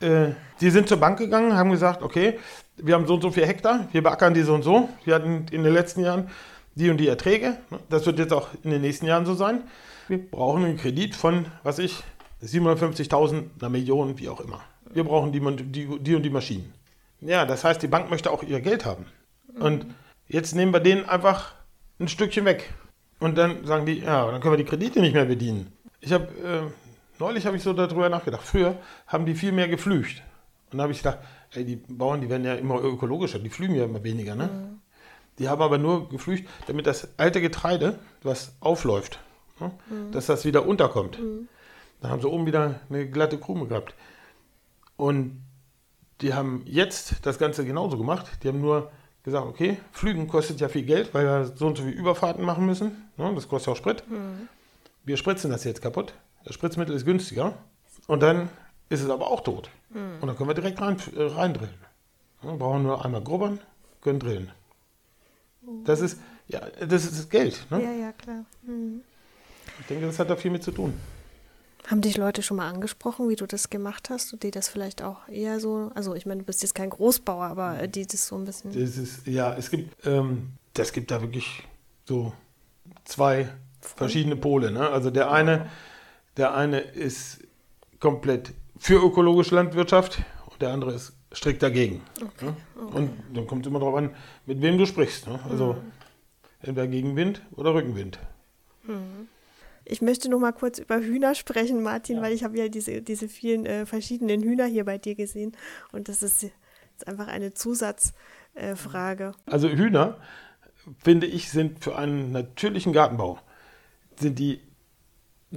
Äh, 0.00 0.34
die 0.60 0.70
sind 0.70 0.88
zur 0.88 0.98
Bank 0.98 1.18
gegangen, 1.18 1.56
haben 1.56 1.70
gesagt, 1.70 2.02
okay, 2.02 2.38
wir 2.76 2.94
haben 2.94 3.06
so 3.06 3.14
und 3.14 3.22
so 3.22 3.30
viel 3.30 3.46
Hektar, 3.46 3.88
wir 3.92 4.02
beackern 4.02 4.34
die 4.34 4.42
so 4.42 4.54
und 4.54 4.62
so. 4.62 4.88
Wir 5.04 5.14
hatten 5.14 5.46
in 5.50 5.64
den 5.64 5.72
letzten 5.72 6.02
Jahren 6.02 6.28
die 6.74 6.90
und 6.90 6.98
die 6.98 7.08
Erträge. 7.08 7.56
Das 7.88 8.06
wird 8.06 8.18
jetzt 8.18 8.32
auch 8.32 8.48
in 8.62 8.70
den 8.70 8.82
nächsten 8.82 9.06
Jahren 9.06 9.26
so 9.26 9.34
sein. 9.34 9.62
Wir 10.06 10.18
brauchen 10.18 10.64
einen 10.64 10.76
Kredit 10.76 11.16
von, 11.16 11.46
was 11.62 11.78
ich, 11.78 12.02
750.000, 12.42 13.44
einer 13.58 13.68
Million, 13.68 14.18
wie 14.18 14.28
auch 14.28 14.40
immer. 14.40 14.60
Wir 14.90 15.04
brauchen 15.04 15.32
die, 15.32 15.40
die, 15.64 15.98
die 15.98 16.14
und 16.14 16.22
die 16.22 16.30
Maschinen. 16.30 16.72
Ja, 17.20 17.44
das 17.44 17.64
heißt, 17.64 17.82
die 17.82 17.88
Bank 17.88 18.10
möchte 18.10 18.30
auch 18.30 18.42
ihr 18.42 18.60
Geld 18.60 18.86
haben. 18.86 19.06
Und 19.60 19.86
jetzt 20.26 20.54
nehmen 20.54 20.72
wir 20.72 20.80
denen 20.80 21.04
einfach 21.04 21.54
ein 21.98 22.08
Stückchen 22.08 22.44
weg. 22.44 22.72
Und 23.18 23.36
dann 23.36 23.64
sagen 23.66 23.86
die, 23.86 24.00
ja, 24.00 24.30
dann 24.30 24.40
können 24.40 24.52
wir 24.52 24.64
die 24.64 24.68
Kredite 24.68 25.00
nicht 25.00 25.14
mehr 25.14 25.24
bedienen. 25.24 25.72
Ich 26.00 26.12
habe, 26.12 26.26
äh, 26.26 26.70
neulich 27.18 27.46
habe 27.46 27.56
ich 27.56 27.62
so 27.62 27.72
darüber 27.72 28.08
nachgedacht. 28.08 28.44
Früher 28.44 28.76
haben 29.06 29.26
die 29.26 29.34
viel 29.34 29.52
mehr 29.52 29.68
geflücht. 29.68 30.22
Und 30.70 30.78
da 30.78 30.82
habe 30.82 30.92
ich 30.92 30.98
gedacht, 30.98 31.18
ey, 31.54 31.64
die 31.64 31.76
Bauern, 31.76 32.20
die 32.20 32.28
werden 32.28 32.44
ja 32.44 32.54
immer 32.54 32.80
ökologischer, 32.82 33.38
die 33.38 33.50
flügen 33.50 33.74
ja 33.74 33.84
immer 33.84 34.04
weniger, 34.04 34.34
ne? 34.34 34.78
Die 35.38 35.48
haben 35.48 35.62
aber 35.62 35.78
nur 35.78 36.08
geflücht, 36.08 36.48
damit 36.66 36.86
das 36.86 37.08
alte 37.16 37.40
Getreide, 37.40 37.98
was 38.22 38.56
aufläuft, 38.60 39.20
ne? 39.60 39.70
dass 40.10 40.26
das 40.26 40.44
wieder 40.44 40.66
unterkommt. 40.66 41.18
Dann 42.00 42.10
haben 42.10 42.20
sie 42.20 42.28
oben 42.28 42.46
wieder 42.46 42.80
eine 42.90 43.08
glatte 43.08 43.38
Krume 43.38 43.66
gehabt. 43.66 43.94
Und 44.96 45.40
die 46.20 46.34
haben 46.34 46.62
jetzt 46.66 47.24
das 47.24 47.38
Ganze 47.38 47.64
genauso 47.64 47.96
gemacht. 47.96 48.26
Die 48.42 48.48
haben 48.48 48.60
nur 48.60 48.90
gesagt, 49.28 49.46
okay, 49.46 49.78
Flügen 49.92 50.28
kostet 50.28 50.60
ja 50.60 50.68
viel 50.68 50.82
Geld, 50.82 51.14
weil 51.14 51.24
wir 51.24 51.52
so 51.54 51.66
und 51.66 51.78
so 51.78 51.84
viele 51.84 51.96
Überfahrten 51.96 52.44
machen 52.44 52.66
müssen. 52.66 53.10
Ne? 53.16 53.32
Das 53.34 53.48
kostet 53.48 53.66
ja 53.68 53.72
auch 53.72 53.76
Sprit. 53.76 54.02
Wir 55.04 55.16
spritzen 55.16 55.50
das 55.50 55.64
jetzt 55.64 55.80
kaputt. 55.80 56.14
Das 56.44 56.54
Spritzmittel 56.54 56.94
ist 56.94 57.04
günstiger. 57.04 57.54
Und 58.06 58.22
dann 58.22 58.48
ist 58.88 59.02
es 59.02 59.10
aber 59.10 59.30
auch 59.30 59.40
tot. 59.40 59.70
Und 60.20 60.26
dann 60.26 60.36
können 60.36 60.48
wir 60.48 60.54
direkt 60.54 60.80
rein, 60.80 60.96
äh, 61.16 61.22
reindrillen. 61.22 61.74
Ja, 62.42 62.52
brauchen 62.52 62.82
nur 62.82 63.04
einmal 63.04 63.22
grubbern, 63.22 63.60
können 64.00 64.20
drillen. 64.20 64.52
Das 65.84 66.00
ist, 66.00 66.20
ja, 66.46 66.60
das 66.60 67.04
ist 67.04 67.18
das 67.18 67.28
Geld. 67.28 67.66
Ne? 67.70 67.82
Ja, 67.82 67.92
ja, 67.92 68.12
klar. 68.12 68.44
Hm. 68.64 69.02
Ich 69.80 69.86
denke, 69.86 70.06
das 70.06 70.18
hat 70.18 70.30
da 70.30 70.36
viel 70.36 70.50
mit 70.50 70.62
zu 70.62 70.72
tun. 70.72 70.94
Haben 71.88 72.02
dich 72.02 72.18
Leute 72.18 72.42
schon 72.42 72.58
mal 72.58 72.68
angesprochen, 72.68 73.30
wie 73.30 73.36
du 73.36 73.46
das 73.46 73.70
gemacht 73.70 74.10
hast 74.10 74.34
und 74.34 74.42
die 74.42 74.50
das 74.50 74.68
vielleicht 74.68 75.02
auch 75.02 75.26
eher 75.26 75.58
so, 75.58 75.90
also 75.94 76.14
ich 76.14 76.26
meine, 76.26 76.40
du 76.40 76.44
bist 76.44 76.60
jetzt 76.60 76.74
kein 76.74 76.90
Großbauer, 76.90 77.46
aber 77.46 77.80
äh, 77.80 77.88
die 77.88 78.06
das 78.06 78.26
so 78.26 78.36
ein 78.36 78.44
bisschen. 78.44 78.78
Das 78.78 78.98
ist, 78.98 79.26
ja, 79.26 79.54
es 79.56 79.70
gibt, 79.70 80.06
ähm, 80.06 80.50
das 80.74 80.92
gibt 80.92 81.10
da 81.10 81.22
wirklich 81.22 81.66
so 82.04 82.34
zwei 83.04 83.48
verschiedene 83.80 84.36
Pole. 84.36 84.70
Ne? 84.70 84.86
Also 84.86 85.10
der 85.10 85.30
eine, 85.30 85.70
der 86.36 86.54
eine 86.54 86.80
ist 86.80 87.38
komplett 88.00 88.52
für 88.76 89.02
ökologische 89.02 89.54
Landwirtschaft 89.54 90.18
und 90.50 90.60
der 90.60 90.70
andere 90.70 90.92
ist 90.92 91.14
strikt 91.32 91.62
dagegen. 91.62 92.02
ne? 92.42 92.54
Und 92.92 93.10
dann 93.32 93.46
kommt 93.46 93.64
es 93.64 93.70
immer 93.70 93.78
darauf 93.78 93.94
an, 93.94 94.14
mit 94.44 94.60
wem 94.60 94.76
du 94.76 94.84
sprichst. 94.84 95.26
Ne? 95.26 95.40
Also 95.48 95.78
entweder 96.60 96.86
Gegenwind 96.86 97.40
oder 97.56 97.72
Rückenwind. 97.72 98.18
Ich 99.90 100.02
möchte 100.02 100.28
noch 100.28 100.38
mal 100.38 100.52
kurz 100.52 100.78
über 100.78 101.00
Hühner 101.00 101.34
sprechen, 101.34 101.82
Martin, 101.82 102.20
weil 102.20 102.34
ich 102.34 102.44
habe 102.44 102.58
ja 102.58 102.68
diese, 102.68 103.00
diese 103.00 103.26
vielen 103.28 103.64
äh, 103.64 103.86
verschiedenen 103.86 104.42
Hühner 104.42 104.66
hier 104.66 104.84
bei 104.84 104.98
dir 104.98 105.14
gesehen 105.14 105.56
und 105.92 106.08
das 106.08 106.22
ist 106.22 106.42
jetzt 106.42 107.08
einfach 107.08 107.26
eine 107.26 107.54
Zusatzfrage. 107.54 109.32
Äh. 109.46 109.50
Also 109.50 109.68
Hühner, 109.70 110.18
finde 111.02 111.26
ich, 111.26 111.50
sind 111.50 111.82
für 111.82 111.96
einen 111.96 112.32
natürlichen 112.32 112.92
Gartenbau, 112.92 113.38
sind 114.20 114.38
die 114.38 114.60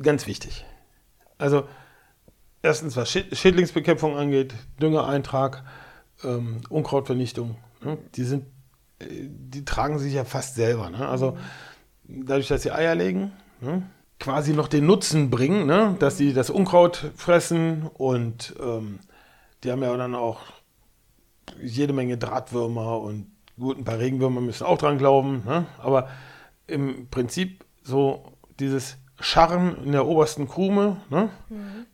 ganz 0.01 0.27
wichtig. 0.27 0.65
Also 1.37 1.67
erstens, 2.61 2.95
was 2.95 3.09
Schäd- 3.09 3.35
Schädlingsbekämpfung 3.35 4.15
angeht, 4.15 4.53
Düngereintrag, 4.81 5.63
ähm, 6.23 6.61
Unkrautvernichtung, 6.69 7.57
ne, 7.83 7.97
die 8.15 8.23
sind, 8.23 8.45
äh, 8.99 9.05
die 9.09 9.65
tragen 9.65 9.99
sich 9.99 10.13
ja 10.13 10.23
fast 10.23 10.55
selber. 10.55 10.89
Ne? 10.89 11.05
Also 11.05 11.37
dadurch, 12.03 12.47
dass 12.47 12.61
sie 12.63 12.71
Eier 12.71 12.95
legen, 12.95 13.33
ne, 13.59 13.83
quasi 14.21 14.53
noch 14.53 14.67
den 14.67 14.85
Nutzen 14.85 15.31
bringen, 15.31 15.65
ne, 15.65 15.95
dass 15.99 16.15
sie 16.15 16.31
das 16.31 16.49
Unkraut 16.49 17.11
fressen 17.15 17.89
und 17.95 18.55
ähm, 18.61 18.99
die 19.63 19.71
haben 19.71 19.81
ja 19.81 19.97
dann 19.97 20.15
auch 20.15 20.41
jede 21.61 21.91
Menge 21.91 22.17
Drahtwürmer 22.17 23.01
und 23.01 23.31
gut, 23.59 23.77
ein 23.77 23.83
paar 23.83 23.99
Regenwürmer 23.99 24.39
müssen 24.39 24.65
auch 24.65 24.77
dran 24.77 24.99
glauben. 24.99 25.43
Ne? 25.45 25.65
Aber 25.79 26.07
im 26.67 27.07
Prinzip 27.09 27.65
so 27.83 28.33
dieses 28.59 28.97
Scharren 29.19 29.83
in 29.83 29.91
der 29.91 30.07
obersten 30.07 30.47
Krume, 30.47 31.01
ne? 31.09 31.29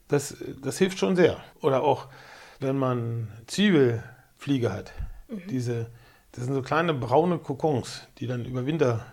das, 0.07 0.35
das 0.61 0.77
hilft 0.77 0.99
schon 0.99 1.15
sehr. 1.15 1.37
Oder 1.61 1.83
auch, 1.83 2.07
wenn 2.59 2.77
man 2.77 3.29
Zwiebelfliege 3.47 4.71
hat. 4.71 4.91
Diese, 5.49 5.91
das 6.33 6.43
sind 6.43 6.53
so 6.53 6.61
kleine 6.61 6.93
braune 6.93 7.37
Kokons, 7.39 8.07
die 8.17 8.27
dann 8.27 8.45
über 8.45 8.65
Winter 8.65 9.05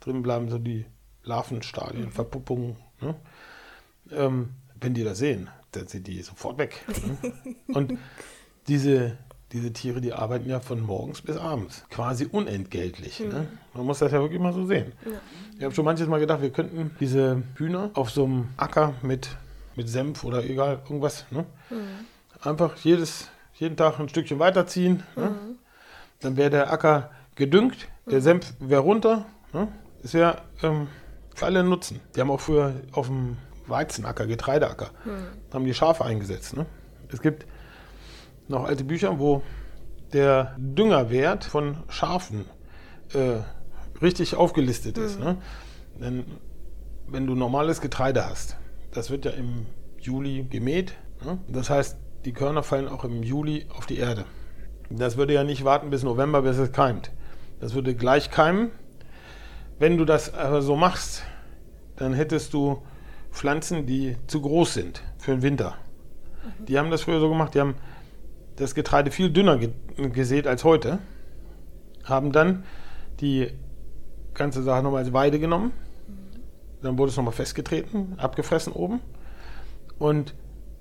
drin 0.00 0.22
bleiben, 0.22 0.48
so 0.48 0.58
die 0.58 0.86
Larvenstadien, 1.24 2.10
Verpuppungen. 2.10 2.76
Ne? 3.00 3.14
Ähm, 4.12 4.50
wenn 4.80 4.94
die 4.94 5.04
das 5.04 5.18
sehen, 5.18 5.48
dann 5.72 5.86
sind 5.88 6.06
die 6.06 6.22
sofort 6.22 6.58
weg. 6.58 6.84
Ne? 7.22 7.54
Und 7.74 7.98
diese, 8.68 9.16
diese 9.52 9.72
Tiere, 9.72 10.00
die 10.00 10.12
arbeiten 10.12 10.48
ja 10.48 10.60
von 10.60 10.80
morgens 10.80 11.22
bis 11.22 11.36
abends, 11.36 11.84
quasi 11.90 12.26
unentgeltlich. 12.30 13.20
Ne? 13.20 13.48
Man 13.72 13.86
muss 13.86 13.98
das 13.98 14.12
ja 14.12 14.20
wirklich 14.20 14.40
mal 14.40 14.52
so 14.52 14.66
sehen. 14.66 14.92
Ich 15.56 15.64
habe 15.64 15.74
schon 15.74 15.84
manches 15.84 16.08
Mal 16.08 16.20
gedacht, 16.20 16.42
wir 16.42 16.50
könnten 16.50 16.90
diese 17.00 17.42
Hühner 17.56 17.90
auf 17.94 18.10
so 18.10 18.24
einem 18.24 18.48
Acker 18.56 18.94
mit, 19.02 19.36
mit 19.76 19.88
Senf 19.88 20.24
oder 20.24 20.44
egal, 20.44 20.80
irgendwas, 20.84 21.26
ne? 21.30 21.46
einfach 22.42 22.76
jedes, 22.78 23.28
jeden 23.54 23.76
Tag 23.76 23.98
ein 24.00 24.08
Stückchen 24.08 24.38
weiterziehen. 24.38 25.02
Ne? 25.16 25.34
Dann 26.20 26.36
wäre 26.36 26.50
der 26.50 26.72
Acker 26.72 27.10
gedüngt, 27.34 27.88
der 28.06 28.20
Senf 28.20 28.54
wäre 28.60 28.82
runter. 28.82 29.26
Ne? 29.52 29.68
Es 30.02 30.14
wäre 30.14 30.42
ähm, 30.62 30.88
für 31.34 31.46
alle 31.46 31.64
Nutzen. 31.64 32.00
Die 32.14 32.20
haben 32.20 32.30
auch 32.30 32.40
früher 32.40 32.74
auf 32.92 33.08
dem 33.08 33.36
Weizenacker, 33.66 34.26
Getreideacker, 34.26 34.90
haben 35.52 35.64
die 35.64 35.74
Schafe 35.74 36.04
eingesetzt. 36.04 36.56
Ne? 36.56 36.66
Es 37.12 37.20
gibt 37.20 37.46
noch 38.48 38.64
alte 38.64 38.84
Bücher, 38.84 39.18
wo 39.18 39.42
der 40.12 40.54
Düngerwert 40.58 41.44
von 41.44 41.78
Schafen 41.88 42.44
äh, 43.12 43.38
richtig 44.02 44.36
aufgelistet 44.36 44.98
ist. 44.98 45.18
Ne? 45.18 45.38
Denn 46.00 46.24
wenn 47.06 47.26
du 47.26 47.34
normales 47.34 47.80
Getreide 47.80 48.26
hast, 48.26 48.56
das 48.92 49.10
wird 49.10 49.24
ja 49.24 49.32
im 49.32 49.66
Juli 49.98 50.44
gemäht. 50.44 50.94
Ne? 51.24 51.38
Das 51.48 51.70
heißt, 51.70 51.96
die 52.24 52.32
Körner 52.32 52.62
fallen 52.62 52.88
auch 52.88 53.04
im 53.04 53.22
Juli 53.22 53.66
auf 53.76 53.86
die 53.86 53.98
Erde. 53.98 54.24
Das 54.90 55.16
würde 55.16 55.32
ja 55.32 55.44
nicht 55.44 55.64
warten 55.64 55.90
bis 55.90 56.02
November, 56.02 56.42
bis 56.42 56.58
es 56.58 56.72
keimt. 56.72 57.10
Das 57.60 57.74
würde 57.74 57.94
gleich 57.94 58.30
keimen. 58.30 58.70
Wenn 59.78 59.98
du 59.98 60.04
das 60.04 60.32
aber 60.32 60.62
so 60.62 60.76
machst, 60.76 61.24
dann 61.96 62.14
hättest 62.14 62.54
du 62.54 62.82
Pflanzen, 63.30 63.86
die 63.86 64.16
zu 64.26 64.40
groß 64.40 64.74
sind 64.74 65.02
für 65.18 65.32
den 65.32 65.42
Winter. 65.42 65.76
Mhm. 66.60 66.66
Die 66.66 66.78
haben 66.78 66.90
das 66.90 67.02
früher 67.02 67.20
so 67.20 67.28
gemacht, 67.28 67.54
die 67.54 67.60
haben 67.60 67.74
das 68.56 68.74
Getreide 68.74 69.10
viel 69.10 69.30
dünner 69.30 69.58
gesät 69.96 70.46
als 70.46 70.62
heute, 70.62 71.00
haben 72.04 72.30
dann 72.30 72.64
die 73.20 73.50
ganze 74.34 74.62
Sache 74.62 74.82
nochmal 74.82 75.02
als 75.02 75.12
Weide 75.12 75.40
genommen, 75.40 75.72
dann 76.82 76.98
wurde 76.98 77.10
es 77.10 77.16
nochmal 77.16 77.32
festgetreten, 77.32 78.14
abgefressen 78.18 78.72
oben 78.72 79.00
und 79.98 80.34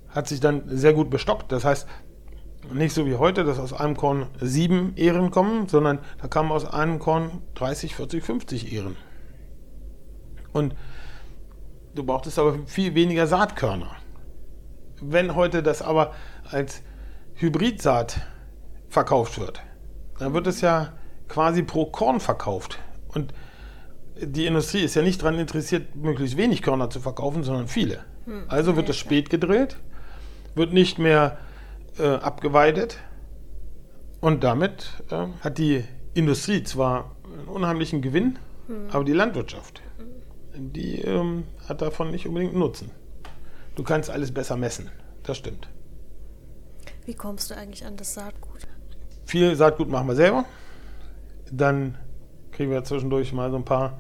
hat 0.10 0.28
sich 0.28 0.40
dann 0.40 0.64
sehr 0.68 0.94
gut 0.94 1.10
bestockt. 1.10 1.52
Das 1.52 1.66
heißt, 1.66 1.88
nicht 2.72 2.94
so 2.94 3.06
wie 3.06 3.16
heute, 3.16 3.44
dass 3.44 3.60
aus 3.60 3.74
einem 3.74 3.98
Korn 3.98 4.28
sieben 4.40 4.96
Ehren 4.96 5.32
kommen, 5.32 5.68
sondern 5.68 6.00
da 6.22 6.28
kamen 6.28 6.52
aus 6.52 6.66
einem 6.66 7.00
Korn 7.00 7.42
30, 7.56 7.96
40, 7.96 8.24
50 8.24 8.74
Ehren. 8.74 8.96
Und 10.52 10.76
du 11.96 12.04
brauchtest 12.04 12.40
aber 12.40 12.60
viel 12.66 12.96
weniger 12.96 13.28
Saatkörner. 13.28 13.92
Wenn 15.02 15.36
heute 15.36 15.64
das 15.64 15.82
aber 15.82 16.14
als 16.50 16.82
Hybridsaat 17.36 18.22
verkauft 18.88 19.40
wird, 19.40 19.62
dann 20.20 20.34
wird 20.34 20.48
es 20.48 20.62
ja 20.62 20.94
quasi 21.28 21.64
pro 21.64 21.88
Korn 21.88 22.20
verkauft. 22.20 22.80
Und 23.10 23.34
die 24.16 24.46
Industrie 24.46 24.82
ist 24.82 24.96
ja 24.96 25.02
nicht 25.02 25.22
daran 25.22 25.40
interessiert, 25.40 25.96
möglichst 25.96 26.38
wenig 26.38 26.62
Körner 26.62 26.90
zu 26.90 27.00
verkaufen, 27.00 27.44
sondern 27.44 27.68
viele. 27.68 28.06
Hm. 28.26 28.44
Also 28.48 28.76
wird 28.76 28.90
es 28.90 28.98
spät 28.98 29.30
gedrillt, 29.30 29.78
wird 30.56 30.72
nicht 30.72 31.00
mehr 31.00 31.38
äh, 31.98 32.08
abgeweidet 32.08 32.98
und 34.22 34.44
damit 34.44 35.04
äh, 35.10 35.28
hat 35.42 35.58
die 35.58 35.84
Industrie 36.14 36.64
zwar 36.64 37.16
einen 37.26 37.48
unheimlichen 37.48 38.02
Gewinn, 38.02 38.40
hm. 38.68 38.90
aber 38.92 39.04
die 39.04 39.14
Landwirtschaft, 39.14 39.82
die 40.56 41.02
ähm, 41.02 41.46
hat 41.68 41.82
davon 41.82 42.12
nicht 42.12 42.28
unbedingt 42.28 42.56
Nutzen. 42.56 42.92
Du 43.76 43.84
kannst 43.84 44.10
alles 44.10 44.32
besser 44.32 44.56
messen, 44.56 44.92
das 45.24 45.38
stimmt. 45.38 45.68
Wie 47.06 47.16
kommst 47.16 47.52
du 47.52 47.58
eigentlich 47.58 47.86
an 47.86 47.98
das 47.98 48.14
Saatgut? 48.14 48.68
Viel 49.26 49.56
Saatgut 49.56 49.90
machen 49.90 50.08
wir 50.08 50.16
selber. 50.16 50.46
Dann 51.52 51.98
kriegen 52.52 52.72
wir 52.72 52.84
zwischendurch 52.84 53.34
mal 53.34 53.52
so 53.52 53.58
ein 53.58 53.66
paar 53.66 54.00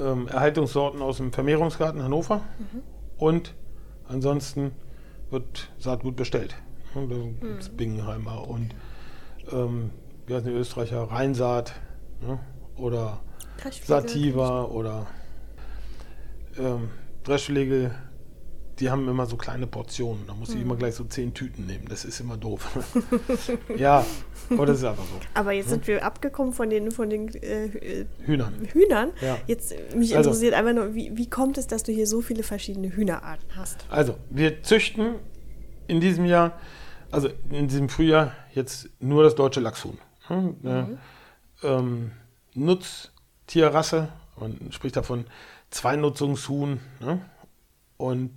ähm, 0.00 0.28
Erhaltungssorten 0.28 1.00
aus 1.02 1.18
dem 1.18 1.32
Vermehrungsgarten 1.32 2.02
Hannover. 2.02 2.42
Mhm. 2.58 2.82
Und 3.16 3.54
ansonsten 4.08 4.72
wird 5.30 5.70
Saatgut 5.78 6.16
bestellt. 6.16 6.56
Da 6.96 7.46
gibt 7.46 7.62
es 7.62 7.70
mhm. 7.70 7.76
Bingenheimer 7.76 8.48
und 8.48 8.74
ähm, 9.52 9.90
wie 10.26 10.34
heißen 10.34 10.48
die 10.48 10.54
Österreicher? 10.54 11.02
Rheinsaat 11.02 11.74
ne? 12.20 12.38
oder 12.76 13.20
Sativa 13.84 14.64
oder 14.64 15.06
ähm, 16.58 16.88
Dreschflegel 17.24 17.94
die 18.78 18.90
haben 18.90 19.08
immer 19.08 19.26
so 19.26 19.36
kleine 19.36 19.66
Portionen. 19.66 20.26
Da 20.26 20.34
muss 20.34 20.50
ich 20.50 20.56
hm. 20.56 20.62
immer 20.62 20.76
gleich 20.76 20.94
so 20.94 21.04
zehn 21.04 21.32
Tüten 21.32 21.66
nehmen. 21.66 21.86
Das 21.88 22.04
ist 22.04 22.20
immer 22.20 22.36
doof. 22.36 22.66
ja, 23.76 24.04
aber 24.50 24.66
das 24.66 24.78
ist 24.78 24.84
einfach 24.84 25.04
so. 25.04 25.18
Aber 25.34 25.52
jetzt 25.52 25.66
hm? 25.66 25.70
sind 25.72 25.86
wir 25.86 26.04
abgekommen 26.04 26.52
von 26.52 26.68
den, 26.68 26.90
von 26.90 27.08
den 27.08 27.28
äh, 27.34 28.04
Hühnern. 28.24 28.68
Hühnern. 28.72 29.12
Ja. 29.22 29.38
Jetzt 29.46 29.74
mich 29.94 30.14
also, 30.16 30.30
interessiert 30.30 30.54
einfach 30.54 30.74
nur, 30.74 30.94
wie, 30.94 31.16
wie 31.16 31.28
kommt 31.28 31.56
es, 31.58 31.66
dass 31.66 31.84
du 31.84 31.92
hier 31.92 32.06
so 32.06 32.20
viele 32.20 32.42
verschiedene 32.42 32.94
Hühnerarten 32.94 33.56
hast? 33.56 33.86
Also, 33.88 34.16
wir 34.28 34.62
züchten 34.62 35.16
in 35.88 36.00
diesem 36.00 36.26
Jahr, 36.26 36.58
also 37.10 37.28
in 37.50 37.68
diesem 37.68 37.88
Frühjahr 37.88 38.32
jetzt 38.54 38.88
nur 39.00 39.22
das 39.22 39.34
deutsche 39.34 39.60
Lachshuhn. 39.60 39.98
Hm? 40.28 40.56
Mhm. 40.62 40.98
Ähm, 41.62 42.12
Nutztierrasse, 42.54 44.08
man 44.38 44.72
spricht 44.72 44.96
davon 44.96 45.26
Zweinutzungshuhn. 45.70 46.80
Ne? 47.00 47.20
Und 47.96 48.30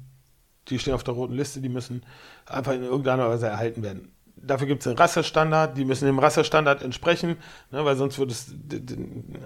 die 0.67 0.79
stehen 0.79 0.93
auf 0.93 1.03
der 1.03 1.13
roten 1.13 1.33
Liste, 1.33 1.61
die 1.61 1.69
müssen 1.69 2.03
einfach 2.45 2.73
in 2.73 2.83
irgendeiner 2.83 3.29
Weise 3.29 3.47
erhalten 3.47 3.83
werden. 3.83 4.11
Dafür 4.35 4.67
gibt 4.67 4.81
es 4.81 4.87
einen 4.87 4.97
Rassestandard, 4.97 5.77
die 5.77 5.83
müssen 5.83 6.05
dem 6.05 6.19
Rassestandard 6.19 6.81
entsprechen, 6.81 7.37
ne, 7.71 7.83
weil 7.83 7.97
sonst 7.97 8.17
würdest, 8.19 8.53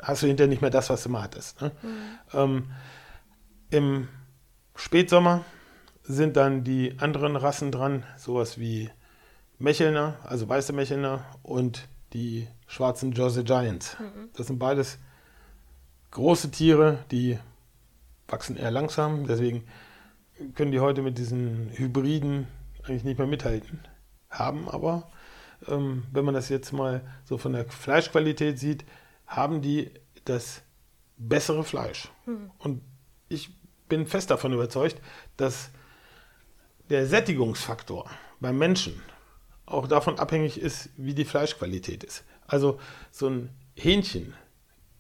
hast 0.04 0.22
du 0.22 0.28
hinterher 0.28 0.50
nicht 0.50 0.62
mehr 0.62 0.70
das, 0.70 0.90
was 0.90 1.02
du 1.02 1.10
mal 1.10 1.24
hattest. 1.24 1.62
Ne? 1.62 1.72
Mhm. 1.82 1.90
Ähm, 2.34 2.64
Im 3.72 4.08
Spätsommer 4.76 5.44
sind 6.04 6.38
dann 6.38 6.64
die 6.64 6.96
anderen 7.00 7.36
Rassen 7.36 7.72
dran, 7.72 8.04
sowas 8.18 8.60
wie 8.60 8.92
Mechelner, 9.60 10.18
also 10.24 10.48
weiße 10.48 10.74
Mechelner 10.74 11.26
und 11.42 11.88
die 12.14 12.48
schwarzen 12.68 13.12
Jersey 13.12 13.44
Giants. 13.44 13.98
Mhm. 14.00 14.30
Das 14.36 14.48
sind 14.48 14.60
beides 14.60 14.98
große 16.12 16.52
Tiere, 16.52 17.00
die 17.12 17.40
wachsen 18.28 18.56
eher 18.56 18.72
langsam, 18.72 19.26
deswegen 19.28 19.64
können 20.56 20.72
die 20.72 20.80
heute 20.80 21.02
mit 21.02 21.18
diesen 21.18 21.72
Hybriden 21.74 22.48
eigentlich 22.84 23.04
nicht 23.04 23.18
mehr 23.18 23.28
mithalten. 23.28 23.80
Haben 24.30 24.68
aber, 24.68 25.10
ähm, 25.68 26.04
wenn 26.12 26.26
man 26.26 26.34
das 26.34 26.50
jetzt 26.50 26.72
mal 26.72 27.02
so 27.24 27.38
von 27.38 27.54
der 27.54 27.66
Fleischqualität 27.66 28.60
sieht, 28.60 28.86
haben 29.28 29.62
die 29.62 29.92
das 30.26 30.62
bessere 31.18 31.64
Fleisch. 31.64 32.10
Mhm. 32.26 32.52
Und 32.60 32.82
ich 33.30 33.56
bin 33.90 34.06
fest 34.06 34.32
davon 34.32 34.54
überzeugt, 34.54 35.02
dass 35.38 35.70
der 36.90 37.08
Sättigungsfaktor 37.08 38.10
beim 38.40 38.58
Menschen 38.58 39.02
auch 39.74 39.88
davon 39.88 40.20
abhängig 40.20 40.60
ist, 40.60 40.90
wie 40.98 41.14
die 41.14 41.26
Fleischqualität 41.26 42.04
ist. 42.04 42.24
Also 42.48 42.80
so 43.12 43.28
ein 43.28 43.50
Hähnchen, 43.76 44.34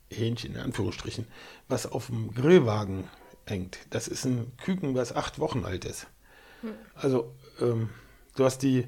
Hähnchen 0.10 0.56
in 0.56 0.62
Anführungsstrichen, 0.62 1.28
was 1.68 1.92
auf 1.92 2.08
dem 2.08 2.34
Grillwagen 2.34 3.06
hängt. 3.46 3.80
Das 3.90 4.08
ist 4.08 4.26
ein 4.26 4.52
Küken, 4.58 4.96
was 4.96 5.16
acht 5.16 5.40
Wochen 5.40 5.66
alt 5.66 5.86
ist. 5.86 6.08
Hm. 6.62 6.72
Also, 6.96 7.34
ähm, 7.60 7.90
du 8.36 8.46
hast 8.46 8.60
die 8.60 8.88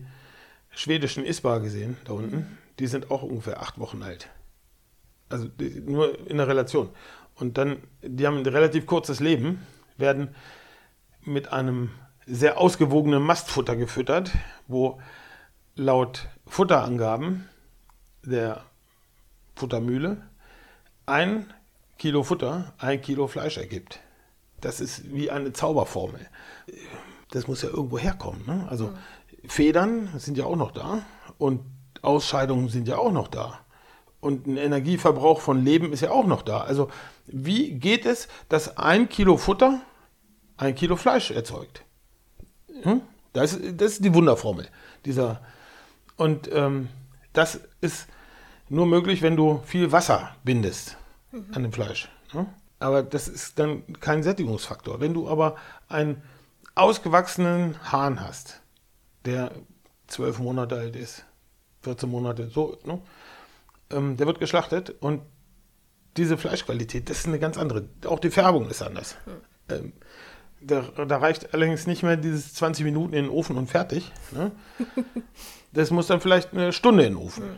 schwedischen 0.72 1.26
Isbar 1.26 1.60
gesehen, 1.60 1.98
da 2.06 2.14
unten. 2.14 2.58
Die 2.80 2.88
sind 2.88 3.12
auch 3.12 3.24
ungefähr 3.24 3.62
acht 3.62 3.80
Wochen 3.80 4.04
alt. 4.04 4.30
Also 5.30 5.48
die, 5.48 5.82
nur 5.82 6.28
in 6.30 6.38
der 6.38 6.48
Relation. 6.48 6.90
Und 7.36 7.58
dann, 7.58 7.78
die 8.02 8.26
haben 8.28 8.38
ein 8.38 8.46
relativ 8.46 8.86
kurzes 8.86 9.20
Leben, 9.20 9.66
werden 9.98 10.36
mit 11.24 11.52
einem 11.52 11.92
sehr 12.26 12.60
ausgewogenen 12.60 13.22
Mastfutter 13.22 13.76
gefüttert, 13.76 14.32
wo 14.68 15.00
laut 15.76 16.28
Futterangaben 16.48 17.50
der 18.24 18.64
Futtermühle 19.56 20.28
ein 21.06 21.54
Kilo 21.98 22.24
Futter 22.24 22.74
ein 22.78 23.02
Kilo 23.02 23.28
Fleisch 23.28 23.58
ergibt 23.58 24.00
das 24.66 24.80
ist 24.80 25.14
wie 25.14 25.30
eine 25.30 25.54
Zauberformel. 25.54 26.28
Das 27.32 27.48
muss 27.48 27.62
ja 27.62 27.70
irgendwo 27.70 28.00
herkommen. 28.00 28.44
Ne? 28.48 28.66
Also 28.70 28.88
mhm. 28.88 29.50
Federn 29.50 30.10
sind 30.18 30.38
ja 30.38 30.46
auch 30.46 30.56
noch 30.56 30.72
da 30.72 31.04
und 31.38 31.62
Ausscheidungen 32.02 32.70
sind 32.70 32.88
ja 32.88 32.98
auch 32.98 33.12
noch 33.12 33.28
da. 33.28 33.60
Und 34.22 34.48
ein 34.48 34.58
Energieverbrauch 34.58 35.40
von 35.40 35.64
Leben 35.64 35.94
ist 35.94 36.02
ja 36.02 36.10
auch 36.10 36.26
noch 36.26 36.42
da. 36.42 36.62
Also 36.62 36.90
wie 37.28 37.74
geht 37.74 38.06
es, 38.06 38.28
dass 38.50 38.78
ein 38.78 39.08
Kilo 39.08 39.38
Futter 39.38 39.82
ein 40.58 40.74
Kilo 40.74 40.96
Fleisch 40.96 41.30
erzeugt? 41.30 41.84
Hm? 42.82 43.02
Das, 43.34 43.60
das 43.76 43.94
ist 43.94 44.06
die 44.06 44.14
Wunderformel. 44.16 44.68
Dieser, 45.06 45.42
und 46.18 46.50
ähm, 46.52 46.90
das 47.34 47.60
ist 47.82 48.08
nur 48.70 48.86
möglich, 48.86 49.22
wenn 49.22 49.36
du 49.36 49.62
viel 49.66 49.92
Wasser 49.92 50.36
bindest 50.44 50.98
mhm. 51.32 51.46
an 51.54 51.64
dem 51.64 51.72
Fleisch. 51.72 52.10
Ne? 52.34 52.48
Aber 52.80 53.04
das 53.04 53.28
ist 53.28 53.60
dann 53.60 53.84
kein 54.00 54.24
Sättigungsfaktor. 54.24 55.00
Wenn 55.00 55.14
du 55.14 55.30
aber 55.30 55.56
einen 55.88 56.22
ausgewachsenen 56.76 57.76
Hahn 57.92 58.22
hast, 58.22 58.62
der 59.26 59.52
zwölf 60.08 60.40
Monate 60.40 60.76
alt 60.76 60.96
ist, 60.96 61.26
14 61.84 62.10
Monate, 62.10 62.50
so, 62.50 62.78
ne? 62.84 63.02
ähm, 63.92 64.18
der 64.18 64.28
wird 64.28 64.40
geschlachtet 64.40 64.90
und 65.00 65.22
diese 66.18 66.38
Fleischqualität, 66.38 67.10
das 67.10 67.20
ist 67.20 67.28
eine 67.28 67.40
ganz 67.40 67.58
andere. 67.58 67.88
Auch 68.06 68.20
die 68.20 68.32
Färbung 68.32 68.70
ist 68.70 68.82
anders. 68.82 69.18
Hm. 69.26 69.34
Ähm, 69.70 69.94
da, 70.62 70.82
da, 70.82 71.18
reicht 71.18 71.54
allerdings 71.54 71.86
nicht 71.86 72.02
mehr 72.02 72.18
dieses 72.18 72.54
20 72.56 72.86
Minuten 72.86 73.14
in 73.14 73.26
den 73.26 73.32
Ofen 73.32 73.58
und 73.58 73.68
fertig. 73.68 74.12
Ne? 74.32 74.52
Das 75.76 75.92
muss 75.92 76.08
dann 76.08 76.22
vielleicht 76.22 76.54
eine 76.54 76.74
Stunde 76.74 77.04
in 77.04 77.14
den 77.14 77.22
Ofen. 77.22 77.44
Hm. 77.44 77.56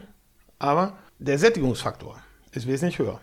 Aber 0.59 0.97
der 1.19 1.39
Sättigungsfaktor 1.39 2.21
ist 2.51 2.67
wesentlich 2.67 2.99
höher. 2.99 3.21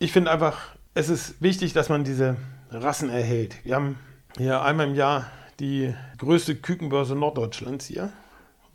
Ich 0.00 0.12
finde 0.12 0.30
einfach, 0.30 0.76
es 0.94 1.08
ist 1.08 1.40
wichtig, 1.42 1.72
dass 1.72 1.88
man 1.88 2.04
diese 2.04 2.36
Rassen 2.70 3.10
erhält. 3.10 3.64
Wir 3.64 3.74
haben 3.74 3.98
hier 4.36 4.62
einmal 4.62 4.88
im 4.88 4.94
Jahr 4.94 5.30
die 5.60 5.94
größte 6.18 6.56
Kükenbörse 6.56 7.14
Norddeutschlands 7.14 7.86
hier. 7.86 8.12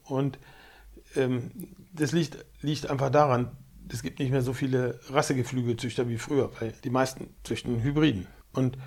Und 0.04 0.38
ähm, 1.16 1.52
das 1.94 2.12
liegt, 2.12 2.44
liegt 2.62 2.90
einfach 2.90 3.10
daran, 3.10 3.52
es 3.92 4.04
gibt 4.04 4.20
nicht 4.20 4.32
mehr 4.32 4.42
so 4.42 4.54
viele 4.54 5.00
Rassegeflügelzüchter 5.10 6.10
wie 6.10 6.18
früher, 6.18 6.52
weil 6.60 6.74
die 6.84 6.90
meisten 6.90 7.34
züchten 7.44 7.82
Hybriden. 7.82 8.28
Und 8.54 8.78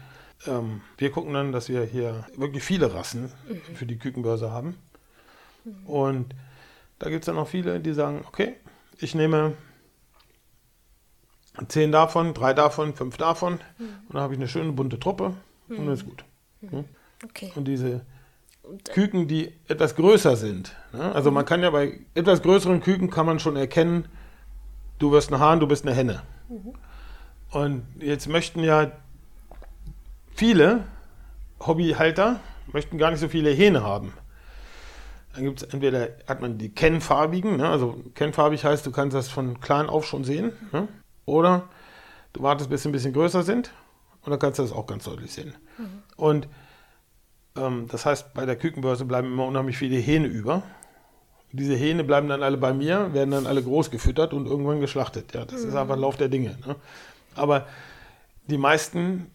ähm, 0.47 0.83
wir 0.99 1.11
gucken 1.11 1.33
dann, 1.33 1.53
dass 1.53 1.69
wir 1.69 1.85
hier 1.85 2.27
wirklich 2.37 2.63
viele 2.63 2.93
Rassen 2.93 3.33
für 3.75 3.87
die 3.87 3.99
Kükenbörse 3.99 4.51
haben. 4.51 4.77
Und 5.87 6.35
da 6.99 7.11
gibt 7.11 7.23
es 7.23 7.27
dann 7.27 7.39
auch 7.39 7.49
viele, 7.49 7.81
die 7.81 7.93
sagen, 7.93 8.25
okay, 8.27 8.55
ich 8.99 9.15
nehme 9.15 9.55
zehn 11.69 11.93
davon, 11.93 12.35
drei 12.35 12.53
davon, 12.53 12.95
fünf 12.95 13.17
davon 13.17 13.55
und 13.79 14.13
dann 14.13 14.23
habe 14.23 14.35
ich 14.35 14.39
eine 14.39 14.49
schöne 14.49 14.73
bunte 14.73 14.99
Truppe 14.99 15.35
und 15.69 15.79
dann 15.79 15.89
ist 15.89 16.05
gut. 16.05 16.25
Hm? 16.61 16.85
Okay. 17.25 17.53
Und 17.55 17.67
diese 17.67 18.03
Küken, 18.93 19.29
die 19.29 19.53
etwas 19.69 19.95
größer 19.95 20.37
sind. 20.37 20.75
Ne? 20.93 21.15
Also 21.15 21.31
man 21.31 21.45
kann 21.45 21.63
ja 21.63 21.71
bei 21.71 22.01
etwas 22.15 22.43
größeren 22.43 22.81
Küken 22.81 23.11
kann 23.11 23.27
man 23.27 23.39
schon 23.39 23.57
erkennen, 23.57 24.07
du 24.99 25.13
wirst 25.13 25.33
ein 25.33 25.39
Hahn, 25.39 25.61
du 25.61 25.67
bist 25.67 25.87
eine 25.87 25.95
Henne. 25.95 26.23
Und 27.51 27.87
jetzt 28.01 28.29
möchten 28.29 28.63
ja 28.63 28.93
viele 30.35 30.85
Hobbyhalter 31.61 32.41
möchten 32.73 32.99
gar 32.99 33.11
nicht 33.11 33.21
so 33.21 33.29
viele 33.29 33.51
Hähne 33.51 33.83
haben. 33.83 34.13
Dann 35.37 35.45
gibt 35.45 35.63
es 35.63 35.69
entweder 35.69 36.09
hat 36.27 36.41
man 36.41 36.57
die 36.57 36.71
kennfarbigen, 36.71 37.59
ne? 37.59 37.69
also 37.69 38.03
kennfarbig 38.15 38.65
heißt, 38.65 38.87
du 38.87 38.91
kannst 38.91 39.15
das 39.15 39.29
von 39.29 39.61
klein 39.61 39.87
auf 39.91 40.07
schon 40.07 40.25
sehen. 40.25 40.53
Ne? 40.73 40.89
Oder 41.27 41.69
du 42.33 42.43
wartest, 42.43 42.71
bis 42.71 42.83
sie 42.83 42.89
ein 42.89 42.93
bisschen 42.93 43.13
größer 43.13 43.43
sind 43.43 43.71
und 44.23 44.31
dann 44.31 44.39
kannst 44.39 44.59
du 44.59 44.63
das 44.63 44.73
auch 44.73 44.87
ganz 44.87 45.05
deutlich 45.05 45.33
sehen. 45.33 45.55
Und 46.17 46.49
ähm, 47.55 47.87
das 47.89 48.07
heißt, 48.07 48.33
bei 48.33 48.47
der 48.47 48.57
Kükenbörse 48.57 49.05
bleiben 49.05 49.29
immer 49.29 49.45
unheimlich 49.45 49.77
viele 49.77 49.99
Hähne 49.99 50.27
über. 50.27 50.63
Diese 51.53 51.75
Hähne 51.75 52.03
bleiben 52.03 52.29
dann 52.29 52.43
alle 52.43 52.57
bei 52.57 52.73
mir, 52.73 53.13
werden 53.13 53.31
dann 53.31 53.47
alle 53.47 53.63
groß 53.63 53.91
gefüttert 53.91 54.33
und 54.33 54.47
irgendwann 54.47 54.81
geschlachtet. 54.81 55.35
Ja, 55.35 55.45
das 55.45 55.63
ist 55.63 55.75
einfach 55.75 55.99
Lauf 55.99 56.17
der 56.17 56.29
Dinge. 56.29 56.57
Ne? 56.67 56.77
Aber 57.35 57.67
die 58.47 58.59
meisten 58.59 59.31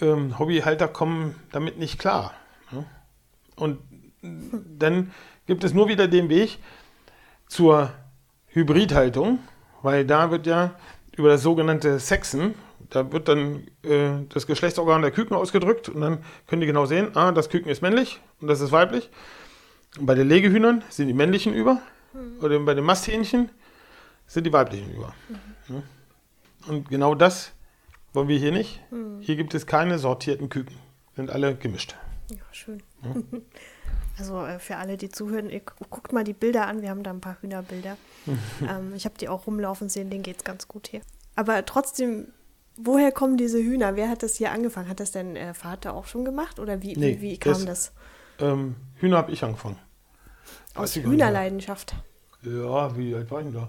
ähm, 0.00 0.38
Hobbyhalter 0.38 0.88
kommen 0.88 1.36
damit 1.52 1.78
nicht 1.78 1.98
klar. 1.98 2.34
Ne? 2.72 2.84
Und 3.54 3.78
dann 4.22 5.12
gibt 5.46 5.64
es 5.64 5.74
nur 5.74 5.88
wieder 5.88 6.08
den 6.08 6.28
Weg 6.28 6.58
zur 7.48 7.92
Hybridhaltung, 8.48 9.40
weil 9.82 10.06
da 10.06 10.30
wird 10.30 10.46
ja 10.46 10.74
über 11.16 11.28
das 11.28 11.42
sogenannte 11.42 11.98
Sexen, 11.98 12.54
da 12.90 13.12
wird 13.12 13.28
dann 13.28 13.66
äh, 13.82 14.24
das 14.28 14.46
Geschlechtsorgan 14.46 15.02
der 15.02 15.10
Küken 15.10 15.36
ausgedrückt 15.36 15.88
und 15.88 16.00
dann 16.00 16.24
können 16.46 16.60
die 16.60 16.66
genau 16.66 16.86
sehen, 16.86 17.16
ah, 17.16 17.32
das 17.32 17.48
Küken 17.48 17.70
ist 17.70 17.82
männlich 17.82 18.20
und 18.40 18.48
das 18.48 18.60
ist 18.60 18.72
weiblich. 18.72 19.10
Und 19.98 20.06
bei 20.06 20.14
den 20.14 20.28
Legehühnern 20.28 20.82
sind 20.88 21.08
die 21.08 21.14
männlichen 21.14 21.52
über 21.52 21.80
oder 22.40 22.58
bei 22.60 22.74
den 22.74 22.84
Masthähnchen 22.84 23.50
sind 24.26 24.44
die 24.44 24.52
weiblichen 24.52 24.92
über. 24.94 25.14
Ja. 25.68 25.82
Und 26.68 26.88
genau 26.88 27.14
das 27.14 27.52
wollen 28.12 28.28
wir 28.28 28.38
hier 28.38 28.52
nicht. 28.52 28.80
Hier 29.20 29.36
gibt 29.36 29.54
es 29.54 29.66
keine 29.66 29.98
sortierten 29.98 30.48
Küken, 30.48 30.76
sind 31.16 31.30
alle 31.30 31.54
gemischt. 31.56 31.96
Ja, 32.30 32.36
schön. 32.52 32.82
Also 34.18 34.44
äh, 34.44 34.58
für 34.58 34.76
alle, 34.76 34.96
die 34.96 35.08
zuhören, 35.08 35.48
ihr 35.50 35.60
gu- 35.60 35.84
guckt 35.90 36.12
mal 36.12 36.24
die 36.24 36.32
Bilder 36.34 36.66
an. 36.66 36.82
Wir 36.82 36.90
haben 36.90 37.02
da 37.02 37.10
ein 37.10 37.20
paar 37.20 37.36
Hühnerbilder. 37.40 37.96
ähm, 38.68 38.92
ich 38.94 39.04
habe 39.04 39.16
die 39.18 39.28
auch 39.28 39.46
rumlaufen 39.46 39.88
sehen, 39.88 40.10
denen 40.10 40.22
geht 40.22 40.38
es 40.38 40.44
ganz 40.44 40.68
gut 40.68 40.88
hier. 40.88 41.00
Aber 41.34 41.64
trotzdem, 41.64 42.28
woher 42.76 43.10
kommen 43.12 43.36
diese 43.36 43.58
Hühner? 43.58 43.96
Wer 43.96 44.08
hat 44.10 44.22
das 44.22 44.36
hier 44.36 44.52
angefangen? 44.52 44.88
Hat 44.88 45.00
das 45.00 45.12
dein 45.12 45.34
äh, 45.36 45.54
Vater 45.54 45.94
auch 45.94 46.06
schon 46.06 46.24
gemacht? 46.24 46.58
Oder 46.60 46.82
wie, 46.82 46.94
Nee, 46.96 47.16
wie, 47.18 47.32
wie 47.32 47.38
kam 47.38 47.52
das- 47.52 47.64
das? 47.64 47.92
Ähm, 48.38 48.76
Hühner 48.96 49.16
habe 49.18 49.32
ich 49.32 49.42
angefangen. 49.44 49.78
Aus. 50.74 50.94
Hühnerleidenschaft. 50.96 51.94
Ja, 52.42 52.96
wie 52.96 53.14
alt 53.14 53.30
war 53.30 53.38
ich 53.40 53.46
denn 53.46 53.54
da? 53.54 53.68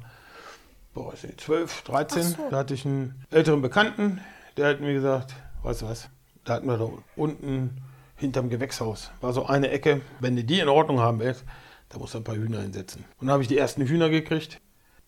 Boah, 0.94 1.12
weiß 1.14 1.24
nicht, 1.24 1.42
12, 1.42 1.82
13. 1.84 2.22
Ach 2.22 2.38
so. 2.38 2.50
Da 2.50 2.58
hatte 2.58 2.74
ich 2.74 2.86
einen 2.86 3.24
älteren 3.30 3.62
Bekannten, 3.62 4.22
der 4.58 4.68
hat 4.70 4.80
mir 4.82 4.94
gesagt, 4.94 5.34
weißt 5.64 5.82
du 5.82 5.88
was, 5.88 6.10
da 6.46 6.54
hatten 6.56 6.68
wir 6.68 6.78
da 6.78 6.90
unten 7.16 7.78
hinterm 8.24 8.50
Gewächshaus, 8.50 9.12
war 9.22 9.34
so 9.34 9.46
eine 9.46 9.70
Ecke, 9.70 10.02
wenn 10.20 10.36
du 10.36 10.44
die 10.44 10.60
in 10.60 10.70
Ordnung 10.70 11.00
haben 11.00 11.20
willst, 11.20 11.44
da 11.90 12.00
musst 12.00 12.14
du 12.14 12.20
ein 12.20 12.24
paar 12.24 12.36
Hühner 12.36 12.62
hinsetzen. 12.62 13.06
Und 13.20 13.28
da 13.28 13.34
habe 13.34 13.44
ich 13.44 13.50
die 13.50 13.58
ersten 13.58 13.86
Hühner 13.86 14.10
gekriegt 14.10 14.60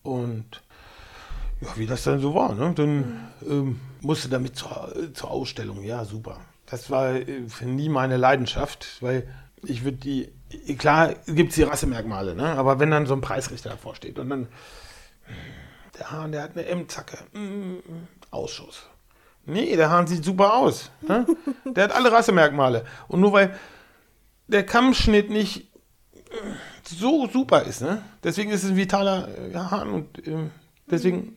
und 0.02 0.62
ja, 1.60 1.68
wie 1.76 1.86
das 1.86 2.04
dann 2.04 2.20
so 2.20 2.34
war, 2.34 2.54
ne? 2.54 2.72
dann 2.74 3.30
ähm, 3.48 3.80
musste 4.02 4.28
damit 4.28 4.56
zur, 4.56 4.92
zur 5.14 5.30
Ausstellung, 5.30 5.82
ja, 5.82 6.04
super. 6.04 6.38
Das 6.66 6.90
war 6.90 7.14
äh, 7.14 7.42
nie 7.64 7.88
meine 7.88 8.18
Leidenschaft, 8.18 8.98
weil 9.00 9.26
ich 9.62 9.82
würde 9.82 9.96
die, 9.96 10.32
klar 10.76 11.14
gibt 11.26 11.50
es 11.50 11.56
die 11.56 11.62
Rassemerkmale, 11.62 12.34
ne? 12.34 12.50
aber 12.50 12.78
wenn 12.78 12.90
dann 12.90 13.06
so 13.06 13.14
ein 13.14 13.22
Preisrichter 13.22 13.70
davor 13.70 13.94
steht 13.94 14.18
und 14.18 14.28
dann 14.28 14.48
der 15.98 16.10
Hahn, 16.10 16.32
der 16.32 16.42
hat 16.42 16.52
eine 16.52 16.66
M-Zacke. 16.66 17.18
Mm, 17.32 17.78
Ausschuss. 18.30 18.86
Nee, 19.46 19.76
der 19.76 19.90
Hahn 19.90 20.06
sieht 20.06 20.24
super 20.24 20.54
aus. 20.54 20.90
Ne? 21.06 21.26
Der 21.64 21.84
hat 21.84 21.92
alle 21.92 22.10
Rassemerkmale. 22.10 22.84
Und 23.08 23.20
nur 23.20 23.32
weil 23.32 23.56
der 24.48 24.66
Kammschnitt 24.66 25.30
nicht 25.30 25.72
äh, 26.14 26.36
so 26.84 27.28
super 27.28 27.62
ist, 27.62 27.80
ne? 27.82 28.02
deswegen 28.22 28.50
ist 28.50 28.64
es 28.64 28.70
ein 28.70 28.76
vitaler 28.76 29.28
äh, 29.28 29.54
Hahn 29.54 29.90
und 29.90 30.26
ähm, 30.26 30.50
deswegen 30.90 31.36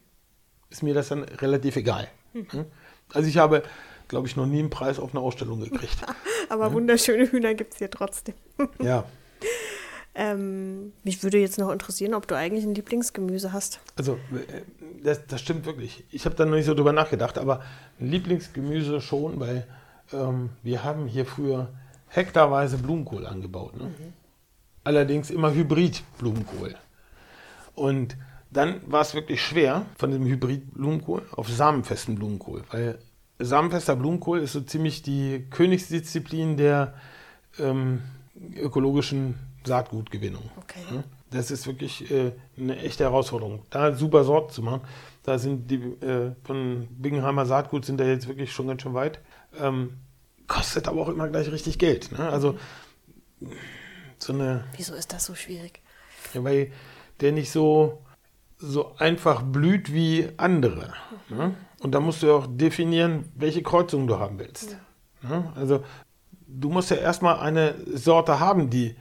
ist 0.69 0.83
mir 0.83 0.93
das 0.93 1.09
dann 1.09 1.23
relativ 1.23 1.75
egal. 1.75 2.07
Ne? 2.33 2.65
Also 3.13 3.27
ich 3.27 3.37
habe, 3.37 3.63
glaube 4.07 4.27
ich, 4.27 4.35
noch 4.35 4.45
nie 4.45 4.59
einen 4.59 4.69
Preis 4.69 4.99
auf 4.99 5.13
einer 5.13 5.23
Ausstellung 5.23 5.59
gekriegt. 5.59 5.97
Aber 6.49 6.73
wunderschöne 6.73 7.31
Hühner 7.31 7.53
gibt 7.53 7.73
es 7.73 7.79
hier 7.79 7.89
trotzdem. 7.89 8.35
ja, 8.79 9.05
Ähm, 10.15 10.91
mich 11.03 11.23
würde 11.23 11.39
jetzt 11.39 11.59
noch 11.59 11.71
interessieren, 11.71 12.13
ob 12.13 12.27
du 12.27 12.35
eigentlich 12.35 12.65
ein 12.65 12.75
Lieblingsgemüse 12.75 13.53
hast. 13.53 13.79
also 13.95 14.13
äh, 14.13 14.61
das, 15.03 15.25
das 15.27 15.39
stimmt 15.39 15.65
wirklich. 15.65 16.03
Ich 16.11 16.25
habe 16.25 16.35
da 16.35 16.45
noch 16.45 16.55
nicht 16.55 16.65
so 16.65 16.73
drüber 16.73 16.93
nachgedacht, 16.93 17.37
aber 17.37 17.61
ein 17.99 18.07
Lieblingsgemüse 18.07 19.01
schon, 19.01 19.39
weil 19.39 19.67
ähm, 20.11 20.49
wir 20.63 20.83
haben 20.83 21.07
hier 21.07 21.25
früher 21.25 21.69
hektarweise 22.07 22.77
Blumenkohl 22.77 23.25
angebaut. 23.25 23.77
Ne? 23.77 23.91
Allerdings 24.83 25.29
immer 25.29 25.53
Hybrid-Blumenkohl. 25.53 26.75
Und 27.75 28.17
dann 28.51 28.81
war 28.91 29.01
es 29.01 29.13
wirklich 29.13 29.41
schwer 29.41 29.85
von 29.95 30.11
dem 30.11 30.25
Hybrid-Blumenkohl 30.25 31.21
auf 31.31 31.47
samenfesten 31.47 32.15
Blumenkohl, 32.15 32.63
weil 32.71 32.99
samenfester 33.37 33.95
Blumenkohl 33.95 34.39
ist 34.39 34.53
so 34.53 34.61
ziemlich 34.61 35.01
die 35.01 35.45
Königsdisziplin 35.49 36.57
der 36.57 36.95
ähm, 37.59 38.01
ökologischen 38.55 39.35
Saatgutgewinnung. 39.65 40.49
Okay. 40.57 41.03
Das 41.31 41.51
ist 41.51 41.67
wirklich 41.67 42.09
äh, 42.11 42.31
eine 42.57 42.77
echte 42.77 43.03
Herausforderung. 43.03 43.63
Da 43.69 43.93
super 43.93 44.23
Sorten 44.23 44.51
zu 44.51 44.61
machen. 44.63 44.81
Da 45.23 45.37
sind 45.37 45.69
die 45.69 45.75
äh, 45.75 46.31
von 46.43 46.87
Bingenheimer 46.89 47.45
Saatgut 47.45 47.85
sind 47.85 47.99
da 47.99 48.05
jetzt 48.05 48.27
wirklich 48.27 48.51
schon 48.51 48.67
ganz 48.67 48.81
schön 48.81 48.93
weit. 48.93 49.19
Ähm, 49.59 49.97
kostet 50.47 50.87
aber 50.87 51.01
auch 51.01 51.09
immer 51.09 51.27
gleich 51.27 51.51
richtig 51.51 51.77
Geld. 51.77 52.11
Ne? 52.11 52.27
Also 52.29 52.57
so 54.17 54.33
eine, 54.33 54.63
Wieso 54.75 54.95
ist 54.95 55.13
das 55.13 55.25
so 55.25 55.35
schwierig? 55.35 55.81
ja, 56.33 56.43
weil 56.43 56.71
der 57.21 57.31
nicht 57.31 57.51
so, 57.51 58.03
so 58.57 58.95
einfach 58.97 59.43
blüht 59.43 59.93
wie 59.93 60.29
andere. 60.37 60.93
Ne? 61.29 61.55
Und 61.81 61.93
da 61.93 61.99
musst 61.99 62.23
du 62.23 62.27
ja 62.27 62.33
auch 62.33 62.47
definieren, 62.49 63.31
welche 63.35 63.61
Kreuzung 63.61 64.07
du 64.07 64.17
haben 64.19 64.39
willst. 64.39 64.77
Ne? 65.21 65.51
Also 65.55 65.83
du 66.47 66.69
musst 66.69 66.91
ja 66.91 66.97
erstmal 66.97 67.39
eine 67.39 67.75
Sorte 67.95 68.39
haben, 68.39 68.69
die 68.69 68.95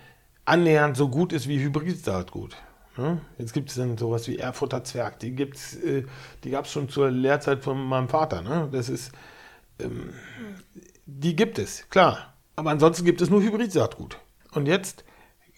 annähernd 0.49 0.97
so 0.97 1.09
gut 1.09 1.33
ist 1.33 1.49
wie 1.49 1.59
Hybrid-Saatgut. 1.63 2.57
Ne? 2.97 3.21
Jetzt 3.39 3.53
gibt 3.53 3.71
es 3.71 3.77
dann 3.77 3.97
sowas 3.97 4.27
wie 4.27 4.39
Erfurter 4.39 4.83
Zwerg. 4.83 5.21
Die, 5.21 5.31
äh, 5.31 6.05
die 6.43 6.51
gab 6.51 6.65
es 6.65 6.73
schon 6.73 6.89
zur 6.89 7.11
Lehrzeit 7.11 7.63
von 7.63 7.83
meinem 7.85 8.09
Vater. 8.09 8.43
Ne? 8.43 8.69
Das 8.73 8.89
ist, 8.89 9.13
ähm, 9.79 10.13
die 11.07 11.37
gibt 11.37 11.59
es, 11.59 11.89
klar. 11.91 12.35
Aber 12.57 12.71
ansonsten 12.71 13.05
gibt 13.05 13.21
es 13.21 13.31
nur 13.31 13.41
Hybrid-Saatgut. 13.41 14.19
Und 14.53 14.67
jetzt 14.67 15.05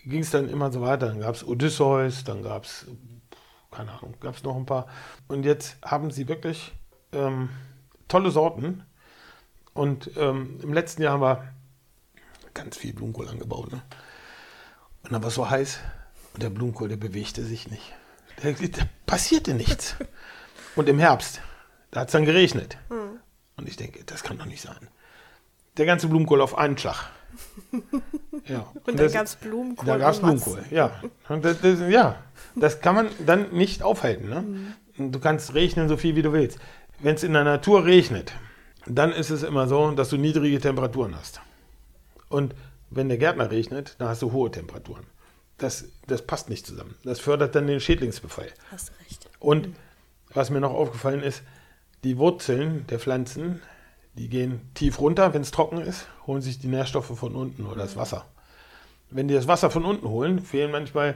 ging 0.05 0.21
es 0.21 0.31
dann 0.31 0.49
immer 0.49 0.71
so 0.71 0.83
weiter. 0.83 1.07
Dann 1.07 1.21
gab 1.21 1.35
es 1.35 1.47
Odysseus, 1.47 2.25
dann 2.25 2.43
gab 2.43 2.65
es, 2.65 2.87
keine 3.71 3.93
Ahnung, 3.93 4.15
gab 4.21 4.37
es 4.37 4.43
noch 4.43 4.57
ein 4.57 4.67
paar. 4.67 4.87
Und 5.29 5.45
jetzt 5.45 5.79
haben 5.83 6.11
sie 6.11 6.29
wirklich 6.29 6.73
ähm, 7.13 7.49
tolle 8.09 8.31
Sorten. 8.31 8.83
Und 9.73 10.11
ähm, 10.17 10.59
im 10.63 10.75
letzten 10.75 11.03
Jahr 11.03 11.15
haben 11.15 11.23
wir 11.23 11.55
ganz 12.53 12.77
viel 12.77 12.93
Blumenkohl 12.93 13.29
angebaut. 13.29 13.73
Ne? 13.73 13.81
Und 15.11 15.15
dann 15.15 15.23
war 15.23 15.29
es 15.29 15.35
so 15.35 15.51
heiß 15.51 15.81
und 16.35 16.43
der 16.43 16.51
Blumenkohl, 16.51 16.89
der 16.89 16.97
bewegte 16.97 17.43
sich 17.45 17.69
nicht. 17.69 17.83
Da, 18.43 18.53
da 18.53 18.85
passierte 19.07 19.55
nichts. 19.55 19.97
Und 20.77 20.89
im 20.89 21.01
Herbst, 21.01 21.41
da 21.91 22.01
hat 22.01 22.09
es 22.09 22.13
dann 22.13 22.25
geregnet. 22.25 22.79
Und 23.57 23.69
ich 23.69 23.77
denke, 23.77 24.05
das 24.05 24.23
kann 24.23 24.39
doch 24.39 24.47
nicht 24.47 24.63
sein. 24.63 24.79
Der 25.77 25.85
ganze 25.85 26.07
Blumenkohl 26.07 26.41
auf 26.41 26.57
einen 26.57 26.79
Schlag. 26.79 27.11
Ja. 28.47 28.61
Und, 28.75 28.87
dann 28.87 28.97
das- 28.97 29.13
gab 29.13 29.27
es 29.27 29.37
Blumenkohl. 29.37 29.87
da 29.87 29.99
gab 29.99 30.13
es. 30.13 30.21
Blumenkohl, 30.21 30.65
ja. 30.71 31.03
Das, 31.29 31.61
das, 31.61 31.81
ja. 31.89 32.17
Das 32.55 32.81
kann 32.81 32.95
man 32.95 33.09
dann 33.27 33.51
nicht 33.53 33.83
aufhalten. 33.83 34.29
Ne? 34.29 34.75
Und 34.97 35.13
Du 35.13 35.19
kannst 35.21 35.55
regnen 35.55 35.89
so 35.89 35.97
viel, 35.97 36.17
wie 36.17 36.23
du 36.23 36.33
willst. 36.33 36.59
Wenn 37.01 37.17
es 37.17 37.23
in 37.23 37.33
der 37.33 37.45
Natur 37.45 37.85
regnet, 37.85 38.33
dann 38.87 39.13
ist 39.13 39.31
es 39.31 39.43
immer 39.43 39.69
so, 39.69 39.91
dass 39.91 40.09
du 40.09 40.17
niedrige 40.17 40.59
Temperaturen 40.61 41.15
hast. 41.17 41.41
Und 42.29 42.55
wenn 42.91 43.09
der 43.09 43.19
Gärtner 43.19 43.51
regnet, 43.51 43.97
dann 43.99 44.09
hast 44.09 44.23
du 44.23 44.33
hohe 44.33 44.51
Temperaturen. 44.51 45.07
Das, 45.59 45.85
das 46.07 46.23
passt 46.23 46.49
nicht 46.49 46.67
zusammen. 46.67 46.97
Das 47.05 47.21
fördert 47.21 47.55
dann 47.55 47.67
den 47.67 47.81
Schädlingsbefall. 47.81 48.49
Hast 48.71 48.93
recht. 49.01 49.29
Und 49.39 49.69
was 50.33 50.51
mir 50.51 50.61
noch 50.61 50.73
aufgefallen 50.73 51.23
ist, 51.23 51.43
die 52.03 52.19
Wurzeln 52.19 52.87
der 52.89 52.99
Pflanzen, 52.99 53.61
Die 54.17 54.29
gehen 54.29 54.61
tief 54.75 55.01
runter, 55.01 55.33
wenn 55.35 55.43
es 55.43 55.51
trocken 55.51 55.81
ist, 55.81 56.07
holen 56.27 56.43
sich 56.43 56.59
die 56.59 56.67
Nährstoffe 56.67 57.17
von 57.17 57.35
unten 57.35 57.65
oder 57.67 57.83
das 57.83 57.97
Wasser. 57.97 58.27
Wenn 59.11 59.29
die 59.29 59.35
das 59.35 59.49
Wasser 59.49 59.71
von 59.71 59.85
unten 59.85 60.09
holen, 60.09 60.41
fehlen 60.41 60.73
manchmal 60.73 61.15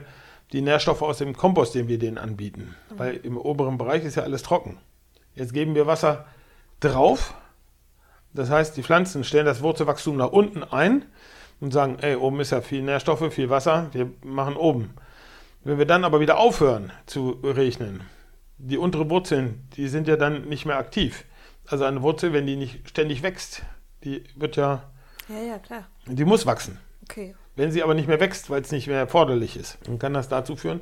die 0.51 0.61
Nährstoffe 0.61 1.01
aus 1.01 1.17
dem 1.17 1.35
Kompost, 1.35 1.75
den 1.75 1.87
wir 1.87 1.99
denen 1.99 2.17
anbieten. 2.17 2.75
Weil 2.89 3.17
im 3.17 3.37
oberen 3.37 3.77
Bereich 3.77 4.03
ist 4.03 4.15
ja 4.15 4.23
alles 4.23 4.43
trocken. 4.43 4.77
Jetzt 5.33 5.53
geben 5.53 5.75
wir 5.75 5.87
Wasser 5.87 6.25
drauf. 6.79 7.33
Das 8.33 8.49
heißt, 8.49 8.77
die 8.77 8.83
Pflanzen 8.83 9.23
stellen 9.23 9.45
das 9.45 9.61
Wurzelwachstum 9.61 10.17
nach 10.17 10.31
unten 10.31 10.63
ein 10.63 11.05
und 11.59 11.71
sagen, 11.71 11.97
ey, 12.01 12.15
oben 12.15 12.39
ist 12.39 12.51
ja 12.51 12.61
viel 12.61 12.81
Nährstoffe, 12.81 13.33
viel 13.33 13.49
Wasser, 13.49 13.89
wir 13.93 14.11
machen 14.23 14.55
oben. 14.55 14.93
Wenn 15.63 15.77
wir 15.77 15.85
dann 15.85 16.03
aber 16.03 16.19
wieder 16.19 16.37
aufhören 16.37 16.91
zu 17.05 17.39
regnen, 17.43 18.01
die 18.57 18.77
unteren 18.77 19.09
Wurzeln, 19.09 19.67
die 19.75 19.87
sind 19.87 20.07
ja 20.07 20.15
dann 20.15 20.45
nicht 20.47 20.65
mehr 20.65 20.77
aktiv. 20.77 21.25
Also 21.67 21.85
eine 21.85 22.01
Wurzel, 22.01 22.33
wenn 22.33 22.45
die 22.45 22.55
nicht 22.55 22.87
ständig 22.87 23.23
wächst, 23.23 23.63
die 24.03 24.23
wird 24.35 24.55
ja, 24.55 24.83
Ja, 25.27 25.39
ja, 25.41 25.57
klar. 25.57 25.87
die 26.05 26.25
muss 26.25 26.45
wachsen. 26.45 26.79
Okay. 27.03 27.35
Wenn 27.55 27.71
sie 27.71 27.81
aber 27.83 27.93
nicht 27.93 28.07
mehr 28.07 28.19
wächst, 28.19 28.49
weil 28.49 28.61
es 28.61 28.71
nicht 28.71 28.87
mehr 28.87 28.99
erforderlich 28.99 29.57
ist, 29.57 29.77
dann 29.85 29.97
kann 29.97 30.13
das 30.13 30.29
dazu 30.29 30.55
führen, 30.55 30.81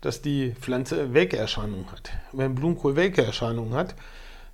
dass 0.00 0.22
die 0.22 0.52
Pflanze 0.60 1.14
Welkeerscheinungen 1.14 1.90
hat. 1.90 2.10
Wenn 2.32 2.54
Blumenkohl 2.54 2.96
Welkeerscheinungen 2.96 3.74
hat, 3.74 3.94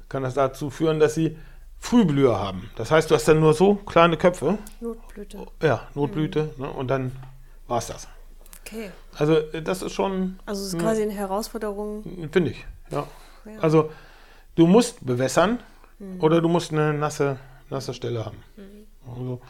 kann 0.08 0.22
das 0.22 0.34
dazu 0.34 0.70
führen, 0.70 1.00
dass 1.00 1.14
sie 1.14 1.36
Frühblüher 1.78 2.38
haben. 2.38 2.70
Das 2.76 2.90
heißt, 2.90 3.10
du 3.10 3.14
hast 3.14 3.28
dann 3.28 3.40
nur 3.40 3.54
so 3.54 3.74
kleine 3.76 4.16
Köpfe, 4.16 4.58
Notblüte. 4.80 5.46
ja, 5.62 5.86
Notblüte, 5.94 6.54
ne, 6.56 6.68
und 6.70 6.88
dann 6.88 7.12
war 7.68 7.78
es 7.78 7.86
das. 7.88 8.08
Okay. 8.64 8.90
Also 9.16 9.34
äh, 9.36 9.62
das 9.62 9.82
ist 9.82 9.92
schon, 9.92 10.38
Also 10.46 10.62
es 10.62 10.74
ist 10.74 10.80
quasi 10.80 11.02
eine 11.02 11.12
Herausforderung. 11.12 12.28
finde 12.32 12.50
ich, 12.50 12.66
ja. 12.90 13.06
Ja. 13.44 13.60
Also 13.60 13.90
du 14.56 14.66
musst 14.66 15.04
bewässern 15.06 15.60
oder 16.18 16.40
du 16.40 16.48
musst 16.48 16.72
eine 16.72 16.92
nasse, 16.92 17.38
nasse 17.70 17.94
Stelle 17.94 18.24
haben. 18.26 18.38
Also 19.08 19.40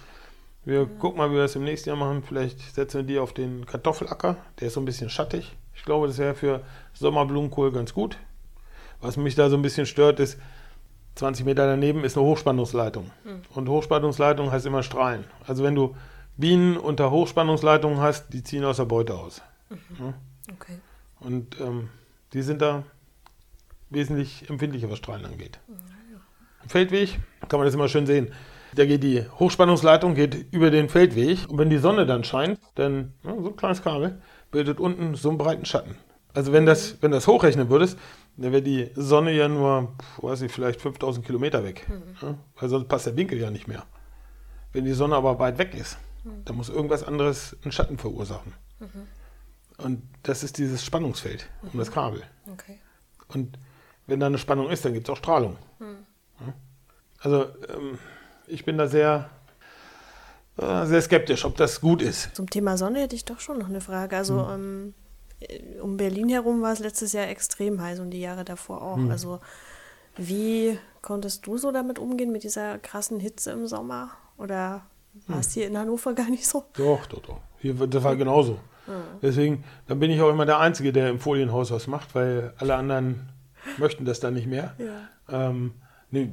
wir 0.66 0.84
gucken 0.86 1.18
mal, 1.18 1.30
wie 1.30 1.34
wir 1.34 1.42
das 1.42 1.56
im 1.56 1.64
nächsten 1.64 1.88
Jahr 1.88 1.96
machen. 1.96 2.22
Vielleicht 2.22 2.60
setzen 2.74 2.98
wir 2.98 3.04
die 3.04 3.18
auf 3.18 3.32
den 3.32 3.64
Kartoffelacker. 3.64 4.36
Der 4.60 4.68
ist 4.68 4.74
so 4.74 4.80
ein 4.80 4.84
bisschen 4.84 5.08
schattig. 5.08 5.56
Ich 5.74 5.84
glaube, 5.84 6.08
das 6.08 6.18
wäre 6.18 6.34
für 6.34 6.60
Sommerblumenkohl 6.92 7.72
ganz 7.72 7.94
gut. 7.94 8.18
Was 9.00 9.16
mich 9.16 9.34
da 9.34 9.48
so 9.48 9.56
ein 9.56 9.62
bisschen 9.62 9.86
stört, 9.86 10.20
ist, 10.20 10.38
20 11.16 11.46
Meter 11.46 11.66
daneben 11.66 12.04
ist 12.04 12.16
eine 12.16 12.26
Hochspannungsleitung. 12.26 13.10
Und 13.54 13.68
Hochspannungsleitung 13.68 14.52
heißt 14.52 14.66
immer 14.66 14.82
strahlen. 14.82 15.24
Also 15.46 15.64
wenn 15.64 15.74
du 15.74 15.96
Bienen 16.36 16.76
unter 16.76 17.10
Hochspannungsleitung 17.10 17.98
hast, 17.98 18.32
die 18.32 18.42
ziehen 18.42 18.64
aus 18.64 18.76
der 18.76 18.84
Beute 18.84 19.14
aus. 19.14 19.42
Ja? 19.98 20.14
Okay. 20.52 20.78
Und 21.20 21.58
ähm, 21.60 21.88
die 22.34 22.42
sind 22.42 22.60
da 22.60 22.84
wesentlich 23.88 24.48
empfindlicher, 24.50 24.90
was 24.90 24.98
Strahlen 24.98 25.24
angeht. 25.24 25.58
Im 26.62 26.68
Feldweg 26.68 27.18
kann 27.48 27.58
man 27.58 27.66
das 27.66 27.74
immer 27.74 27.88
schön 27.88 28.06
sehen. 28.06 28.32
Da 28.74 28.84
geht 28.84 29.02
die 29.02 29.24
Hochspannungsleitung 29.38 30.14
geht 30.14 30.52
über 30.52 30.70
den 30.70 30.90
Feldweg 30.90 31.48
und 31.48 31.56
wenn 31.56 31.70
die 31.70 31.78
Sonne 31.78 32.04
dann 32.04 32.24
scheint, 32.24 32.60
dann 32.74 33.14
ja, 33.24 33.34
so 33.40 33.48
ein 33.48 33.56
kleines 33.56 33.82
Kabel 33.82 34.20
bildet 34.50 34.80
unten 34.80 35.14
so 35.14 35.30
einen 35.30 35.38
breiten 35.38 35.64
Schatten. 35.64 35.96
Also 36.34 36.52
wenn 36.52 36.66
das, 36.66 37.00
wenn 37.00 37.12
das 37.12 37.26
hochrechnen 37.26 37.70
würdest, 37.70 37.98
dann 38.36 38.52
wäre 38.52 38.62
die 38.62 38.90
Sonne 38.94 39.32
ja 39.32 39.48
nur, 39.48 39.94
weiß 40.18 40.42
ich, 40.42 40.52
vielleicht 40.52 40.80
5000 40.80 41.24
Kilometer 41.24 41.64
weg. 41.64 41.86
Ja, 42.20 42.36
weil 42.58 42.68
sonst 42.68 42.88
passt 42.88 43.06
der 43.06 43.16
Winkel 43.16 43.38
ja 43.38 43.50
nicht 43.50 43.66
mehr. 43.66 43.84
Wenn 44.72 44.84
die 44.84 44.92
Sonne 44.92 45.16
aber 45.16 45.38
weit 45.38 45.58
weg 45.58 45.74
ist, 45.74 45.96
dann 46.44 46.56
muss 46.56 46.68
irgendwas 46.68 47.02
anderes 47.02 47.56
einen 47.62 47.72
Schatten 47.72 47.98
verursachen. 47.98 48.52
Und 49.78 50.02
das 50.22 50.42
ist 50.42 50.58
dieses 50.58 50.84
Spannungsfeld 50.84 51.48
um 51.72 51.78
das 51.78 51.90
Kabel. 51.90 52.22
Okay. 52.52 52.78
Und 53.28 53.58
wenn 54.06 54.20
da 54.20 54.26
eine 54.26 54.38
Spannung 54.38 54.70
ist, 54.70 54.84
dann 54.84 54.92
gibt 54.92 55.08
es 55.08 55.12
auch 55.12 55.16
Strahlung. 55.18 55.56
Ja. 55.80 56.54
Also 57.20 57.46
ähm, 57.68 57.98
ich 58.46 58.64
bin 58.64 58.78
da 58.78 58.86
sehr, 58.86 59.30
äh, 60.58 60.86
sehr 60.86 61.02
skeptisch, 61.02 61.44
ob 61.44 61.56
das 61.56 61.80
gut 61.80 62.02
ist. 62.02 62.34
Zum 62.36 62.48
Thema 62.48 62.76
Sonne 62.76 63.00
hätte 63.00 63.16
ich 63.16 63.24
doch 63.24 63.40
schon 63.40 63.58
noch 63.58 63.68
eine 63.68 63.80
Frage. 63.80 64.16
Also 64.16 64.48
ähm, 64.50 64.94
äh, 64.94 65.05
um 65.82 65.96
Berlin 65.96 66.28
herum 66.28 66.62
war 66.62 66.72
es 66.72 66.78
letztes 66.78 67.12
Jahr 67.12 67.28
extrem 67.28 67.80
heiß 67.80 68.00
und 68.00 68.10
die 68.10 68.20
Jahre 68.20 68.44
davor 68.44 68.82
auch. 68.82 68.98
Also 69.10 69.40
wie 70.16 70.78
konntest 71.02 71.46
du 71.46 71.58
so 71.58 71.72
damit 71.72 71.98
umgehen, 71.98 72.32
mit 72.32 72.42
dieser 72.42 72.78
krassen 72.78 73.20
Hitze 73.20 73.50
im 73.52 73.66
Sommer? 73.66 74.10
Oder 74.38 74.82
war 75.26 75.40
es 75.40 75.52
hier 75.52 75.66
in 75.66 75.76
Hannover 75.76 76.14
gar 76.14 76.30
nicht 76.30 76.46
so? 76.46 76.64
Doch, 76.74 77.06
doch, 77.06 77.22
doch. 77.22 77.40
Hier, 77.58 77.74
das 77.74 78.02
war 78.02 78.16
genauso. 78.16 78.58
Deswegen, 79.20 79.64
dann 79.88 79.98
bin 79.98 80.10
ich 80.10 80.20
auch 80.20 80.30
immer 80.30 80.46
der 80.46 80.60
Einzige, 80.60 80.92
der 80.92 81.10
im 81.10 81.18
Folienhaus 81.18 81.70
was 81.70 81.86
macht, 81.86 82.14
weil 82.14 82.52
alle 82.58 82.76
anderen 82.76 83.28
möchten 83.78 84.04
das 84.04 84.20
dann 84.20 84.34
nicht 84.34 84.46
mehr. 84.46 84.74
Ja. 84.78 85.48
Ähm, 85.48 85.74
nee, 86.10 86.32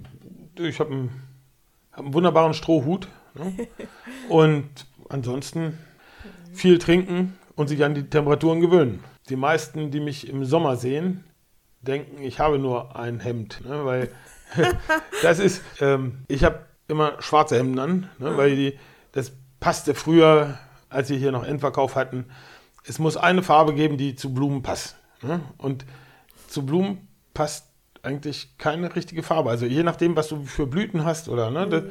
ich 0.59 0.79
habe 0.79 0.91
einen, 0.91 1.23
hab 1.91 2.05
einen 2.05 2.13
wunderbaren 2.13 2.53
Strohhut. 2.53 3.07
Ne? 3.33 3.67
und 4.29 4.69
ansonsten 5.09 5.79
viel 6.53 6.77
trinken 6.77 7.37
und 7.55 7.67
sich 7.67 7.83
an 7.83 7.95
die 7.95 8.09
Temperaturen 8.09 8.61
gewöhnen. 8.61 9.03
Die 9.29 9.35
meisten, 9.35 9.91
die 9.91 9.99
mich 9.99 10.27
im 10.27 10.45
Sommer 10.45 10.75
sehen, 10.75 11.23
denken, 11.81 12.21
ich 12.21 12.39
habe 12.39 12.59
nur 12.59 12.95
ein 12.95 13.19
Hemd. 13.19 13.61
Ne? 13.65 13.85
Weil 13.85 14.09
das 15.21 15.39
ist, 15.39 15.61
ähm, 15.79 16.23
ich 16.27 16.43
habe 16.43 16.65
immer 16.87 17.21
schwarze 17.21 17.57
Hemden 17.57 17.79
an, 17.79 18.09
ne? 18.19 18.37
weil 18.37 18.55
die, 18.55 18.79
das 19.11 19.31
passte 19.59 19.95
früher, 19.95 20.57
als 20.89 21.09
wir 21.09 21.17
hier 21.17 21.31
noch 21.31 21.45
Endverkauf 21.45 21.95
hatten. 21.95 22.25
Es 22.85 22.99
muss 22.99 23.17
eine 23.17 23.43
Farbe 23.43 23.73
geben, 23.73 23.97
die 23.97 24.15
zu 24.15 24.33
Blumen 24.33 24.61
passt. 24.61 24.97
Ne? 25.21 25.41
Und 25.57 25.85
zu 26.47 26.65
Blumen 26.65 27.07
passt 27.33 27.67
eigentlich 28.03 28.57
keine 28.57 28.95
richtige 28.95 29.23
Farbe. 29.23 29.49
Also 29.49 29.65
je 29.65 29.83
nachdem, 29.83 30.15
was 30.15 30.27
du 30.27 30.43
für 30.43 30.67
Blüten 30.67 31.05
hast 31.05 31.29
oder 31.29 31.49
ne, 31.49 31.67
das, 31.67 31.83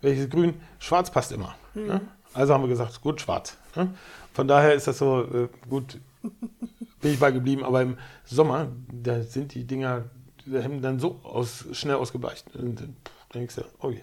welches 0.00 0.30
Grün, 0.30 0.54
schwarz 0.78 1.10
passt 1.10 1.32
immer. 1.32 1.54
Ne? 1.74 2.00
Also 2.34 2.54
haben 2.54 2.62
wir 2.62 2.68
gesagt, 2.68 3.00
gut, 3.00 3.20
schwarz. 3.20 3.56
Ne? 3.74 3.94
Von 4.32 4.48
daher 4.48 4.74
ist 4.74 4.86
das 4.86 4.98
so, 4.98 5.22
äh, 5.22 5.48
gut, 5.68 5.98
bin 7.00 7.12
ich 7.12 7.18
bei 7.18 7.30
geblieben. 7.30 7.64
Aber 7.64 7.82
im 7.82 7.98
Sommer, 8.24 8.68
da 8.92 9.22
sind 9.22 9.54
die 9.54 9.64
Dinger, 9.64 10.04
die 10.44 10.60
Hemden 10.60 10.82
dann 10.82 10.98
so 10.98 11.20
aus, 11.22 11.66
schnell 11.72 11.96
ausgebleicht. 11.96 12.54
Und 12.54 12.80
dann 12.80 12.96
denkst 13.34 13.56
du, 13.56 13.62
oh 13.80 13.90
je, 13.90 14.02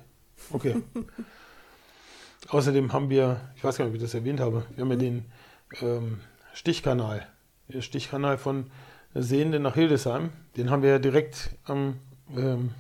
okay. 0.51 0.75
Außerdem 2.49 2.93
haben 2.93 3.09
wir, 3.09 3.41
ich 3.55 3.63
weiß 3.63 3.77
gar 3.77 3.85
nicht, 3.85 3.91
ob 3.91 3.95
ich 3.95 4.01
das 4.01 4.13
erwähnt 4.13 4.39
habe, 4.39 4.65
wir 4.75 4.83
haben 4.83 4.91
ja 4.91 4.97
den 4.97 5.25
ähm, 5.81 6.19
Stichkanal. 6.53 7.27
Den 7.67 7.81
Stichkanal 7.81 8.37
von 8.37 8.69
Sehende 9.15 9.59
nach 9.59 9.73
Hildesheim. 9.73 10.29
Den 10.57 10.69
haben 10.69 10.83
wir 10.83 10.89
ja 10.89 10.99
direkt 10.99 11.51
am, 11.63 11.99
ähm, 12.35 12.71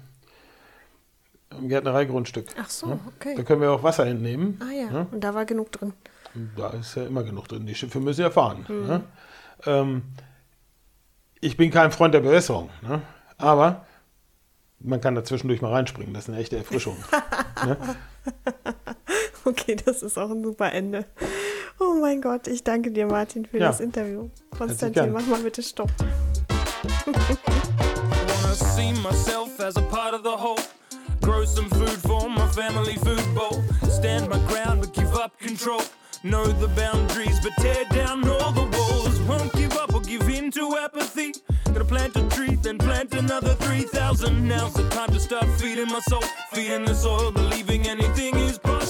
am 1.57 1.67
Gärtnereigrundstück. 1.69 2.47
Ach 2.61 2.69
so, 2.69 2.87
Da 2.87 2.99
okay. 3.17 3.43
können 3.43 3.61
wir 3.61 3.71
auch 3.71 3.83
Wasser 3.83 4.05
entnehmen. 4.05 4.59
Ah 4.61 4.71
ja, 4.73 4.91
Ja. 4.99 5.07
und 5.11 5.21
da 5.23 5.33
war 5.33 5.45
genug 5.45 5.71
drin. 5.71 5.93
Da 6.57 6.69
ist 6.71 6.95
ja 6.95 7.05
immer 7.05 7.23
genug 7.23 7.47
drin. 7.47 7.65
Die 7.65 7.75
Schiffe 7.75 7.99
müssen 7.99 8.21
ja 8.21 8.29
fahren. 8.29 8.65
Ne? 8.67 9.03
Ähm, 9.65 10.03
ich 11.39 11.55
bin 11.57 11.71
kein 11.71 11.91
Freund 11.91 12.13
der 12.13 12.19
Bewässerung, 12.21 12.69
ne? 12.81 13.01
aber 13.37 13.85
man 14.79 14.99
kann 15.01 15.15
da 15.15 15.23
zwischendurch 15.23 15.61
mal 15.61 15.71
reinspringen. 15.71 16.13
Das 16.13 16.25
ist 16.25 16.29
eine 16.29 16.39
echte 16.39 16.57
Erfrischung. 16.57 16.97
ne? 17.65 17.77
Okay, 19.45 19.75
das 19.75 20.01
ist 20.03 20.17
auch 20.17 20.29
ein 20.31 20.43
super 20.43 20.71
Ende. 20.73 21.05
Oh 21.79 21.95
mein 22.01 22.21
Gott, 22.21 22.47
ich 22.47 22.63
danke 22.63 22.91
dir, 22.91 23.05
Martin, 23.07 23.45
für 23.45 23.57
Ja. 23.59 23.67
das 23.67 23.79
Interview. 23.79 24.29
Konstantin, 24.57 25.11
mach 25.13 25.25
mal 25.27 25.39
bitte 25.41 25.61
Stopp. 25.63 25.91
Wanna 27.05 28.53
see 28.53 28.91
myself 29.01 29.59
as 29.59 29.77
a 29.77 29.81
part 29.81 30.13
of 30.13 30.23
the 30.23 30.29
whole. 30.35 30.57
Grow 31.25 31.43
some 31.43 31.67
food 31.71 31.89
for 31.89 32.29
my 32.29 32.47
family 32.49 32.97
food 32.97 33.25
bowl. 33.33 33.63
Stand 33.89 34.29
my 34.29 34.37
ground 34.47 34.81
but 34.81 34.93
give 34.93 35.11
up 35.15 35.39
control. 35.39 35.81
Know 36.21 36.45
the 36.45 36.67
boundaries 36.67 37.39
but 37.39 37.53
tear 37.57 37.83
down 37.85 38.29
all 38.29 38.51
the 38.51 38.67
walls. 38.77 39.19
Won't 39.21 39.51
give 39.53 39.73
up 39.73 39.91
or 39.95 40.01
give 40.01 40.29
in 40.29 40.51
to 40.51 40.77
apathy. 40.77 41.33
Gonna 41.65 41.83
plant 41.83 42.15
a 42.15 42.29
tree, 42.29 42.55
then 42.57 42.77
plant 42.77 43.15
another 43.15 43.55
3,000. 43.55 44.47
Now's 44.47 44.75
the 44.75 44.87
time 44.89 45.09
to 45.13 45.19
start 45.19 45.47
feeding 45.59 45.87
my 45.87 45.99
soul. 46.01 46.21
Feeding 46.53 46.85
the 46.85 46.93
soil, 46.93 47.31
believing 47.31 47.87
anything 47.87 48.35
is 48.35 48.59
possible. 48.59 48.84